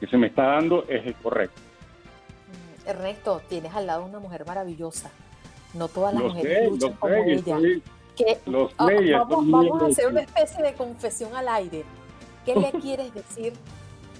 que 0.00 0.08
se 0.08 0.16
me 0.16 0.26
está 0.26 0.46
dando 0.46 0.84
es 0.88 1.06
el 1.06 1.14
correcto. 1.14 1.60
Mm, 2.48 2.88
Ernesto, 2.88 3.40
tienes 3.48 3.72
al 3.72 3.86
lado 3.86 4.04
una 4.04 4.18
mujer 4.18 4.44
maravillosa. 4.46 5.12
No 5.74 5.86
todas 5.86 6.12
las 6.12 6.24
mujeres 6.24 6.70
luchan 6.70 6.94
como 6.94 7.14
ella. 7.14 7.56
los 8.46 8.72
ah, 8.76 8.88
vamos, 9.28 9.48
vamos 9.48 9.82
a 9.82 9.86
hacer 9.86 10.08
una 10.08 10.22
especie 10.22 10.60
de 10.64 10.72
confesión 10.74 11.36
al 11.36 11.48
aire. 11.48 11.84
¿Qué 12.44 12.56
le 12.56 12.72
quieres 12.82 13.14
decir 13.14 13.52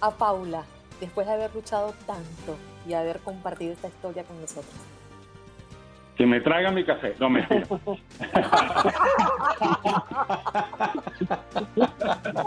a 0.01 0.13
Paula 0.13 0.65
después 1.01 1.27
de 1.27 1.33
haber 1.33 1.53
luchado 1.53 1.95
tanto 2.07 2.57
y 2.87 2.93
haber 2.93 3.19
compartido 3.19 3.73
esta 3.73 3.89
historia 3.89 4.23
con 4.23 4.41
nosotros? 4.41 4.98
Que 6.19 6.27
me 6.27 6.41
traiga 6.41 6.71
mi 6.73 6.85
café. 6.85 7.15
No, 7.21 7.31
me 7.31 7.47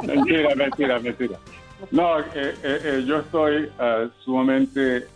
mentira, 0.06 0.56
mentira, 0.56 1.00
mentira. 1.00 1.40
No, 1.90 2.20
eh, 2.20 2.24
eh, 2.36 2.54
eh, 2.64 3.04
yo 3.06 3.20
estoy 3.20 3.70
sumamente 4.24 5.08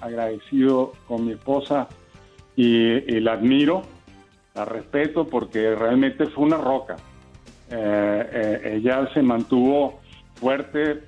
agradecido 0.00 0.92
con 1.08 1.24
mi 1.24 1.32
esposa 1.32 1.88
y, 2.56 3.20
la 3.20 3.32
admiro, 3.32 3.82
la 4.54 4.64
respeto 4.66 5.26
porque 5.26 5.74
realmente 5.74 6.26
fue 6.26 6.44
una 6.44 6.58
roca. 6.58 6.96
ella 7.70 9.08
se 9.14 9.22
mantuvo 9.22 10.00
fuerte 10.34 11.04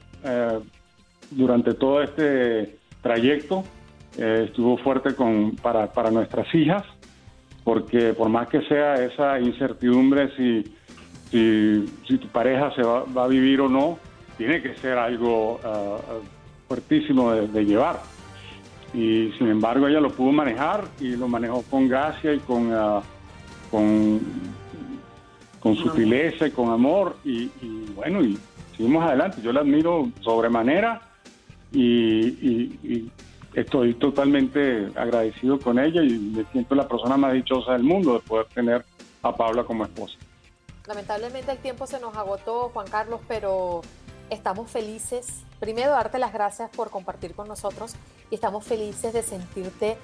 durante 1.31 1.75
todo 1.75 2.03
este 2.03 2.79
trayecto. 3.03 3.65
Eh, 4.18 4.44
estuvo 4.46 4.77
fuerte 4.79 5.14
con, 5.14 5.57
para, 5.57 5.92
para, 5.92 6.11
nuestras 6.11 6.53
hijas, 6.55 6.83
porque 7.64 8.12
por 8.12 8.29
más 8.29 8.48
que 8.48 8.61
sea 8.62 8.94
esa 8.96 9.40
incertidumbre 9.40 10.31
si, 10.37 10.64
si, 11.31 12.18
tu 12.18 12.29
pareja 12.29 12.75
se 12.75 12.83
va, 12.83 13.25
a 13.25 13.29
vivir 13.29 13.61
o 13.61 13.68
no, 13.68 13.98
tiene 14.37 14.61
que 14.61 14.75
ser 14.77 14.98
algo 14.98 15.61
ah, 15.64 15.98
fuertísimo 16.68 17.33
de, 17.33 17.64
llevar. 17.64 18.01
Y 18.92 19.33
sin 19.38 19.48
embargo 19.48 19.88
ella 19.88 20.01
lo 20.01 20.11
pudo 20.11 20.33
manejar 20.33 20.85
y 21.01 21.16
lo 21.16 21.27
manejó 21.27 21.62
con 21.70 21.88
gracia 21.88 22.35
y 22.35 22.38
con, 22.40 22.70
uh, 22.70 23.01
con, 23.70 24.20
con 25.60 25.75
sutileza 25.77 26.48
y 26.48 26.50
con 26.50 26.71
amor. 26.71 27.17
Y, 27.25 27.44
y 27.63 27.90
bueno, 27.94 28.23
y 28.23 28.38
seguimos 28.77 29.04
adelante. 29.04 29.40
Yo 29.42 29.52
la 29.52 29.60
admiro 29.60 30.10
sobremanera 30.21 31.00
y, 31.73 33.10
estoy 33.55 33.94
totalmente 33.94 34.88
agradecido 34.96 35.59
con 35.59 35.79
ella 35.79 36.03
y 36.03 36.19
me 36.19 36.44
siento 36.53 36.75
la 36.75 36.88
persona 36.88 37.17
más 37.17 37.33
dichosa 37.33 37.73
del 37.73 37.83
mundo 37.83 38.15
de 38.15 38.21
poder 38.21 38.46
tener 38.46 38.85
a 39.23 39.35
Paula 39.35 39.65
como 39.65 39.85
esposa. 39.85 40.15
Lamentablemente 40.87 41.53
el 41.53 41.59
tiempo 41.59 41.87
se 41.87 42.00
nos 42.00 42.17
agotó, 42.17 42.71
Juan 42.71 42.88
Carlos, 42.88 43.21
pero 43.29 43.83
estamos 44.31 44.71
felices. 44.71 45.44
Primero, 45.61 45.92
darte 45.92 46.19
las 46.19 46.33
gracias 46.33 46.71
por 46.71 46.90
compartir 46.90 47.35
con 47.35 47.46
nosotros 47.46 47.94
y 48.31 48.35
estamos 48.35 48.65
felices 48.65 49.13
de 49.13 49.23
sentirte 49.23 49.96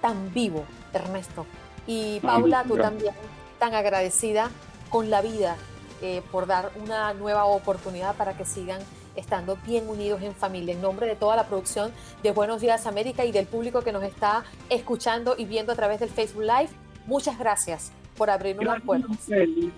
tan 0.00 0.32
vivo, 0.32 0.64
Ernesto. 0.92 1.46
Y 1.86 2.20
Paula, 2.20 2.64
tú 2.64 2.76
también 2.76 3.14
tan 3.58 3.74
agradecida 3.74 4.50
con 4.88 5.10
la 5.10 5.20
vida 5.20 5.56
eh, 6.02 6.22
por 6.30 6.46
dar 6.46 6.70
una 6.80 7.12
nueva 7.14 7.44
oportunidad 7.44 8.14
para 8.16 8.36
que 8.36 8.44
sigan 8.44 8.80
estando 9.16 9.56
bien 9.66 9.88
unidos 9.88 10.22
en 10.22 10.34
familia. 10.34 10.74
En 10.74 10.80
nombre 10.80 11.06
de 11.06 11.16
toda 11.16 11.36
la 11.36 11.46
producción 11.46 11.92
de 12.22 12.32
Buenos 12.32 12.60
Días 12.60 12.86
América 12.86 13.24
y 13.24 13.32
del 13.32 13.46
público 13.46 13.82
que 13.82 13.92
nos 13.92 14.02
está 14.02 14.44
escuchando 14.68 15.34
y 15.36 15.44
viendo 15.44 15.72
a 15.72 15.76
través 15.76 16.00
del 16.00 16.10
Facebook 16.10 16.42
Live, 16.42 16.70
muchas 17.06 17.38
gracias 17.38 17.92
por 18.16 18.30
abrirnos 18.30 18.64
las 18.64 18.82
puertas. 18.82 19.28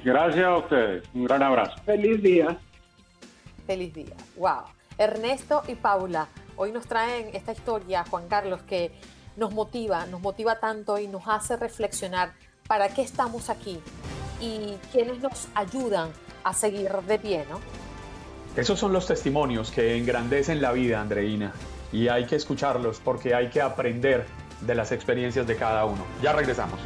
Gracias 0.05 0.45
a 0.45 0.57
ustedes. 0.57 1.05
Un 1.14 1.24
gran 1.24 1.43
abrazo. 1.43 1.76
Feliz 1.85 2.22
día. 2.22 2.59
Feliz 3.66 3.95
día. 3.95 4.16
Wow. 4.37 4.64
Ernesto 4.99 5.62
y 5.68 5.74
Paula, 5.74 6.28
hoy 6.57 6.72
nos 6.72 6.87
traen 6.87 7.30
esta 7.35 7.53
historia, 7.53 8.05
Juan 8.11 8.28
Carlos, 8.28 8.62
que 8.62 8.93
nos 9.37 9.53
motiva, 9.53 10.07
nos 10.07 10.20
motiva 10.20 10.61
tanto 10.61 10.99
y 10.99 11.09
nos 11.09 11.22
hace 11.26 11.57
reflexionar 11.57 12.33
para 12.66 12.89
qué 12.89 13.03
estamos 13.03 13.49
aquí 13.49 13.78
y 14.41 14.76
quiénes 14.91 15.20
nos 15.20 15.49
ayudan 15.55 16.11
a 16.45 16.53
seguir 16.53 16.91
de 16.91 17.18
pie, 17.18 17.47
¿no? 17.49 17.61
Esos 18.55 18.79
son 18.79 18.93
los 18.93 19.07
testimonios 19.07 19.71
que 19.71 19.97
engrandecen 19.97 20.61
la 20.61 20.73
vida, 20.73 21.01
Andreina, 21.01 21.53
y 21.91 22.09
hay 22.09 22.27
que 22.27 22.37
escucharlos 22.37 23.01
porque 23.01 23.35
hay 23.35 23.49
que 23.49 23.63
aprender 23.63 24.27
de 24.61 24.75
las 24.75 24.93
experiencias 24.93 25.47
de 25.47 25.57
cada 25.57 25.87
uno. 25.87 26.05
Ya 26.23 26.35
regresamos. 26.35 26.79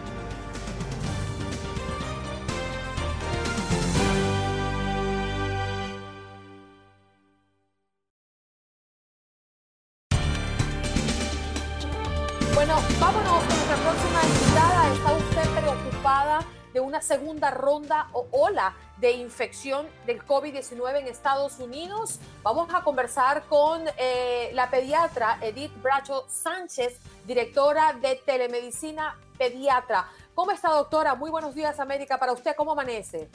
Bueno, 12.54 12.76
vámonos 13.00 13.38
con 13.40 13.48
nuestra 13.48 13.76
próxima 13.76 14.22
invitada. 14.22 14.92
¿Está 14.94 15.12
usted 15.12 15.60
preocupada 15.60 16.38
de 16.72 16.80
una 16.80 17.02
segunda 17.02 17.50
ronda 17.50 18.06
o 18.12 18.28
ola 18.30 18.72
de 18.96 19.12
infección 19.12 19.86
del 20.06 20.22
COVID-19 20.24 21.00
en 21.00 21.06
Estados 21.06 21.58
Unidos? 21.58 22.20
Vamos 22.42 22.72
a 22.74 22.82
conversar 22.82 23.44
con 23.48 23.82
eh, 23.98 24.50
la 24.54 24.70
pediatra 24.70 25.38
Edith 25.42 25.72
Bracho 25.82 26.24
Sánchez, 26.28 27.00
directora 27.26 27.92
de 27.94 28.20
telemedicina 28.24 29.16
pediatra. 29.38 30.06
¿Cómo 30.34 30.50
está, 30.50 30.70
doctora? 30.70 31.14
Muy 31.14 31.30
buenos 31.30 31.54
días, 31.54 31.78
América. 31.80 32.18
Para 32.18 32.32
usted, 32.32 32.54
¿cómo 32.56 32.72
amanece? 32.72 33.28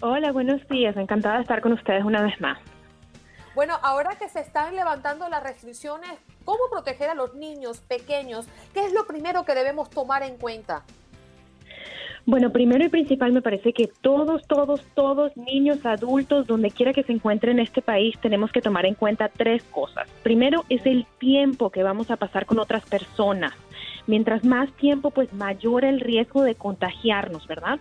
Hola, 0.00 0.32
buenos 0.32 0.66
días. 0.68 0.96
Encantada 0.96 1.36
de 1.36 1.42
estar 1.42 1.60
con 1.60 1.72
ustedes 1.72 2.04
una 2.04 2.22
vez 2.22 2.40
más. 2.40 2.58
Bueno, 3.54 3.78
ahora 3.82 4.16
que 4.16 4.28
se 4.28 4.40
están 4.40 4.76
levantando 4.76 5.28
las 5.28 5.42
restricciones, 5.42 6.10
¿cómo 6.44 6.60
proteger 6.70 7.10
a 7.10 7.14
los 7.14 7.34
niños 7.34 7.80
pequeños? 7.80 8.46
¿Qué 8.72 8.86
es 8.86 8.92
lo 8.92 9.06
primero 9.06 9.44
que 9.44 9.54
debemos 9.54 9.90
tomar 9.90 10.22
en 10.22 10.36
cuenta? 10.38 10.84
Bueno, 12.30 12.52
primero 12.52 12.84
y 12.84 12.88
principal 12.88 13.32
me 13.32 13.42
parece 13.42 13.72
que 13.72 13.88
todos, 13.88 14.46
todos, 14.46 14.86
todos, 14.94 15.36
niños, 15.36 15.84
adultos, 15.84 16.46
donde 16.46 16.70
quiera 16.70 16.92
que 16.92 17.02
se 17.02 17.10
encuentren 17.12 17.58
en 17.58 17.64
este 17.64 17.82
país, 17.82 18.16
tenemos 18.20 18.52
que 18.52 18.62
tomar 18.62 18.86
en 18.86 18.94
cuenta 18.94 19.28
tres 19.36 19.64
cosas. 19.64 20.08
Primero 20.22 20.64
es 20.68 20.86
el 20.86 21.06
tiempo 21.18 21.70
que 21.70 21.82
vamos 21.82 22.08
a 22.12 22.16
pasar 22.16 22.46
con 22.46 22.60
otras 22.60 22.86
personas. 22.86 23.52
Mientras 24.06 24.44
más 24.44 24.72
tiempo, 24.74 25.10
pues 25.10 25.32
mayor 25.32 25.84
el 25.84 25.98
riesgo 25.98 26.44
de 26.44 26.54
contagiarnos, 26.54 27.48
¿verdad? 27.48 27.80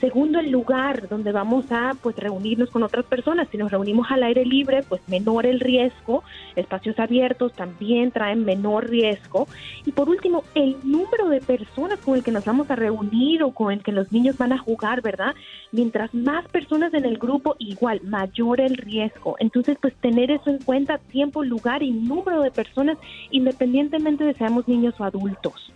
Segundo, 0.00 0.38
el 0.38 0.50
lugar 0.52 1.08
donde 1.08 1.32
vamos 1.32 1.72
a 1.72 1.92
pues 2.00 2.14
reunirnos 2.16 2.70
con 2.70 2.84
otras 2.84 3.04
personas. 3.04 3.48
Si 3.50 3.56
nos 3.56 3.72
reunimos 3.72 4.06
al 4.10 4.22
aire 4.22 4.44
libre, 4.44 4.84
pues 4.88 5.00
menor 5.08 5.44
el 5.44 5.58
riesgo. 5.58 6.22
Espacios 6.54 6.98
abiertos 7.00 7.52
también 7.52 8.12
traen 8.12 8.44
menor 8.44 8.88
riesgo. 8.88 9.48
Y 9.84 9.90
por 9.90 10.08
último, 10.08 10.44
el 10.54 10.76
número 10.84 11.28
de 11.28 11.40
personas 11.40 11.98
con 11.98 12.14
el 12.14 12.22
que 12.22 12.30
nos 12.30 12.44
vamos 12.44 12.70
a 12.70 12.76
reunir 12.76 13.42
o 13.42 13.50
con 13.50 13.72
el 13.72 13.82
que 13.82 13.90
los 13.90 14.12
niños 14.12 14.38
van 14.38 14.52
a 14.52 14.58
jugar, 14.58 15.02
¿verdad? 15.02 15.34
Mientras 15.72 16.14
más 16.14 16.46
personas 16.46 16.94
en 16.94 17.04
el 17.04 17.18
grupo, 17.18 17.56
igual, 17.58 18.00
mayor 18.04 18.60
el 18.60 18.76
riesgo. 18.76 19.34
Entonces, 19.40 19.78
pues 19.82 19.94
tener 19.96 20.30
eso 20.30 20.48
en 20.50 20.58
cuenta, 20.58 20.98
tiempo, 20.98 21.42
lugar 21.42 21.82
y 21.82 21.90
número 21.90 22.42
de 22.42 22.52
personas, 22.52 22.98
independientemente 23.32 24.22
de 24.22 24.34
seamos 24.34 24.68
niños 24.68 24.94
o 24.98 25.04
adultos. 25.04 25.72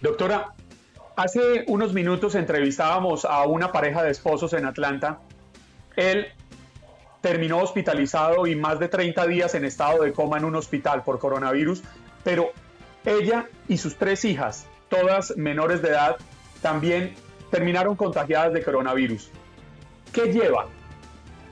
Doctora, 0.00 0.52
Hace 1.16 1.64
unos 1.68 1.92
minutos 1.92 2.34
entrevistábamos 2.34 3.24
a 3.24 3.44
una 3.44 3.70
pareja 3.70 4.02
de 4.02 4.10
esposos 4.10 4.52
en 4.52 4.66
Atlanta. 4.66 5.20
Él 5.94 6.26
terminó 7.20 7.58
hospitalizado 7.58 8.48
y 8.48 8.56
más 8.56 8.80
de 8.80 8.88
30 8.88 9.24
días 9.28 9.54
en 9.54 9.64
estado 9.64 10.02
de 10.02 10.12
coma 10.12 10.38
en 10.38 10.44
un 10.44 10.56
hospital 10.56 11.04
por 11.04 11.20
coronavirus, 11.20 11.84
pero 12.24 12.50
ella 13.04 13.46
y 13.68 13.78
sus 13.78 13.94
tres 13.94 14.24
hijas, 14.24 14.66
todas 14.88 15.36
menores 15.36 15.82
de 15.82 15.90
edad, 15.90 16.16
también 16.60 17.14
terminaron 17.48 17.94
contagiadas 17.94 18.52
de 18.52 18.64
coronavirus. 18.64 19.30
¿Qué 20.12 20.32
lleva 20.32 20.66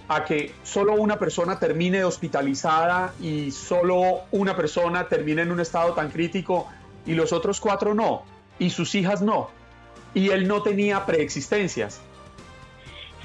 a 0.09 0.25
que 0.25 0.53
solo 0.65 0.95
una 0.95 1.21
persona 1.21 1.61
termine 1.61 2.03
hospitalizada 2.03 3.15
y 3.21 3.53
solo 3.53 4.23
una 4.33 4.57
persona 4.57 5.07
termine 5.07 5.43
en 5.43 5.53
un 5.53 5.61
estado 5.61 5.93
tan 5.93 6.11
crítico 6.11 6.67
y 7.07 7.15
los 7.15 7.33
otros 7.33 7.61
cuatro 7.61 7.95
no? 7.95 8.25
Y 8.59 8.71
sus 8.71 8.95
hijas 8.95 9.23
no. 9.23 9.51
Y 10.15 10.31
él 10.31 10.47
no 10.47 10.63
tenía 10.63 11.07
preexistencias. 11.07 12.01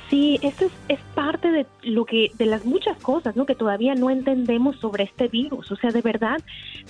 Sí, 0.09 0.39
eso 0.41 0.65
es, 0.65 0.71
es, 0.88 0.99
parte 1.18 1.49
de 1.51 1.65
lo 1.82 2.05
que, 2.05 2.30
de 2.38 2.45
las 2.45 2.63
muchas 2.63 2.95
cosas, 3.01 3.36
¿no? 3.36 3.47
Que 3.47 3.55
todavía 3.55 3.95
no 3.95 4.11
entendemos 4.11 4.76
sobre 4.76 5.05
este 5.05 5.28
virus. 5.28 5.72
O 5.72 5.76
sea, 5.76 5.89
de 5.89 6.03
verdad, 6.03 6.38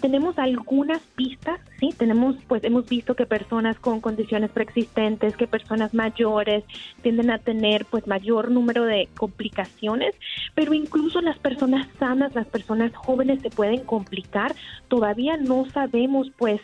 tenemos 0.01 0.37
algunas 0.37 1.01
pistas, 1.15 1.61
sí, 1.79 1.91
tenemos, 1.97 2.35
pues, 2.45 2.61
hemos 2.65 2.89
visto 2.89 3.15
que 3.15 3.25
personas 3.25 3.79
con 3.79 4.01
condiciones 4.01 4.51
preexistentes, 4.51 5.37
que 5.37 5.47
personas 5.47 5.93
mayores 5.93 6.65
tienden 7.03 7.31
a 7.31 7.37
tener, 7.37 7.85
pues, 7.85 8.05
mayor 8.05 8.51
número 8.51 8.83
de 8.83 9.07
complicaciones, 9.17 10.13
pero 10.55 10.73
incluso 10.73 11.21
las 11.21 11.39
personas 11.39 11.87
sanas, 11.97 12.35
las 12.35 12.47
personas 12.47 12.93
jóvenes 12.97 13.41
se 13.41 13.49
pueden 13.49 13.85
complicar. 13.85 14.53
Todavía 14.89 15.37
no 15.37 15.67
sabemos, 15.71 16.29
pues, 16.37 16.59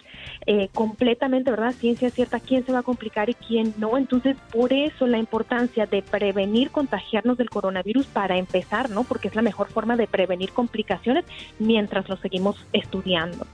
eh, 0.47 0.68
completamente, 0.74 1.49
¿verdad? 1.49 1.72
Ciencia 1.72 2.09
cierta 2.09 2.41
quién 2.41 2.66
se 2.66 2.74
va 2.74 2.80
a 2.80 2.84
complicar 2.84 3.30
y 3.30 3.36
quién 3.36 3.74
no. 3.78 3.97
Entonces, 3.97 4.36
por 4.51 4.74
eso 4.74 5.07
la 5.07 5.18
importancia 5.18 5.86
de 5.86 6.01
prevenir 6.01 6.70
contagiarnos 6.70 7.38
del 7.38 7.51
coronavirus 7.54 8.08
para 8.08 8.38
empezar, 8.38 8.89
¿no? 8.89 9.04
Porque 9.04 9.28
es 9.28 9.36
la 9.36 9.43
mejor 9.43 9.70
forma 9.70 9.95
de 9.95 10.08
prevenir 10.08 10.51
complicaciones 10.51 11.24
mientras 11.60 12.10
lo 12.10 12.18
seguimos 12.18 12.66
estudiando. 12.74 13.45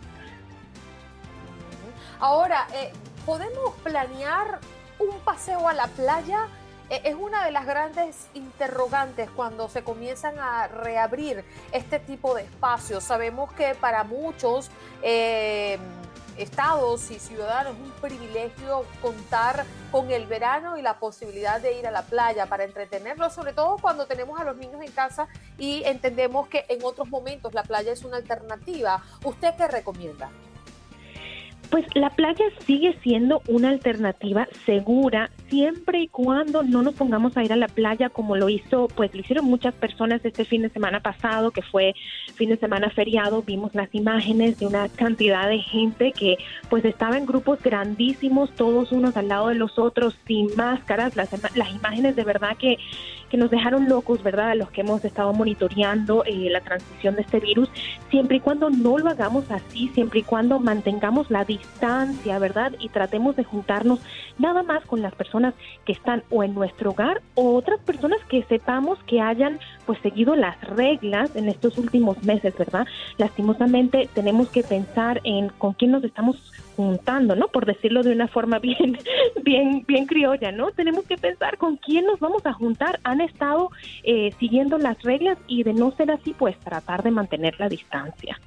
Ahora, 2.20 2.68
eh, 2.74 2.91
¿podemos 3.26 3.74
planear 3.84 4.60
un 5.00 5.18
paseo 5.20 5.68
a 5.68 5.74
la 5.74 5.88
playa? 5.88 6.47
Eh, 6.89 7.02
es 7.06 7.16
una 7.16 7.45
de 7.45 7.52
las 7.52 7.66
grandes 7.66 8.28
interrogantes 8.34 9.30
cuando 9.30 9.70
se 9.70 9.84
comienzan 9.84 10.39
a 10.39 10.68
reabrir 10.68 11.45
este 11.72 12.00
tipo 12.00 12.36
de 12.36 12.43
espacios. 12.43 13.04
Sabemos 13.04 13.52
que 13.54 13.76
para 13.76 14.04
muchos 14.04 14.70
eh, 15.02 15.78
estados 16.40 17.12
y 17.12 17.20
ciudadanos 17.20 17.76
un 17.78 17.92
privilegio 18.02 18.86
contar 19.02 19.66
con 19.92 20.12
el 20.12 20.26
verano 20.26 20.78
y 20.78 20.82
la 20.82 21.00
posibilidad 21.00 21.62
de 21.62 21.78
ir 21.78 21.88
a 21.88 21.92
la 21.92 22.04
playa 22.04 22.46
para 22.46 22.64
entretenerlos, 22.64 23.34
sobre 23.34 23.54
todo 23.54 23.78
cuando 23.78 24.06
tenemos 24.06 24.40
a 24.40 24.44
los 24.44 24.58
niños 24.58 24.82
en 24.82 24.92
casa 24.92 25.28
y 25.58 25.84
entendemos 25.86 26.48
que 26.48 26.66
en 26.70 26.84
otros 26.84 27.10
momentos 27.10 27.54
la 27.54 27.64
playa 27.64 27.92
es 27.92 28.04
una 28.04 28.18
alternativa. 28.18 29.04
¿Usted 29.24 29.56
qué 29.56 29.68
recomienda? 29.68 30.30
Pues 31.70 31.86
la 31.93 32.09
playa 32.09 32.45
sigue 32.65 32.95
siendo 33.03 33.41
una 33.47 33.70
alternativa 33.70 34.47
segura 34.65 35.30
siempre 35.49 36.01
y 36.01 36.07
cuando 36.07 36.63
no 36.63 36.82
nos 36.82 36.95
pongamos 36.95 37.38
a 37.38 37.43
ir 37.43 37.53
a 37.53 37.55
la 37.55 37.67
playa 37.67 38.09
como 38.09 38.36
lo 38.36 38.49
hizo, 38.49 38.88
pues 38.88 39.13
lo 39.13 39.22
hicieron 39.22 39.45
muchas 39.45 39.74
personas 39.76 40.24
este 40.24 40.45
fin 40.45 40.63
de 40.63 40.70
semana 40.70 40.99
pasado, 41.01 41.51
que 41.51 41.61
fue 41.61 41.93
fin 42.36 42.49
de 42.49 42.57
semana 42.57 42.89
feriado, 42.89 43.43
vimos 43.43 43.76
las 43.76 43.93
imágenes 43.93 44.59
de 44.59 44.65
una 44.65 44.89
cantidad 44.89 45.47
de 45.47 45.59
gente 45.59 46.11
que 46.11 46.38
pues 46.70 46.86
estaba 46.86 47.17
en 47.17 47.26
grupos 47.26 47.61
grandísimos, 47.61 48.51
todos 48.55 48.91
unos 48.91 49.15
al 49.15 49.28
lado 49.28 49.49
de 49.49 49.55
los 49.55 49.78
otros, 49.78 50.17
sin 50.26 50.47
máscaras, 50.55 51.15
las, 51.15 51.30
las 51.55 51.70
imágenes 51.72 52.15
de 52.15 52.24
verdad 52.24 52.57
que, 52.57 52.78
que 53.30 53.38
nos 53.38 53.50
dejaron 53.50 53.88
locos, 53.88 54.24
¿verdad? 54.24 54.52
A 54.52 54.56
los 54.56 54.70
que 54.72 54.82
hemos 54.82 55.04
estado 55.06 55.34
monitoreando 55.34 56.24
eh, 56.26 56.50
la 56.50 56.62
transmisión 56.62 57.16
de 57.16 57.22
este 57.22 57.40
virus, 57.40 57.70
siempre 58.10 58.38
y 58.38 58.40
cuando 58.40 58.70
no 58.70 58.98
lo 58.98 59.10
hagamos 59.10 59.50
así, 59.52 59.90
siempre 59.90 60.20
y 60.20 60.24
cuando 60.24 60.60
mantengamos 60.60 61.30
la 61.30 61.46
distancia, 61.46 62.40
¿verdad? 62.40 62.74
Y 62.80 62.90
tratemos 62.90 63.36
de 63.36 63.44
juntarnos 63.44 64.00
nada 64.38 64.64
más 64.64 64.84
con 64.86 65.02
las 65.02 65.14
personas 65.16 65.54
que 65.86 65.94
están 65.94 66.24
o 66.30 66.44
en 66.44 66.54
nuestro 66.54 66.92
hogar 66.92 67.22
o 67.36 67.56
otras 67.56 67.80
personas 67.82 68.20
que 68.30 68.44
sepamos 68.44 69.00
que 69.06 69.22
hayan 69.22 69.60
pues 69.86 70.00
seguido 70.02 70.36
las 70.36 70.60
reglas 70.62 71.36
en 71.36 71.50
estos 71.50 71.78
últimos 71.78 72.24
meses, 72.24 72.56
¿verdad? 72.58 72.88
Lastimosamente 73.18 74.10
tenemos 74.14 74.50
que 74.50 74.64
pensar 74.64 75.22
en 75.24 75.50
con 75.50 75.74
quién 75.74 75.92
nos 75.92 76.04
estamos 76.04 76.38
juntando, 76.80 77.36
¿no? 77.36 77.50
Por 77.50 77.66
decirlo 77.66 78.04
de 78.04 78.14
una 78.14 78.30
forma 78.30 78.60
bien, 78.60 78.98
bien, 79.44 79.84
bien 79.86 80.06
criolla, 80.06 80.52
¿no? 80.54 80.72
Tenemos 80.72 81.06
que 81.06 81.18
pensar 81.18 81.58
con 81.58 81.76
quién 81.76 82.06
nos 82.06 82.22
vamos 82.22 82.46
a 82.46 82.54
juntar. 82.54 83.02
Han 83.20 83.26
estado 83.26 83.70
eh, 84.03 84.34
siguiendo 84.39 84.78
las 84.78 85.01
reglas 85.03 85.38
y 85.47 85.63
de 85.63 85.74
no 85.74 85.91
ser 85.91 86.11
así, 86.11 86.34
pues 86.34 86.57
tratar 86.59 87.03
de 87.03 87.11
mantener 87.11 87.59
la 87.59 87.67
distancia. 87.67 88.39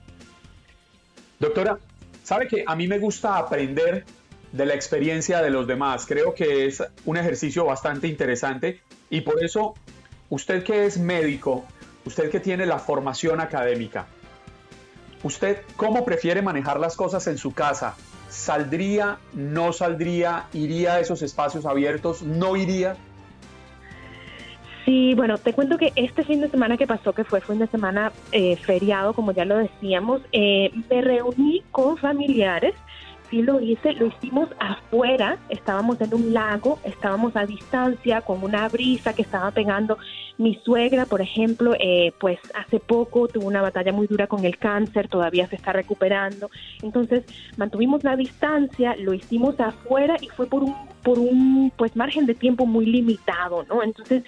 Doctora, 1.39 1.79
sabe 2.23 2.49
que 2.49 2.65
a 2.67 2.75
mí 2.75 2.89
me 2.89 2.99
gusta 2.99 3.37
aprender 3.37 4.05
de 4.53 4.67
la 4.67 4.75
experiencia 4.75 5.43
de 5.43 5.51
los 5.51 5.67
demás. 5.67 6.07
Creo 6.07 6.35
que 6.35 6.67
es 6.67 6.83
un 7.05 7.17
ejercicio 7.19 7.67
bastante 7.67 8.09
interesante 8.09 8.81
y 9.11 9.21
por 9.21 9.45
eso 9.45 9.75
usted 10.31 10.63
que 10.65 10.87
es 10.87 10.99
médico, 10.99 11.67
usted 12.07 12.31
que 12.31 12.41
tiene 12.41 12.65
la 12.65 12.79
formación 12.79 13.41
académica, 13.41 14.07
¿usted 15.23 15.59
cómo 15.77 16.05
prefiere 16.05 16.41
manejar 16.41 16.81
las 16.81 16.97
cosas 16.97 17.27
en 17.27 17.37
su 17.37 17.53
casa? 17.53 17.95
¿Saldría, 18.31 19.19
no 19.35 19.75
saldría, 19.75 20.47
iría 20.55 20.95
a 20.95 21.01
esos 21.01 21.21
espacios 21.21 21.67
abiertos, 21.67 22.23
no 22.23 22.57
iría? 22.57 22.97
Sí, 24.85 25.15
bueno, 25.15 25.39
te 25.39 25.53
cuento 25.53 25.79
que 25.79 25.93
este 25.95 26.25
fin 26.25 26.41
de 26.41 26.49
semana 26.49 26.77
que 26.77 26.87
pasó, 26.87 27.13
que 27.13 27.25
fue 27.25 27.41
fin 27.41 27.59
de 27.59 27.69
semana 27.69 28.13
eh, 28.33 28.57
feriado, 28.57 29.13
como 29.13 29.33
ya 29.33 29.45
lo 29.45 29.59
decíamos, 29.59 30.23
eh, 30.33 30.73
me 30.91 31.01
reuní 31.03 31.63
con 31.71 31.97
familiares 31.97 32.75
sí 33.33 33.41
lo 33.41 33.61
hice, 33.61 33.95
lo 33.95 34.07
hicimos 34.07 34.51
afuera, 34.61 35.39
estábamos 35.49 35.99
en 36.03 36.15
un 36.15 36.35
lago, 36.35 36.79
estábamos 36.85 37.35
a 37.35 37.47
distancia 37.47 38.21
con 38.21 38.45
una 38.45 38.69
brisa 38.69 39.15
que 39.15 39.23
estaba 39.23 39.51
pegando. 39.51 39.97
Mi 40.37 40.61
suegra, 40.63 41.07
por 41.07 41.23
ejemplo, 41.23 41.75
eh, 41.81 42.13
pues 42.21 42.39
hace 42.55 42.79
poco 42.79 43.29
tuvo 43.29 43.47
una 43.47 43.63
batalla 43.63 43.91
muy 43.91 44.07
dura 44.07 44.27
con 44.27 44.45
el 44.45 44.59
cáncer, 44.59 45.09
todavía 45.09 45.49
se 45.49 45.57
está 45.57 45.73
recuperando. 45.73 46.51
Entonces 46.83 47.25
mantuvimos 47.57 48.05
la 48.05 48.17
distancia, 48.17 48.97
lo 48.97 49.15
hicimos 49.15 49.59
afuera 49.59 50.17
y 50.21 50.29
fue 50.29 50.47
por 50.47 50.63
un 50.63 50.75
por 51.03 51.19
un 51.19 51.73
pues 51.77 51.97
margen 51.97 52.27
de 52.27 52.35
tiempo 52.35 52.67
muy 52.67 52.87
limitado, 52.87 53.65
¿no? 53.65 53.83
Entonces 53.83 54.23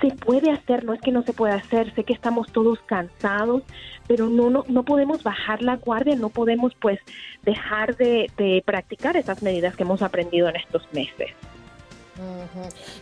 se 0.00 0.08
puede 0.08 0.50
hacer, 0.50 0.84
no 0.84 0.94
es 0.94 1.00
que 1.00 1.12
no 1.12 1.22
se 1.22 1.32
pueda 1.32 1.54
hacer, 1.54 1.94
sé 1.94 2.04
que 2.04 2.12
estamos 2.12 2.50
todos 2.52 2.78
cansados, 2.86 3.62
pero 4.06 4.28
no, 4.28 4.50
no, 4.50 4.64
no 4.68 4.82
podemos 4.84 5.22
bajar 5.22 5.62
la 5.62 5.76
guardia, 5.76 6.16
no 6.16 6.30
podemos 6.30 6.74
pues 6.80 6.98
dejar 7.42 7.96
de, 7.96 8.30
practicar 8.64 9.16
esas 9.16 9.42
medidas 9.42 9.76
que 9.76 9.82
hemos 9.82 10.02
aprendido 10.02 10.48
en 10.48 10.56
estos 10.56 10.82
meses. 10.92 11.30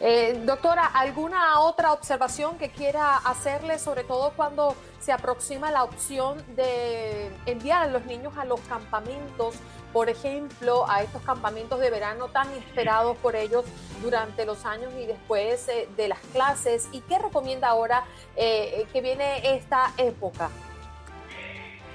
Eh, 0.01 0.41
doctora, 0.45 0.87
¿alguna 0.87 1.59
otra 1.61 1.93
observación 1.93 2.57
que 2.57 2.71
quiera 2.71 3.17
hacerle, 3.17 3.79
sobre 3.81 4.05
todo 4.05 4.33
cuando 4.37 4.77
se 5.01 5.11
aproxima 5.11 5.73
la 5.73 5.83
opción 5.83 6.37
de 6.55 7.31
enviar 7.47 7.83
a 7.83 7.87
los 7.89 8.05
niños 8.05 8.37
a 8.37 8.45
los 8.45 8.61
campamentos, 8.61 9.57
por 9.99 10.09
ejemplo, 10.09 10.89
a 10.89 11.03
estos 11.03 11.21
campamentos 11.23 11.81
de 11.81 11.91
verano 11.91 12.29
tan 12.29 12.49
esperados 12.53 13.17
por 13.17 13.35
ellos 13.35 13.65
durante 14.01 14.47
los 14.47 14.65
años 14.65 14.93
y 14.97 15.07
después 15.07 15.69
eh, 15.69 15.89
de 15.97 16.07
las 16.07 16.21
clases? 16.33 16.89
¿Y 16.93 17.01
qué 17.01 17.19
recomienda 17.19 17.67
ahora 17.67 18.05
eh, 18.37 18.87
que 18.93 19.01
viene 19.01 19.57
esta 19.57 19.93
época? 19.97 20.51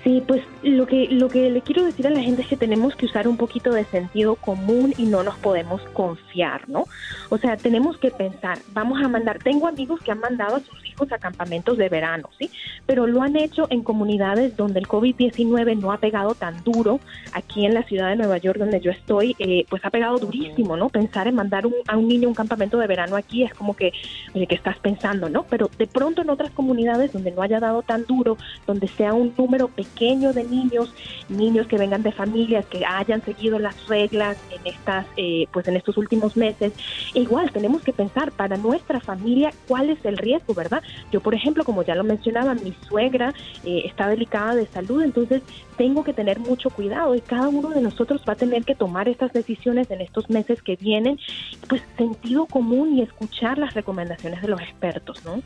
Sí, 0.04 0.22
pues 0.28 0.44
lo 0.64 0.86
que, 0.86 1.08
lo 1.10 1.30
que 1.30 1.50
le 1.50 1.62
quiero 1.62 1.86
decir 1.86 2.06
a 2.08 2.10
la 2.10 2.20
gente 2.20 2.42
es 2.42 2.50
que 2.50 2.58
tenemos 2.58 2.94
que 2.94 3.06
usar 3.06 3.26
un 3.26 3.38
poquito 3.38 3.72
de 3.72 3.86
sentido 3.86 4.36
común 4.36 4.94
y 4.98 5.06
no 5.06 5.24
nos 5.24 5.36
podemos 5.38 5.82
confiar, 5.94 6.68
¿no? 6.68 6.84
O 7.30 7.38
sea, 7.38 7.56
tenemos 7.56 7.98
que 7.98 8.12
pensar, 8.12 8.60
vamos 8.74 9.02
a 9.02 9.08
mandar, 9.08 9.40
tengo 9.40 9.66
amigos 9.66 10.02
que 10.02 10.12
han 10.12 10.20
mandado 10.20 10.58
a 10.58 10.60
sus 10.60 10.86
hijos 10.86 11.10
a 11.14 11.20
campamentos 11.20 11.78
de 11.78 11.88
verano, 11.88 12.30
¿sí? 12.38 12.52
Pero 12.86 13.08
lo 13.08 13.22
han 13.22 13.38
hecho 13.38 13.68
en 13.70 13.82
comunidades 13.82 14.58
donde 14.58 14.80
el 14.80 14.90
COVID-19 14.90 15.80
no 15.80 15.94
ha 15.94 15.98
pegado 16.00 16.36
tan 16.36 16.62
duro. 16.66 17.00
Aquí 17.32 17.66
en 17.66 17.74
la 17.74 17.84
ciudad 17.84 18.10
de 18.10 18.18
Nueva 18.18 18.40
York, 18.40 18.60
donde 18.60 18.82
yo 18.82 18.92
estoy, 18.92 19.38
eh, 19.40 19.66
pues 19.70 19.86
ha 19.86 19.90
pegado 19.90 20.18
durísimo, 20.18 20.76
¿no? 20.76 20.90
Pensar 20.90 21.30
en 21.30 21.36
mandar 21.36 21.64
a 21.88 21.98
un 21.98 22.08
niño 22.10 22.28
a 22.28 22.30
un 22.30 22.36
campamento 22.36 22.78
de 22.78 22.88
verano 22.88 23.16
aquí 23.16 23.44
es 23.44 23.54
como 23.54 23.74
que, 23.74 23.94
oye, 24.34 24.48
¿qué 24.48 24.56
estás 24.56 24.78
pensando, 24.80 25.30
no? 25.30 25.44
Pero 25.50 25.70
de 25.78 25.88
pronto 25.88 26.24
en 26.24 26.30
otras 26.30 26.52
comunidades 26.52 27.14
donde 27.14 27.32
no 27.32 27.42
haya 27.42 27.62
dado 27.62 27.84
tan 27.84 28.06
duro, 28.06 28.38
donde 28.68 28.90
sea 28.90 29.14
un 29.14 29.34
número 29.38 29.70
pequeño, 29.70 29.93
pequeño 29.94 30.34
de 30.34 30.44
niños, 30.44 30.94
niños 31.30 31.68
que 31.68 31.78
vengan 31.78 32.04
de 32.04 32.12
familias 32.12 32.66
que 32.66 32.86
hayan 32.86 33.22
seguido 33.22 33.60
las 33.60 33.88
reglas 33.88 34.38
en 34.52 34.68
estas, 34.68 35.06
eh, 35.18 35.48
pues 35.52 35.68
en 35.68 35.76
estos 35.76 35.98
últimos 35.98 36.36
meses. 36.36 36.74
Igual 37.14 37.52
tenemos 37.52 37.82
que 37.84 37.94
pensar 37.94 38.32
para 38.32 38.58
nuestra 38.58 39.00
familia 39.00 39.52
cuál 39.68 39.90
es 39.90 40.04
el 40.06 40.18
riesgo, 40.18 40.54
¿verdad? 40.54 40.82
Yo, 41.12 41.22
por 41.22 41.36
ejemplo, 41.36 41.64
como 41.64 41.84
ya 41.84 41.96
lo 41.96 42.04
mencionaba, 42.04 42.56
mi 42.56 42.74
suegra 42.88 43.34
eh, 43.64 43.84
está 43.86 44.08
delicada 44.08 44.56
de 44.56 44.66
salud, 44.68 45.04
entonces 45.04 45.42
tengo 45.78 46.04
que 46.04 46.14
tener 46.14 46.40
mucho 46.40 46.70
cuidado 46.70 47.16
y 47.16 47.22
cada 47.22 47.48
uno 47.48 47.70
de 47.70 47.82
nosotros 47.82 48.24
va 48.28 48.34
a 48.34 48.38
tener 48.38 48.64
que 48.64 48.76
tomar 48.76 49.08
estas 49.08 49.34
decisiones 49.34 49.90
en 49.92 50.02
estos 50.02 50.30
meses 50.30 50.62
que 50.62 50.76
vienen, 50.76 51.20
pues 51.68 51.82
sentido 51.98 52.46
común 52.46 52.98
y 52.98 53.02
escuchar 53.02 53.58
las 53.58 53.74
recomendaciones 53.74 54.42
de 54.42 54.48
los 54.48 54.62
expertos, 54.62 55.24
¿no? 55.26 55.42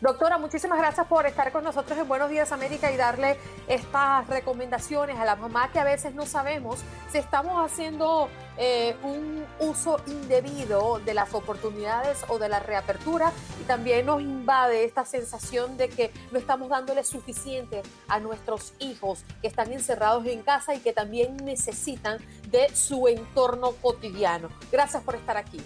Doctora, 0.00 0.38
muchísimas 0.38 0.78
gracias 0.78 1.06
por 1.06 1.26
estar 1.26 1.52
con 1.52 1.64
nosotros 1.64 1.98
en 1.98 2.08
Buenos 2.08 2.30
Días 2.30 2.52
América 2.52 2.90
y 2.90 2.96
darle 2.96 3.36
estas 3.68 4.26
recomendaciones 4.28 5.18
a 5.18 5.24
la 5.24 5.36
mamá 5.36 5.70
que 5.72 5.78
a 5.78 5.84
veces 5.84 6.14
no 6.14 6.26
sabemos 6.26 6.80
si 7.10 7.18
estamos 7.18 7.64
haciendo 7.64 8.28
eh, 8.58 8.96
un 9.02 9.44
uso 9.60 10.00
indebido 10.06 10.98
de 11.04 11.14
las 11.14 11.34
oportunidades 11.34 12.24
o 12.28 12.38
de 12.38 12.48
la 12.48 12.60
reapertura 12.60 13.32
y 13.60 13.64
también 13.64 14.06
nos 14.06 14.20
invade 14.20 14.84
esta 14.84 15.04
sensación 15.04 15.76
de 15.76 15.88
que 15.88 16.10
no 16.32 16.38
estamos 16.38 16.68
dándole 16.68 17.04
suficiente 17.04 17.82
a 18.08 18.18
nuestros 18.18 18.72
hijos 18.78 19.24
que 19.40 19.48
están 19.48 19.72
encerrados 19.72 20.26
en 20.26 20.42
casa 20.42 20.74
y 20.74 20.80
que 20.80 20.92
también 20.92 21.36
necesitan 21.36 22.18
de 22.50 22.74
su 22.74 23.08
entorno 23.08 23.72
cotidiano. 23.82 24.48
Gracias 24.72 25.02
por 25.02 25.14
estar 25.14 25.36
aquí. 25.36 25.60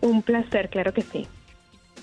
Un 0.00 0.22
placer, 0.22 0.68
claro 0.68 0.92
que 0.92 1.02
sí. 1.02 1.26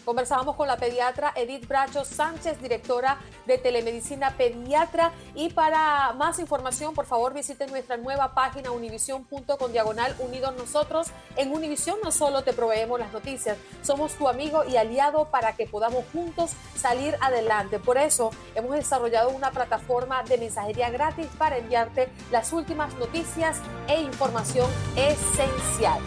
Conversábamos 0.06 0.56
con 0.56 0.68
la 0.68 0.78
pediatra 0.78 1.34
Edith 1.36 1.68
Bracho 1.68 2.04
Sánchez, 2.06 2.60
directora 2.62 3.20
de 3.46 3.58
Telemedicina 3.58 4.32
Pediatra. 4.32 5.12
Y 5.36 5.50
para 5.50 6.14
más 6.14 6.40
información, 6.40 6.94
por 6.94 7.06
favor, 7.06 7.34
visiten 7.34 7.70
nuestra 7.70 7.98
nueva 7.98 8.34
página 8.34 8.72
univision.com 8.72 9.72
diagonal 9.72 10.16
unidos 10.20 10.56
nosotros. 10.58 11.08
En 11.36 11.52
Univision 11.52 11.98
no 12.04 12.12
solo 12.12 12.44
te 12.44 12.54
proveemos 12.54 13.00
las 13.00 13.14
noticias, 13.14 13.58
somos 13.84 14.14
tu 14.14 14.28
amigo 14.28 14.64
y 14.66 14.78
aliado 14.78 15.26
para 15.26 15.56
que 15.56 15.68
podamos 15.68 16.06
juntos 16.12 16.52
salir 16.76 17.16
adelante. 17.22 17.80
Por 17.80 17.98
eso 17.98 18.32
hemos 18.56 18.76
desarrollado 18.76 19.30
una 19.30 19.52
plataforma 19.52 20.24
de 20.24 20.38
mensajería 20.38 20.90
gratis 20.90 21.28
para 21.38 21.58
enviarte 21.58 22.10
las 22.32 22.54
últimas 22.54 22.94
noticias 22.96 23.58
e 23.88 24.02
información 24.02 24.70
esencial. 24.96 26.00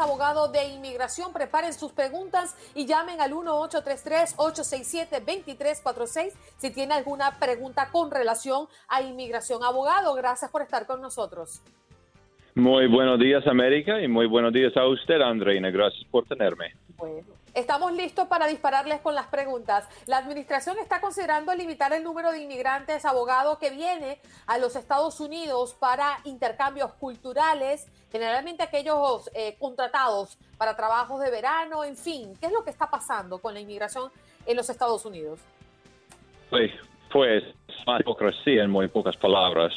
Abogado 0.00 0.48
de 0.48 0.64
inmigración. 0.66 1.32
Preparen 1.32 1.72
sus 1.72 1.92
preguntas 1.92 2.56
y 2.74 2.86
llamen 2.86 3.20
al 3.20 3.32
1-833-867-2346 3.32 6.32
si 6.58 6.70
tiene 6.70 6.94
alguna 6.94 7.38
pregunta 7.38 7.88
con 7.90 8.10
relación 8.10 8.66
a 8.88 9.02
inmigración. 9.02 9.62
Abogado, 9.62 10.14
gracias 10.14 10.50
por 10.50 10.62
estar 10.62 10.86
con 10.86 11.00
nosotros. 11.00 11.62
Muy 12.54 12.86
buenos 12.86 13.18
días, 13.18 13.46
América, 13.46 14.00
y 14.00 14.08
muy 14.08 14.26
buenos 14.26 14.52
días 14.52 14.74
a 14.76 14.86
usted, 14.86 15.20
Andreina. 15.20 15.70
Gracias 15.70 16.04
por 16.10 16.26
tenerme. 16.26 16.74
Bueno. 16.96 17.36
Estamos 17.56 17.92
listos 17.92 18.28
para 18.28 18.46
dispararles 18.46 19.00
con 19.00 19.14
las 19.14 19.28
preguntas. 19.28 19.88
La 20.04 20.18
administración 20.18 20.76
está 20.78 21.00
considerando 21.00 21.54
limitar 21.54 21.90
el 21.94 22.04
número 22.04 22.30
de 22.30 22.42
inmigrantes 22.42 23.06
abogados 23.06 23.56
que 23.56 23.70
viene 23.70 24.20
a 24.46 24.58
los 24.58 24.76
Estados 24.76 25.20
Unidos 25.20 25.72
para 25.72 26.18
intercambios 26.24 26.92
culturales, 26.92 27.86
generalmente 28.18 28.62
aquellos 28.62 29.30
eh, 29.34 29.56
contratados 29.58 30.38
para 30.56 30.76
trabajos 30.76 31.20
de 31.20 31.30
verano, 31.30 31.84
en 31.84 31.96
fin. 31.96 32.34
¿Qué 32.40 32.46
es 32.46 32.52
lo 32.52 32.64
que 32.64 32.70
está 32.70 32.88
pasando 32.88 33.38
con 33.38 33.54
la 33.54 33.60
inmigración 33.60 34.10
en 34.46 34.56
los 34.56 34.68
Estados 34.70 35.04
Unidos? 35.04 35.40
Pues, 36.50 36.70
pues 37.12 37.44
más 37.86 38.00
hipocresía 38.00 38.64
en 38.64 38.70
muy 38.70 38.88
pocas 38.88 39.16
palabras. 39.16 39.72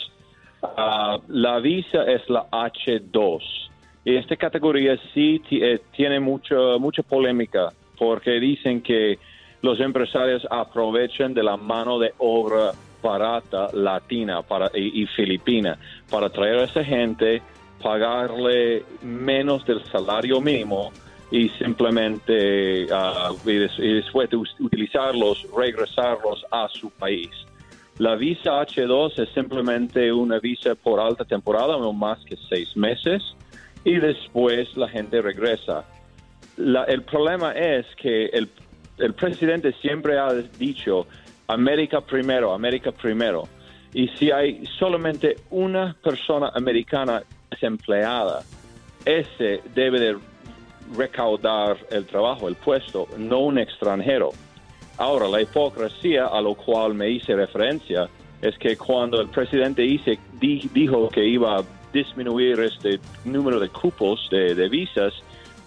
Ah, 0.62 1.18
la 1.28 1.60
visa 1.60 2.04
es 2.04 2.30
la 2.30 2.50
H2 2.50 3.70
esta 4.06 4.36
categoría 4.36 4.98
sí 5.14 5.42
eh, 5.52 5.80
tiene 5.96 6.20
mucha, 6.20 6.56
mucha 6.80 7.04
polémica 7.04 7.72
porque 7.98 8.40
dicen 8.40 8.82
que 8.82 9.20
los 9.62 9.80
empresarios 9.80 10.48
aprovechan 10.50 11.34
de 11.34 11.44
la 11.44 11.58
mano 11.58 12.00
de 12.00 12.14
obra 12.18 12.72
barata 13.04 13.70
latina 13.74 14.42
para, 14.42 14.70
y, 14.74 15.06
filipina 15.08 15.78
para 16.10 16.30
traer 16.30 16.60
a 16.60 16.64
esa 16.64 16.84
gente, 16.84 17.42
pagarle 17.82 18.84
menos 19.02 19.66
del 19.66 19.84
salario 19.86 20.42
mínimo 20.42 20.92
y 21.32 21.50
simplemente 21.50 22.86
uh, 22.86 23.50
y, 23.50 23.94
después 23.94 24.30
de 24.30 24.38
utilizarlos, 24.38 25.46
regresarlos 25.56 26.46
a 26.52 26.68
su 26.70 26.90
país. 26.90 27.30
La 27.98 28.16
visa 28.16 28.62
H2 28.62 29.20
es 29.20 29.30
simplemente 29.34 30.12
una 30.12 30.40
visa 30.40 30.74
por 30.76 31.00
alta 31.00 31.26
temporada, 31.26 31.78
no 31.78 31.92
más 31.94 32.20
que 32.26 32.38
seis 32.50 32.76
meses 32.76 33.22
y 33.84 33.98
después 33.98 34.76
la 34.78 34.88
gente 34.88 35.22
regresa. 35.22 35.86
el 36.58 37.04
problema 37.04 37.52
es 37.52 37.86
que 37.96 38.28
el, 38.28 38.50
el 38.98 39.14
presidente 39.14 39.74
siempre 39.82 40.18
ha 40.18 40.34
dicho 40.34 41.08
América 41.48 42.02
primero, 42.02 42.54
América 42.54 42.92
primero. 42.92 43.48
Y 43.94 44.08
si 44.10 44.32
hay 44.32 44.66
solamente 44.78 45.36
una 45.50 45.96
persona 46.04 46.52
americana 46.54 47.24
desempleada, 47.50 48.44
ese 49.06 49.62
debe 49.74 50.00
de 50.00 50.18
recaudar 50.96 51.78
el 51.92 52.06
trabajo, 52.06 52.48
el 52.48 52.56
puesto, 52.56 53.08
no 53.18 53.40
un 53.40 53.60
extranjero. 53.60 54.32
Ahora, 54.98 55.28
la 55.28 55.42
hipocresía 55.42 56.28
a 56.28 56.42
lo 56.42 56.56
cual 56.56 56.94
me 56.94 57.10
hice 57.10 57.36
referencia 57.36 58.10
es 58.42 58.58
que 58.58 58.76
cuando 58.78 59.22
el 59.22 59.30
presidente 59.30 59.82
dice, 59.84 60.20
dijo 60.40 61.10
que 61.10 61.26
iba 61.26 61.58
a 61.58 61.64
disminuir 61.94 62.60
este 62.60 63.00
número 63.26 63.60
de 63.60 63.70
cupos 63.70 64.28
de, 64.30 64.56
de 64.56 64.70
visas, 64.70 65.14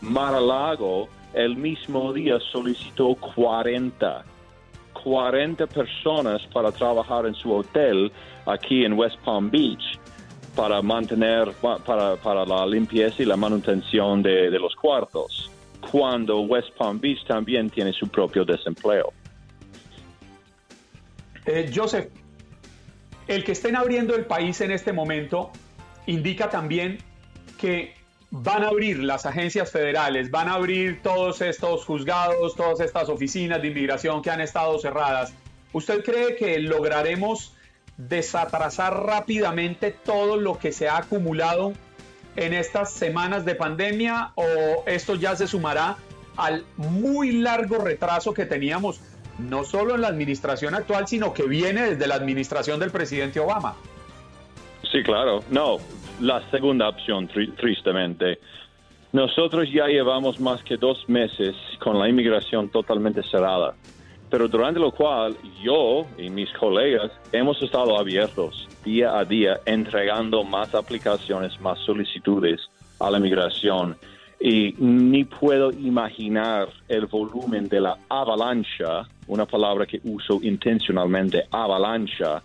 Mar-a-Lago 0.00 1.08
el 1.34 1.56
mismo 1.56 2.12
día 2.12 2.38
solicitó 2.50 3.14
40. 3.14 4.24
40 4.92 5.66
personas 5.66 6.42
para 6.52 6.70
trabajar 6.70 7.26
en 7.26 7.34
su 7.34 7.52
hotel 7.52 8.12
aquí 8.46 8.84
en 8.84 8.92
West 8.92 9.16
Palm 9.24 9.50
Beach 9.50 9.98
para 10.54 10.82
mantener, 10.82 11.52
para, 11.60 12.16
para 12.16 12.44
la 12.44 12.66
limpieza 12.66 13.22
y 13.22 13.26
la 13.26 13.36
manutención 13.36 14.22
de, 14.22 14.50
de 14.50 14.58
los 14.58 14.74
cuartos, 14.76 15.50
cuando 15.90 16.40
West 16.40 16.70
Palm 16.76 17.00
Beach 17.00 17.24
también 17.26 17.70
tiene 17.70 17.92
su 17.92 18.08
propio 18.08 18.44
desempleo. 18.44 19.12
Eh, 21.46 21.70
Joseph, 21.74 22.08
el 23.26 23.44
que 23.44 23.52
estén 23.52 23.76
abriendo 23.76 24.14
el 24.14 24.26
país 24.26 24.60
en 24.60 24.70
este 24.70 24.92
momento 24.92 25.50
indica 26.06 26.50
también 26.50 26.98
que 27.58 27.94
van 28.30 28.64
a 28.64 28.68
abrir 28.68 28.98
las 28.98 29.26
agencias 29.26 29.70
federales, 29.70 30.30
van 30.30 30.48
a 30.48 30.54
abrir 30.54 31.02
todos 31.02 31.40
estos 31.42 31.84
juzgados, 31.84 32.54
todas 32.56 32.80
estas 32.80 33.08
oficinas 33.08 33.60
de 33.60 33.68
inmigración 33.68 34.22
que 34.22 34.30
han 34.30 34.40
estado 34.40 34.78
cerradas. 34.78 35.34
¿Usted 35.72 36.04
cree 36.04 36.36
que 36.36 36.58
lograremos 36.58 37.54
desatrasar 37.96 39.04
rápidamente 39.04 39.90
todo 39.90 40.36
lo 40.36 40.58
que 40.58 40.72
se 40.72 40.88
ha 40.88 40.98
acumulado 40.98 41.72
en 42.36 42.54
estas 42.54 42.92
semanas 42.92 43.44
de 43.44 43.54
pandemia 43.54 44.32
o 44.34 44.44
esto 44.86 45.14
ya 45.14 45.36
se 45.36 45.46
sumará 45.46 45.96
al 46.36 46.64
muy 46.76 47.32
largo 47.32 47.78
retraso 47.78 48.32
que 48.32 48.46
teníamos 48.46 49.00
no 49.38 49.64
solo 49.64 49.94
en 49.94 50.00
la 50.00 50.08
administración 50.08 50.74
actual, 50.74 51.06
sino 51.06 51.34
que 51.34 51.44
viene 51.44 51.90
desde 51.90 52.06
la 52.06 52.14
administración 52.14 52.80
del 52.80 52.90
presidente 52.90 53.40
Obama? 53.40 53.74
Sí, 54.90 55.02
claro. 55.02 55.42
No, 55.50 55.78
la 56.20 56.42
segunda 56.50 56.88
opción, 56.88 57.28
tristemente. 57.56 58.38
Nosotros 59.12 59.68
ya 59.70 59.86
llevamos 59.86 60.40
más 60.40 60.62
que 60.62 60.76
dos 60.76 61.06
meses 61.08 61.54
con 61.80 61.98
la 61.98 62.08
inmigración 62.08 62.70
totalmente 62.70 63.22
cerrada 63.24 63.74
pero 64.32 64.48
durante 64.48 64.80
lo 64.80 64.90
cual 64.92 65.36
yo 65.62 66.06
y 66.16 66.30
mis 66.30 66.50
colegas 66.54 67.12
hemos 67.32 67.62
estado 67.62 67.98
abiertos 67.98 68.66
día 68.82 69.18
a 69.18 69.26
día 69.26 69.60
entregando 69.66 70.42
más 70.42 70.74
aplicaciones, 70.74 71.60
más 71.60 71.78
solicitudes 71.80 72.58
a 72.98 73.10
la 73.10 73.20
migración 73.20 73.94
y 74.40 74.74
ni 74.78 75.24
puedo 75.24 75.70
imaginar 75.70 76.70
el 76.88 77.04
volumen 77.04 77.68
de 77.68 77.82
la 77.82 77.98
avalancha, 78.08 79.06
una 79.26 79.44
palabra 79.44 79.84
que 79.84 80.00
uso 80.02 80.40
intencionalmente, 80.42 81.44
avalancha, 81.50 82.42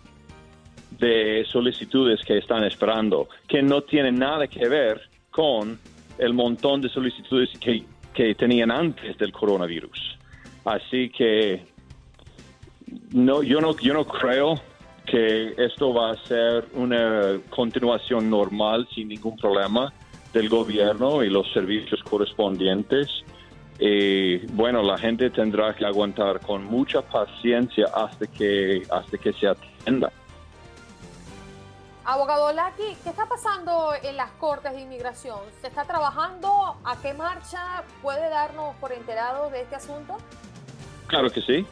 de 0.90 1.46
solicitudes 1.50 2.20
que 2.22 2.36
están 2.36 2.64
esperando, 2.64 3.30
que 3.48 3.62
no 3.62 3.80
tiene 3.80 4.12
nada 4.12 4.46
que 4.46 4.68
ver 4.68 5.00
con 5.30 5.78
el 6.18 6.34
montón 6.34 6.82
de 6.82 6.90
solicitudes 6.90 7.48
que, 7.58 7.82
que 8.12 8.34
tenían 8.34 8.70
antes 8.70 9.16
del 9.16 9.32
coronavirus. 9.32 10.18
Así 10.66 11.08
que 11.08 11.77
no, 13.12 13.42
yo 13.42 13.60
no, 13.60 13.76
yo 13.78 13.94
no 13.94 14.04
creo 14.06 14.60
que 15.06 15.54
esto 15.56 15.94
va 15.94 16.12
a 16.12 16.16
ser 16.26 16.68
una 16.74 17.38
continuación 17.50 18.28
normal 18.28 18.86
sin 18.94 19.08
ningún 19.08 19.36
problema 19.36 19.92
del 20.32 20.48
gobierno 20.48 21.22
y 21.22 21.30
los 21.30 21.50
servicios 21.52 22.02
correspondientes. 22.02 23.08
Y 23.78 24.38
bueno, 24.54 24.82
la 24.82 24.98
gente 24.98 25.30
tendrá 25.30 25.74
que 25.74 25.86
aguantar 25.86 26.40
con 26.40 26.64
mucha 26.64 27.00
paciencia 27.00 27.86
hasta 27.94 28.26
que, 28.26 28.82
hasta 28.90 29.16
que 29.16 29.32
se 29.32 29.48
atienda. 29.48 30.12
Abogado 32.04 32.52
Laki, 32.52 32.96
¿qué 33.04 33.10
está 33.10 33.26
pasando 33.26 33.92
en 34.02 34.16
las 34.16 34.30
Cortes 34.32 34.72
de 34.72 34.80
Inmigración? 34.80 35.40
¿Se 35.60 35.68
está 35.68 35.84
trabajando? 35.84 36.76
¿A 36.82 37.00
qué 37.02 37.12
marcha? 37.12 37.84
¿Puede 38.02 38.30
darnos 38.30 38.74
por 38.76 38.92
enterados 38.92 39.52
de 39.52 39.60
este 39.60 39.76
asunto? 39.76 40.16
Claro 41.06 41.30
que 41.30 41.42
sí. 41.42 41.66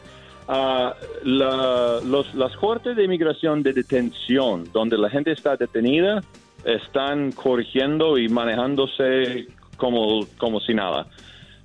Uh, 0.47 0.91
las 1.25 2.55
cortes 2.55 2.95
de 2.95 3.03
inmigración 3.03 3.61
de 3.63 3.73
detención, 3.73 4.63
donde 4.71 4.97
la 4.97 5.09
gente 5.09 5.33
está 5.33 5.57
detenida, 5.57 6.23
están 6.63 7.33
corrigiendo 7.33 8.17
y 8.17 8.29
manejándose 8.29 9.47
como, 9.75 10.25
como 10.37 10.61
si 10.61 10.73
nada, 10.73 11.05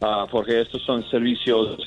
ah, 0.01 0.27
porque 0.29 0.61
estos 0.61 0.83
son 0.83 1.09
servicios 1.09 1.79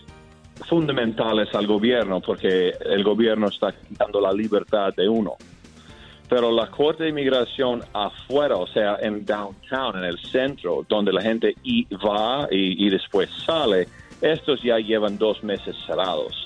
fundamentales 0.70 1.54
al 1.54 1.68
gobierno, 1.68 2.22
porque 2.22 2.72
el 2.86 3.04
gobierno 3.04 3.48
está 3.48 3.74
quitando 3.74 4.22
la 4.22 4.32
libertad 4.32 4.94
de 4.96 5.10
uno. 5.10 5.34
Pero 6.30 6.50
la 6.50 6.68
corte 6.72 7.04
de 7.04 7.10
inmigración 7.10 7.84
afuera, 7.92 8.56
o 8.56 8.68
sea, 8.68 8.98
en 9.02 9.26
downtown, 9.26 9.98
en 9.98 10.06
el 10.06 10.18
centro, 10.20 10.86
donde 10.88 11.12
la 11.12 11.22
gente 11.22 11.56
va 11.94 12.48
y 12.50 12.90
después 12.90 13.30
sale, 13.46 13.88
estos 14.22 14.64
ya 14.64 14.80
llevan 14.80 15.18
dos 15.18 15.44
meses 15.44 15.76
cerrados 15.86 16.45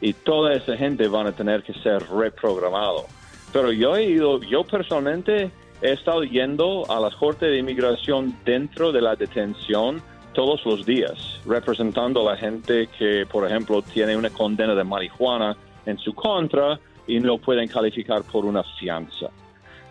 y 0.00 0.12
toda 0.12 0.54
esa 0.54 0.76
gente 0.76 1.08
van 1.08 1.26
a 1.26 1.32
tener 1.32 1.62
que 1.62 1.74
ser 1.74 2.02
reprogramado. 2.08 3.06
Pero 3.52 3.72
yo 3.72 3.96
he 3.96 4.04
ido, 4.04 4.40
yo 4.40 4.64
personalmente 4.64 5.50
he 5.82 5.92
estado 5.92 6.24
yendo 6.24 6.90
a 6.90 7.00
la 7.00 7.10
Corte 7.10 7.46
de 7.46 7.58
Inmigración 7.58 8.36
dentro 8.44 8.92
de 8.92 9.02
la 9.02 9.16
detención 9.16 10.02
todos 10.32 10.64
los 10.64 10.86
días, 10.86 11.40
representando 11.44 12.20
a 12.20 12.32
la 12.32 12.36
gente 12.38 12.88
que, 12.98 13.26
por 13.26 13.46
ejemplo, 13.46 13.82
tiene 13.82 14.16
una 14.16 14.30
condena 14.30 14.74
de 14.74 14.84
marihuana 14.84 15.56
en 15.86 15.98
su 15.98 16.14
contra 16.14 16.78
y 17.06 17.18
no 17.18 17.38
pueden 17.38 17.66
calificar 17.68 18.22
por 18.22 18.44
una 18.44 18.62
fianza. 18.78 19.26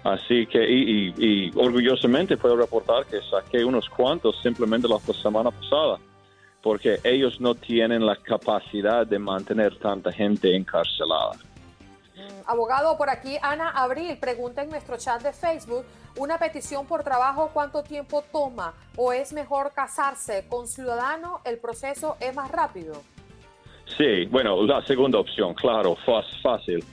Así 0.03 0.45
que, 0.45 0.63
y, 0.63 1.13
y 1.17 1.51
orgullosamente 1.55 2.37
puedo 2.37 2.55
reportar 2.55 3.05
que 3.05 3.19
saqué 3.29 3.65
unos 3.65 3.89
cuantos 3.89 4.41
simplemente 4.41 4.87
la 4.87 4.97
semana 5.13 5.51
pasada 5.51 5.99
porque 6.61 6.99
ellos 7.03 7.39
no 7.39 7.55
tienen 7.55 8.05
la 8.05 8.15
capacidad 8.15 9.07
de 9.07 9.19
mantener 9.19 9.77
tanta 9.79 10.11
gente 10.11 10.55
encarcelada. 10.55 11.33
Mm, 12.15 12.49
abogado, 12.49 12.97
por 12.97 13.09
aquí 13.09 13.37
Ana 13.41 13.69
Abril 13.69 14.17
pregunta 14.19 14.63
en 14.63 14.69
nuestro 14.69 14.97
chat 14.97 15.21
de 15.21 15.31
Facebook, 15.31 15.85
¿una 16.17 16.37
petición 16.37 16.85
por 16.85 17.03
trabajo 17.03 17.51
cuánto 17.53 17.81
tiempo 17.83 18.23
toma 18.31 18.73
o 18.97 19.13
es 19.13 19.31
mejor 19.31 19.71
casarse 19.73 20.45
con 20.49 20.67
ciudadano? 20.67 21.39
¿El 21.45 21.59
proceso 21.59 22.17
es 22.19 22.35
más 22.35 22.51
rápido? 22.51 22.93
Sí, 23.97 24.25
bueno, 24.25 24.61
la 24.63 24.85
segunda 24.85 25.17
opción, 25.19 25.53
claro, 25.53 25.97
fácil. 26.43 26.83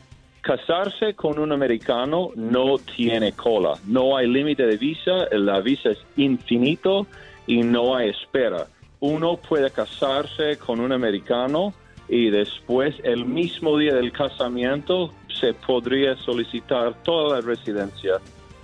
Casarse 0.40 1.14
con 1.14 1.40
un 1.40 1.50
americano 1.50 2.30
no 2.36 2.78
tiene 2.78 3.32
cola, 3.32 3.74
no 3.84 4.16
hay 4.16 4.28
límite 4.28 4.64
de 4.64 4.76
visa, 4.76 5.26
la 5.32 5.60
visa 5.60 5.90
es 5.90 5.98
infinito 6.16 7.06
y 7.48 7.62
no 7.64 7.96
hay 7.96 8.10
espera 8.10 8.68
uno 9.00 9.36
puede 9.36 9.70
casarse 9.70 10.58
con 10.58 10.80
un 10.80 10.92
americano 10.92 11.74
y 12.08 12.30
después 12.30 12.94
el 13.02 13.24
mismo 13.24 13.76
día 13.78 13.94
del 13.94 14.12
casamiento 14.12 15.12
se 15.40 15.52
podría 15.54 16.16
solicitar 16.16 16.94
toda 17.02 17.36
la 17.36 17.46
residencia 17.46 18.18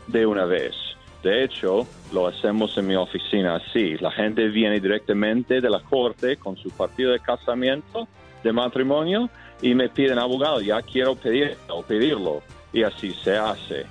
de 0.07 0.26
una 0.26 0.45
vez. 0.45 0.74
De 1.22 1.45
hecho, 1.45 1.87
lo 2.12 2.26
hacemos 2.26 2.76
en 2.76 2.89
mi 2.89 2.97
oficina 2.97 3.57
así. 3.57 3.97
La 3.99 4.11
gente 4.11 4.49
viene 4.49 4.80
directamente 4.80 5.61
de 5.61 5.70
la 5.70 5.80
corte 5.80 6.37
con 6.37 6.57
su 6.57 6.70
partido 6.70 7.12
de 7.12 7.20
casamiento, 7.20 8.09
de 8.43 8.53
matrimonio, 8.53 9.30
y 9.61 9.74
me 9.74 9.89
piden 9.89 10.18
abogado, 10.18 10.61
ya 10.61 10.83
quiero 10.83 11.14
pedirlo. 11.14 12.43
Y 12.72 12.83
así 12.83 13.12
se 13.12 13.37
hace. 13.37 13.87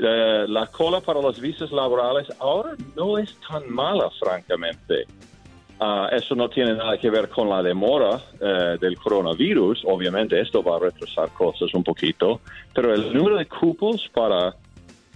Eh, 0.00 0.44
la 0.46 0.66
cola 0.66 1.00
para 1.00 1.20
los 1.20 1.40
visas 1.40 1.72
laborales 1.72 2.28
ahora 2.38 2.74
no 2.94 3.16
es 3.18 3.34
tan 3.48 3.68
mala, 3.72 4.10
francamente. 4.20 5.06
Ah, 5.80 6.08
eso 6.10 6.34
no 6.34 6.48
tiene 6.48 6.74
nada 6.74 6.98
que 6.98 7.08
ver 7.08 7.28
con 7.28 7.48
la 7.48 7.62
demora 7.62 8.20
eh, 8.40 8.78
del 8.80 8.96
coronavirus. 8.98 9.82
Obviamente 9.84 10.40
esto 10.40 10.62
va 10.62 10.76
a 10.76 10.80
retrasar 10.80 11.28
cosas 11.30 11.72
un 11.72 11.84
poquito, 11.84 12.40
pero 12.74 12.92
el 12.92 13.12
número 13.14 13.36
de 13.36 13.46
cupos 13.46 14.10
para, 14.12 14.56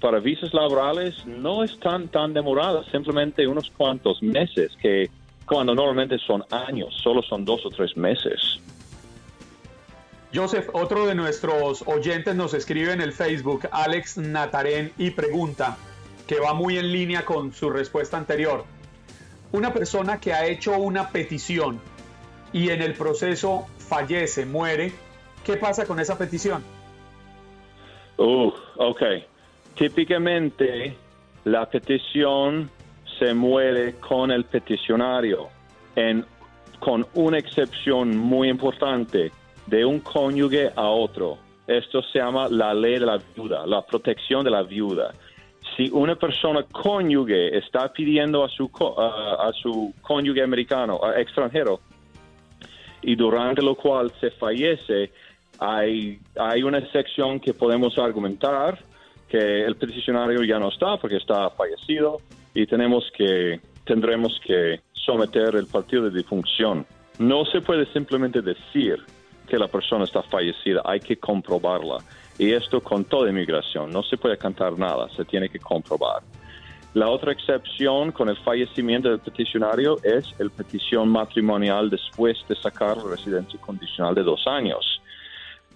para 0.01 0.21
visas 0.21 0.55
laborales 0.55 1.27
no 1.27 1.65
es 1.65 1.79
tan, 1.81 2.07
tan 2.09 2.33
demorado, 2.33 2.85
simplemente 2.85 3.47
unos 3.47 3.71
cuantos 3.71 4.23
meses, 4.23 4.77
que 4.81 5.11
cuando 5.47 5.75
normalmente 5.75 6.17
son 6.19 6.45
años, 6.51 6.95
solo 7.03 7.23
son 7.23 7.45
dos 7.45 7.67
o 7.67 7.71
tres 7.71 7.97
meses. 7.97 8.61
Joseph, 10.33 10.69
otro 10.73 11.07
de 11.07 11.17
nuestros 11.17 11.83
oyentes 11.87 12.37
nos 12.37 12.55
escribe 12.55 12.93
en 12.93 13.01
el 13.01 13.13
Facebook, 13.13 13.69
Alex 13.73 14.17
Natarén, 14.17 14.93
y 14.97 15.11
pregunta, 15.11 15.77
que 16.29 16.39
va 16.39 16.55
muy 16.55 16.79
en 16.79 16.93
línea 16.93 17.25
con 17.25 17.53
su 17.53 17.69
respuesta 17.69 18.17
anterior 18.17 18.65
una 19.53 19.73
persona 19.73 20.19
que 20.19 20.33
ha 20.33 20.47
hecho 20.47 20.77
una 20.77 21.11
petición 21.11 21.81
y 22.53 22.71
en 22.71 22.83
el 22.83 22.95
proceso 22.95 23.67
fallece, 23.79 24.45
muere, 24.45 24.93
¿qué 25.45 25.57
pasa 25.57 25.87
con 25.87 26.01
esa 26.01 26.19
petición? 26.19 26.63
Uh, 28.19 28.51
ok. 28.77 29.03
Típicamente 29.77 30.95
la 31.45 31.69
petición 31.69 32.71
se 33.19 33.35
muere 33.35 33.95
con 33.95 34.31
el 34.31 34.45
peticionario, 34.45 35.49
en, 35.97 36.25
con 36.79 37.07
una 37.15 37.39
excepción 37.39 38.17
muy 38.17 38.49
importante. 38.49 39.33
de 39.67 39.85
un 39.85 40.01
cónyuge 40.01 40.71
a 40.75 40.89
otro. 40.89 41.39
Esto 41.67 42.03
se 42.03 42.19
llama 42.19 42.49
la 42.49 42.75
ley 42.75 42.99
de 42.99 43.07
la 43.07 43.19
viuda, 43.35 43.67
la 43.67 43.83
protección 43.83 44.45
de 44.45 44.51
la 44.51 44.63
viuda. 44.63 45.15
Si 45.77 45.89
una 45.91 46.17
persona 46.17 46.65
cónyuge 46.65 47.57
está 47.57 47.93
pidiendo 47.93 48.45
a 48.45 48.49
su, 48.49 48.71
a 48.99 49.51
su 49.55 49.95
cónyuge 50.03 50.43
americano, 50.43 51.01
extranjero, 51.17 51.81
y 53.03 53.17
durante 53.17 53.63
lo 53.63 53.75
cual 53.75 54.13
se 54.21 54.31
fallece, 54.31 55.11
hay, 55.59 56.19
hay 56.39 56.63
una 56.63 56.81
sección 56.91 57.41
que 57.41 57.55
podemos 57.55 57.99
argumentar 57.99 58.79
que 59.29 59.65
el 59.65 59.77
peticionario 59.77 60.43
ya 60.45 60.59
no 60.59 60.69
está 60.69 60.97
porque 60.99 61.17
está 61.17 61.51
fallecido 61.51 62.21
y 62.55 62.67
tenemos 62.67 63.11
que, 63.17 63.61
tendremos 63.85 64.39
que 64.45 64.81
someter 64.93 65.57
el 65.57 65.67
partido 65.67 66.05
de 66.05 66.11
difunción. 66.11 66.87
No 67.19 67.45
se 67.47 67.61
puede 67.61 67.87
simplemente 67.93 68.43
decir 68.43 69.03
que 69.49 69.59
la 69.59 69.69
persona 69.69 70.05
está 70.05 70.23
fallecida, 70.23 70.83
hay 70.85 71.01
que 71.01 71.17
comprobarla. 71.17 71.99
Y 72.39 72.53
esto 72.53 72.81
con 72.81 73.05
toda 73.05 73.31
inmigración, 73.31 73.91
no 73.91 74.03
se 74.03 74.17
puede 74.17 74.39
cantar 74.39 74.79
nada, 74.79 75.09
se 75.17 75.25
tiene 75.25 75.49
que 75.49 75.59
comprobar. 75.59 76.23
La 76.95 77.09
otra 77.09 77.33
excepción 77.33 78.13
con 78.13 78.29
el 78.29 78.37
fallecimiento 78.37 79.09
del 79.09 79.19
peticionario 79.19 79.97
es 80.03 80.35
el 80.39 80.51
petición 80.51 81.09
matrimonial 81.09 81.89
después 81.89 82.37
de 82.49 82.55
sacar 82.55 82.99
residencia 82.99 83.59
condicional 83.61 84.15
de 84.15 84.23
dos 84.23 84.47
años. 84.47 85.01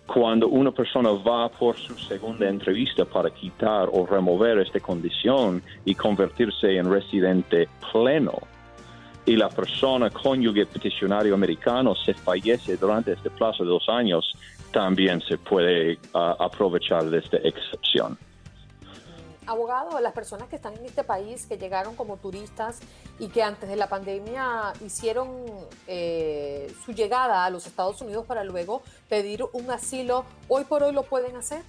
Cuando 0.07 0.47
una 0.49 0.73
persona 0.73 1.11
va 1.11 1.49
por 1.49 1.77
su 1.77 1.95
segunda 1.99 2.49
entrevista 2.49 3.07
para 3.07 3.31
quitar 3.31 3.89
o 3.91 4.07
remover 4.07 4.59
esta 4.59 4.79
condición 4.79 5.63
y 5.87 5.95
convertirse 5.95 6.77
en 6.77 6.91
residente 6.91 7.67
pleno, 7.91 8.39
y 9.25 9.37
la 9.37 9.49
persona 9.49 10.09
cónyuge 10.11 10.67
peticionario 10.67 11.35
americano 11.35 11.97
se 11.97 12.15
fallece 12.15 12.77
durante 12.77 13.13
este 13.13 13.29
plazo 13.29 13.65
de 13.65 13.71
dos 13.71 13.89
años, 13.89 14.33
también 14.77 15.23
se 15.23 15.39
puede 15.39 15.99
ah, 16.13 16.37
aprovechar 16.39 17.07
de 17.07 17.17
esta 17.21 17.39
excepción. 17.39 18.19
Abogado, 19.47 19.99
las 20.01 20.13
personas 20.13 20.49
que 20.49 20.57
están 20.57 20.75
en 20.75 20.85
este 20.85 21.03
país, 21.03 21.47
que 21.47 21.57
llegaron 21.57 21.97
como 21.97 22.19
turistas 22.19 22.81
y 23.19 23.29
que 23.29 23.43
antes 23.43 23.71
de 23.71 23.77
la 23.77 23.89
pandemia 23.89 24.75
hicieron 24.85 25.29
eh, 25.87 26.71
su 26.85 26.93
llegada 26.93 27.47
a 27.47 27.51
los 27.51 27.67
Estados 27.67 28.03
Unidos 28.03 28.27
para 28.27 28.45
luego 28.45 28.83
pedir 29.09 29.45
un 29.55 29.71
asilo, 29.71 30.27
¿hoy 30.47 30.65
por 30.65 30.83
hoy 30.83 30.93
lo 30.93 31.05
pueden 31.05 31.37
hacer? 31.37 31.63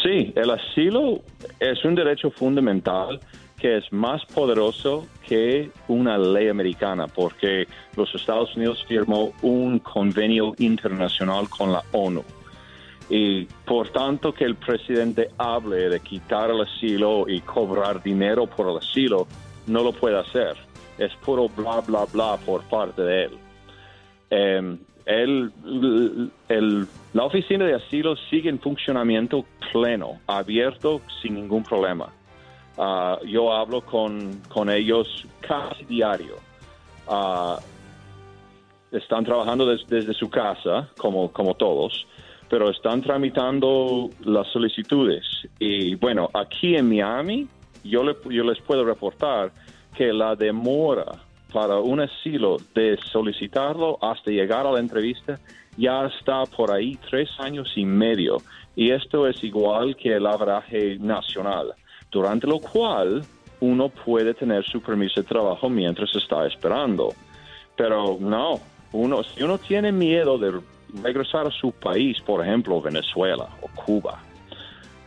Sí, 0.00 0.32
el 0.36 0.50
asilo 0.50 1.22
es 1.58 1.84
un 1.84 1.96
derecho 1.96 2.30
fundamental 2.30 3.18
que 3.64 3.78
es 3.78 3.90
más 3.94 4.26
poderoso 4.26 5.06
que 5.26 5.70
una 5.88 6.18
ley 6.18 6.48
americana, 6.48 7.06
porque 7.06 7.66
los 7.96 8.14
Estados 8.14 8.54
Unidos 8.56 8.84
firmó 8.86 9.32
un 9.40 9.78
convenio 9.78 10.52
internacional 10.58 11.48
con 11.48 11.72
la 11.72 11.82
ONU. 11.92 12.22
Y 13.08 13.46
por 13.64 13.88
tanto 13.88 14.34
que 14.34 14.44
el 14.44 14.56
presidente 14.56 15.30
hable 15.38 15.88
de 15.88 15.98
quitar 16.00 16.50
el 16.50 16.60
asilo 16.60 17.24
y 17.26 17.40
cobrar 17.40 18.02
dinero 18.02 18.46
por 18.46 18.68
el 18.68 18.76
asilo, 18.76 19.26
no 19.66 19.82
lo 19.82 19.92
puede 19.92 20.18
hacer. 20.18 20.58
Es 20.98 21.14
puro 21.24 21.48
bla, 21.48 21.80
bla, 21.80 22.04
bla 22.12 22.36
por 22.44 22.64
parte 22.64 23.00
de 23.00 23.24
él. 23.24 23.38
Em, 24.28 24.78
la 27.14 27.24
oficina 27.24 27.64
de 27.64 27.76
asilo 27.76 28.14
sigue 28.28 28.50
en 28.50 28.60
funcionamiento 28.60 29.46
pleno, 29.72 30.20
abierto, 30.26 31.00
sin 31.22 31.36
ningún 31.36 31.64
problema. 31.64 32.12
Ah, 32.76 33.18
yo 33.24 33.52
hablo 33.52 33.82
con, 33.82 34.40
ellos 34.70 35.26
casi 35.40 35.84
diario. 35.84 36.36
Ah, 37.08 37.58
están 38.90 39.24
trabajando 39.24 39.66
desde 39.66 40.14
su 40.14 40.28
casa, 40.30 40.88
como, 40.96 41.32
como 41.32 41.54
todos, 41.54 42.06
pero 42.48 42.70
están 42.70 43.02
tramitando 43.02 44.10
las 44.24 44.46
solicitudes. 44.48 45.24
Y 45.58 45.94
bueno, 45.96 46.30
aquí 46.32 46.76
en 46.76 46.88
Miami, 46.88 47.48
yo, 47.82 48.02
yo 48.28 48.44
les 48.44 48.60
puedo 48.62 48.84
reportar 48.84 49.52
que 49.96 50.12
la 50.12 50.34
demora 50.34 51.06
para 51.52 51.78
un 51.78 52.00
asilo 52.00 52.56
de 52.74 52.98
solicitarlo 53.12 53.98
hasta 54.02 54.30
llegar 54.30 54.66
a 54.66 54.72
la 54.72 54.80
entrevista 54.80 55.38
ya 55.76 56.06
está 56.06 56.44
por 56.44 56.72
ahí 56.72 56.98
tres 57.08 57.28
años 57.38 57.72
y 57.76 57.84
medio. 57.84 58.38
Y 58.76 58.90
esto 58.90 59.26
es 59.28 59.42
igual 59.44 59.96
que 59.96 60.14
el 60.14 60.26
abraje 60.26 60.98
nacional 60.98 61.74
durante 62.14 62.46
lo 62.46 62.60
cual 62.60 63.24
uno 63.60 63.88
puede 63.88 64.34
tener 64.34 64.64
su 64.64 64.80
permiso 64.80 65.20
de 65.20 65.26
trabajo 65.26 65.68
mientras 65.68 66.14
está 66.14 66.46
esperando. 66.46 67.12
Pero 67.76 68.16
no, 68.20 68.60
uno, 68.92 69.24
si 69.24 69.42
uno 69.42 69.58
tiene 69.58 69.90
miedo 69.90 70.38
de 70.38 70.60
regresar 71.02 71.48
a 71.48 71.50
su 71.50 71.72
país, 71.72 72.20
por 72.24 72.46
ejemplo 72.46 72.80
Venezuela 72.80 73.48
o 73.60 73.68
Cuba, 73.68 74.22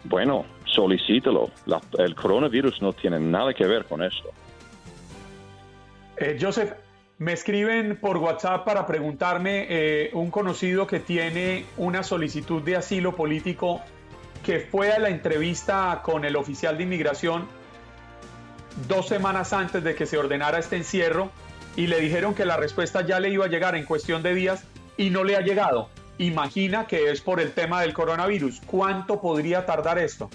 bueno, 0.03 0.45
solicítelo. 0.65 1.49
el 1.97 2.13
coronavirus 2.13 2.81
no 2.81 2.91
tiene 2.93 3.19
nada 3.19 3.53
que 3.53 3.65
ver 3.65 3.85
con 3.85 4.03
esto. 4.03 4.29
Eh, 6.17 6.37
Joseph, 6.39 6.73
me 7.19 7.33
escriben 7.33 7.97
por 8.01 8.17
WhatsApp 8.17 8.65
para 8.65 8.85
preguntarme 8.85 9.65
eh, 9.69 10.09
un 10.13 10.29
conocido 10.29 10.87
que 10.87 10.99
tiene 10.99 11.65
una 11.77 12.03
solicitud 12.03 12.61
de 12.63 12.75
asilo 12.75 13.15
político 13.15 13.81
que 14.43 14.59
fue 14.59 14.91
a 14.91 14.99
la 14.99 15.09
entrevista 15.09 16.01
con 16.03 16.25
el 16.25 16.35
oficial 16.35 16.77
de 16.77 16.83
inmigración 16.83 17.47
dos 18.87 19.07
semanas 19.07 19.53
antes 19.53 19.83
de 19.83 19.95
que 19.95 20.05
se 20.05 20.17
ordenara 20.17 20.59
este 20.59 20.77
encierro 20.77 21.31
y 21.75 21.87
le 21.87 21.99
dijeron 21.99 22.35
que 22.35 22.45
la 22.45 22.57
respuesta 22.57 23.05
ya 23.05 23.19
le 23.19 23.29
iba 23.29 23.45
a 23.45 23.47
llegar 23.47 23.75
en 23.75 23.85
cuestión 23.85 24.23
de 24.23 24.33
días 24.33 24.65
y 24.97 25.09
no 25.09 25.23
le 25.23 25.35
ha 25.35 25.41
llegado. 25.41 25.89
Imagina 26.17 26.87
que 26.87 27.11
es 27.11 27.21
por 27.21 27.39
el 27.39 27.53
tema 27.53 27.81
del 27.81 27.93
coronavirus. 27.93 28.61
¿Cuánto 28.65 29.21
podría 29.21 29.65
tardar 29.65 29.99
esto? 29.99 30.29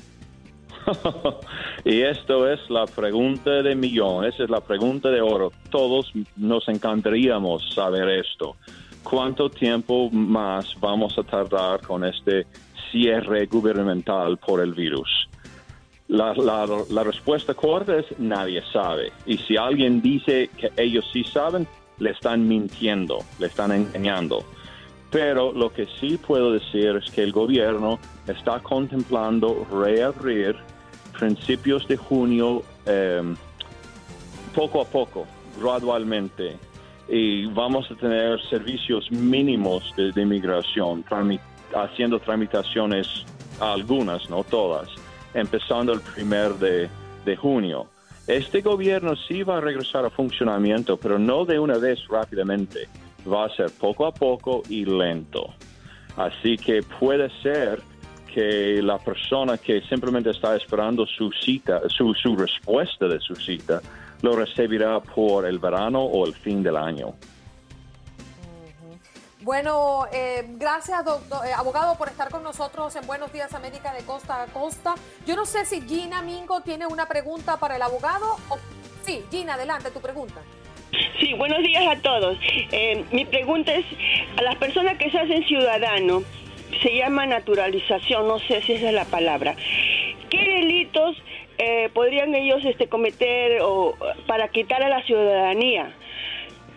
y 1.84 2.02
esto 2.02 2.50
es 2.50 2.60
la 2.70 2.86
pregunta 2.86 3.50
de 3.50 3.74
millón, 3.74 4.24
esa 4.24 4.44
es 4.44 4.50
la 4.50 4.60
pregunta 4.60 5.08
de 5.10 5.20
oro. 5.20 5.52
Todos 5.70 6.12
nos 6.36 6.68
encantaríamos 6.68 7.74
saber 7.74 8.08
esto. 8.08 8.56
¿Cuánto 9.02 9.50
tiempo 9.50 10.10
más 10.10 10.78
vamos 10.80 11.18
a 11.18 11.24
tardar 11.24 11.80
con 11.80 12.04
este 12.04 12.46
cierre 12.92 13.46
gubernamental 13.46 14.36
por 14.38 14.60
el 14.60 14.72
virus? 14.72 15.28
La, 16.08 16.34
la, 16.34 17.02
respuesta 17.02 17.54
corta 17.54 17.96
es 17.96 18.06
nadie 18.18 18.62
sabe. 18.70 19.12
Y 19.24 19.38
si 19.38 19.56
alguien 19.56 20.02
dice 20.02 20.50
que 20.58 20.70
ellos 20.76 21.08
sí 21.10 21.24
saben, 21.24 21.66
le 21.98 22.10
están 22.10 22.46
mintiendo, 22.46 23.18
le 23.38 23.46
están 23.46 23.72
engañando. 23.72 24.44
Pero 25.10 25.52
lo 25.52 25.72
que 25.72 25.86
sí 26.00 26.18
puedo 26.18 26.52
decir 26.52 27.00
es 27.02 27.10
que 27.10 27.22
el 27.22 27.32
gobierno 27.32 27.98
está 28.26 28.60
contemplando 28.60 29.66
reabrir 29.70 30.56
principios 31.18 31.88
de 31.88 31.96
junio 31.96 32.62
em, 32.84 33.34
poco 34.54 34.82
a 34.82 34.84
poco, 34.84 35.26
gradualmente. 35.58 36.56
Y 37.08 37.46
vamos 37.46 37.90
a 37.90 37.94
tener 37.94 38.40
servicios 38.48 39.10
mínimos 39.10 39.94
de, 39.96 40.12
de 40.12 40.22
inmigración, 40.22 41.02
haciendo 41.74 42.18
tramitaciones, 42.20 43.24
algunas, 43.60 44.28
no 44.30 44.44
todas, 44.44 44.88
empezando 45.34 45.92
el 45.92 46.00
primer 46.00 46.54
de, 46.54 46.88
de 47.24 47.36
junio. 47.36 47.86
Este 48.26 48.60
gobierno 48.60 49.14
sí 49.16 49.42
va 49.42 49.58
a 49.58 49.60
regresar 49.60 50.04
a 50.04 50.10
funcionamiento, 50.10 50.96
pero 50.96 51.18
no 51.18 51.44
de 51.44 51.58
una 51.58 51.78
vez 51.78 51.98
rápidamente. 52.08 52.88
Va 53.26 53.46
a 53.46 53.56
ser 53.56 53.70
poco 53.78 54.06
a 54.06 54.12
poco 54.12 54.62
y 54.68 54.84
lento. 54.84 55.54
Así 56.16 56.56
que 56.56 56.82
puede 56.82 57.30
ser 57.42 57.80
que 58.32 58.80
la 58.82 58.98
persona 58.98 59.58
que 59.58 59.82
simplemente 59.82 60.30
está 60.30 60.56
esperando 60.56 61.06
su 61.06 61.30
cita, 61.32 61.82
su, 61.88 62.14
su 62.14 62.36
respuesta 62.36 63.06
de 63.06 63.20
su 63.20 63.34
cita, 63.34 63.80
lo 64.22 64.36
recibirá 64.36 65.00
por 65.00 65.44
el 65.46 65.58
verano 65.58 66.00
o 66.00 66.26
el 66.26 66.32
fin 66.32 66.62
del 66.62 66.76
año. 66.76 67.14
Bueno, 69.42 70.06
eh, 70.12 70.44
gracias, 70.50 71.04
doctor, 71.04 71.44
eh, 71.44 71.52
abogado, 71.52 71.98
por 71.98 72.08
estar 72.08 72.30
con 72.30 72.44
nosotros 72.44 72.94
en 72.94 73.04
Buenos 73.08 73.32
Días 73.32 73.52
América 73.54 73.92
de 73.92 74.04
Costa 74.04 74.40
a 74.40 74.46
Costa. 74.46 74.94
Yo 75.26 75.34
no 75.34 75.46
sé 75.46 75.64
si 75.64 75.80
Gina 75.80 76.22
Mingo 76.22 76.60
tiene 76.60 76.86
una 76.86 77.08
pregunta 77.08 77.56
para 77.56 77.74
el 77.74 77.82
abogado. 77.82 78.36
Sí, 79.04 79.24
Gina, 79.32 79.54
adelante, 79.54 79.90
tu 79.90 80.00
pregunta. 80.00 80.40
Sí, 81.18 81.34
buenos 81.34 81.58
días 81.58 81.84
a 81.88 82.00
todos. 82.00 82.38
Eh, 82.70 83.04
mi 83.10 83.24
pregunta 83.24 83.74
es, 83.74 83.84
a 84.36 84.42
las 84.42 84.54
personas 84.56 84.96
que 84.96 85.10
se 85.10 85.18
hacen 85.18 85.44
ciudadanos, 85.44 86.22
se 86.80 86.96
llama 86.96 87.26
naturalización, 87.26 88.28
no 88.28 88.38
sé 88.38 88.62
si 88.62 88.74
esa 88.74 88.90
es 88.90 88.94
la 88.94 89.06
palabra. 89.06 89.56
¿Qué 90.30 90.38
delitos 90.38 91.16
podrían 91.94 92.34
ellos 92.34 92.64
este, 92.64 92.88
cometer 92.88 93.60
o, 93.62 93.94
para 94.26 94.48
quitar 94.48 94.84
a 94.84 94.88
la 94.88 95.02
ciudadanía? 95.02 95.96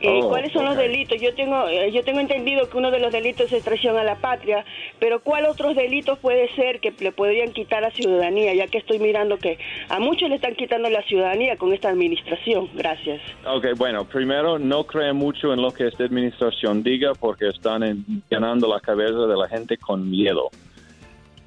Eh, 0.02 0.10
Oh, 0.22 0.28
¿Cuáles 0.30 0.52
son 0.52 0.66
los 0.66 0.76
delitos? 0.76 1.20
Yo 1.22 1.34
tengo, 1.36 1.68
eh, 1.70 1.90
yo 1.92 2.04
tengo 2.04 2.20
entendido 2.20 2.70
que 2.70 2.78
uno 2.78 2.92
de 2.92 3.00
los 3.00 3.12
delitos 3.14 3.52
es 3.52 3.64
traición 3.64 3.98
a 3.98 4.04
la 4.04 4.16
patria, 4.16 4.66
pero 5.00 5.22
¿cuál 5.22 5.46
otros 5.46 5.76
delitos 5.76 6.20
puede 6.20 6.54
ser 6.56 6.80
que 6.82 6.94
le 7.00 7.12
podrían 7.14 7.54
quitar 7.54 7.82
la 7.82 7.92
ciudadanía? 7.92 8.54
Ya 8.54 8.68
que 8.68 8.78
estoy 8.78 9.00
mirando 9.00 9.38
que 9.38 9.58
a 9.90 10.00
muchos 10.00 10.28
le 10.30 10.36
están 10.36 10.56
quitando 10.56 10.90
la 10.90 11.02
ciudadanía 11.04 11.56
con 11.56 11.74
esta 11.74 11.90
administración. 11.90 12.70
Gracias. 12.76 13.22
Ok, 13.48 13.68
bueno, 13.78 14.06
primero 14.06 14.60
no 14.60 14.86
creen 14.86 15.16
mucho 15.16 15.54
en 15.54 15.62
lo 15.62 15.72
que 15.72 15.88
esta 15.88 16.04
administración 16.04 16.84
diga 16.84 17.14
porque 17.14 17.48
están 17.48 17.82
en- 17.84 18.06
llenando 18.30 18.68
la 18.68 18.82
cabeza 18.82 19.26
de 19.28 19.38
la 19.38 19.48
gente 19.48 19.78
con 19.78 20.10
miedo. 20.12 20.50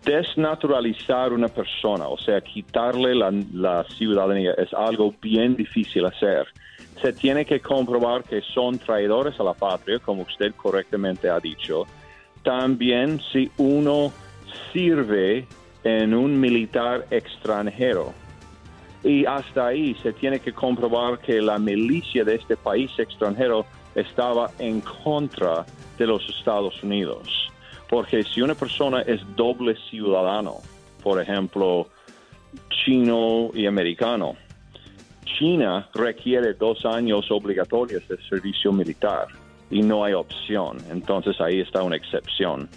Desnaturalizar 0.04 1.32
una 1.34 1.48
persona, 1.48 2.08
o 2.08 2.16
sea, 2.16 2.40
quitarle 2.40 3.14
la, 3.14 3.30
la 3.52 3.84
ciudadanía 3.98 4.52
es 4.56 4.72
algo 4.72 5.14
bien 5.20 5.54
difícil 5.54 6.06
hacer. 6.06 6.46
Se 7.02 7.12
tiene 7.12 7.44
que 7.44 7.60
comprobar 7.60 8.24
que 8.24 8.40
son 8.40 8.78
traidores 8.78 9.38
a 9.38 9.44
la 9.44 9.54
patria, 9.54 9.98
como 9.98 10.22
usted 10.22 10.54
correctamente 10.56 11.30
ha 11.30 11.38
dicho. 11.38 11.86
También 12.42 13.20
si 13.32 13.50
uno 13.58 14.12
sirve 14.72 15.46
en 15.84 16.14
un 16.14 16.38
militar 16.40 17.06
extranjero. 17.10 18.12
Y 19.04 19.24
hasta 19.26 19.68
ahí 19.68 19.94
se 20.02 20.12
tiene 20.12 20.40
que 20.40 20.52
comprobar 20.52 21.20
que 21.20 21.40
la 21.40 21.58
milicia 21.58 22.24
de 22.24 22.34
este 22.34 22.56
país 22.56 22.90
extranjero 22.98 23.64
estaba 23.94 24.50
en 24.58 24.80
contra 24.80 25.64
de 25.96 26.06
los 26.06 26.28
Estados 26.28 26.82
Unidos. 26.82 27.50
Porque 27.88 28.24
si 28.24 28.42
una 28.42 28.54
persona 28.54 29.02
es 29.02 29.20
doble 29.36 29.76
ciudadano, 29.88 30.56
por 31.02 31.22
ejemplo, 31.22 31.88
chino 32.84 33.50
y 33.54 33.66
americano, 33.66 34.36
China 35.38 35.88
requiere 35.94 36.54
dos 36.54 36.84
años 36.84 37.30
obligatorios 37.30 38.06
de 38.08 38.16
servicio 38.28 38.72
militar 38.72 39.28
y 39.70 39.82
no 39.82 40.04
hay 40.04 40.12
opción. 40.12 40.78
Entonces 40.90 41.40
ahí 41.40 41.60
está 41.60 41.82
una 41.82 41.96
excepción. 41.96 42.68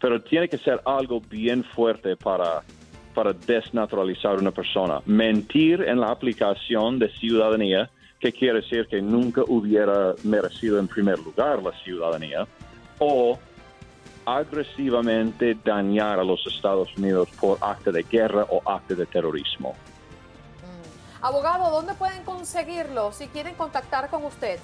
Pero 0.00 0.20
tiene 0.20 0.48
que 0.48 0.58
ser 0.58 0.80
algo 0.84 1.20
bien 1.20 1.64
fuerte 1.64 2.16
para, 2.16 2.62
para 3.14 3.32
desnaturalizar 3.32 4.38
una 4.38 4.50
persona. 4.50 5.00
Mentir 5.06 5.82
en 5.82 6.00
la 6.00 6.10
aplicación 6.10 6.98
de 6.98 7.08
ciudadanía, 7.10 7.90
que 8.18 8.32
quiere 8.32 8.60
decir 8.60 8.86
que 8.86 9.00
nunca 9.00 9.42
hubiera 9.48 10.14
merecido 10.24 10.78
en 10.78 10.88
primer 10.88 11.18
lugar 11.18 11.62
la 11.62 11.72
ciudadanía, 11.84 12.46
o 12.98 13.38
agresivamente 14.26 15.56
dañar 15.64 16.18
a 16.18 16.24
los 16.24 16.46
Estados 16.46 16.94
Unidos 16.98 17.30
por 17.40 17.56
acto 17.62 17.90
de 17.90 18.02
guerra 18.02 18.46
o 18.50 18.62
acto 18.70 18.94
de 18.94 19.06
terrorismo. 19.06 19.74
Abogado, 21.22 21.70
¿dónde 21.70 21.94
pueden 21.94 22.22
conseguirlo 22.24 23.12
si 23.12 23.26
quieren 23.28 23.54
contactar 23.54 24.08
con 24.08 24.24
usted? 24.24 24.58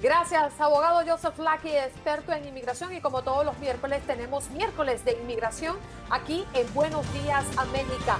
Gracias, 0.01 0.59
abogado 0.61 1.01
Joseph 1.07 1.37
Lackey, 1.39 1.75
experto 1.75 2.31
en 2.31 2.47
inmigración 2.47 2.93
y 2.93 3.01
como 3.01 3.23
todos 3.23 3.43
los 3.43 3.57
miércoles 3.57 4.03
tenemos 4.05 4.47
miércoles 4.51 5.03
de 5.03 5.13
inmigración 5.13 5.75
aquí 6.11 6.45
en 6.53 6.71
Buenos 6.75 7.11
Días 7.13 7.43
América. 7.57 8.19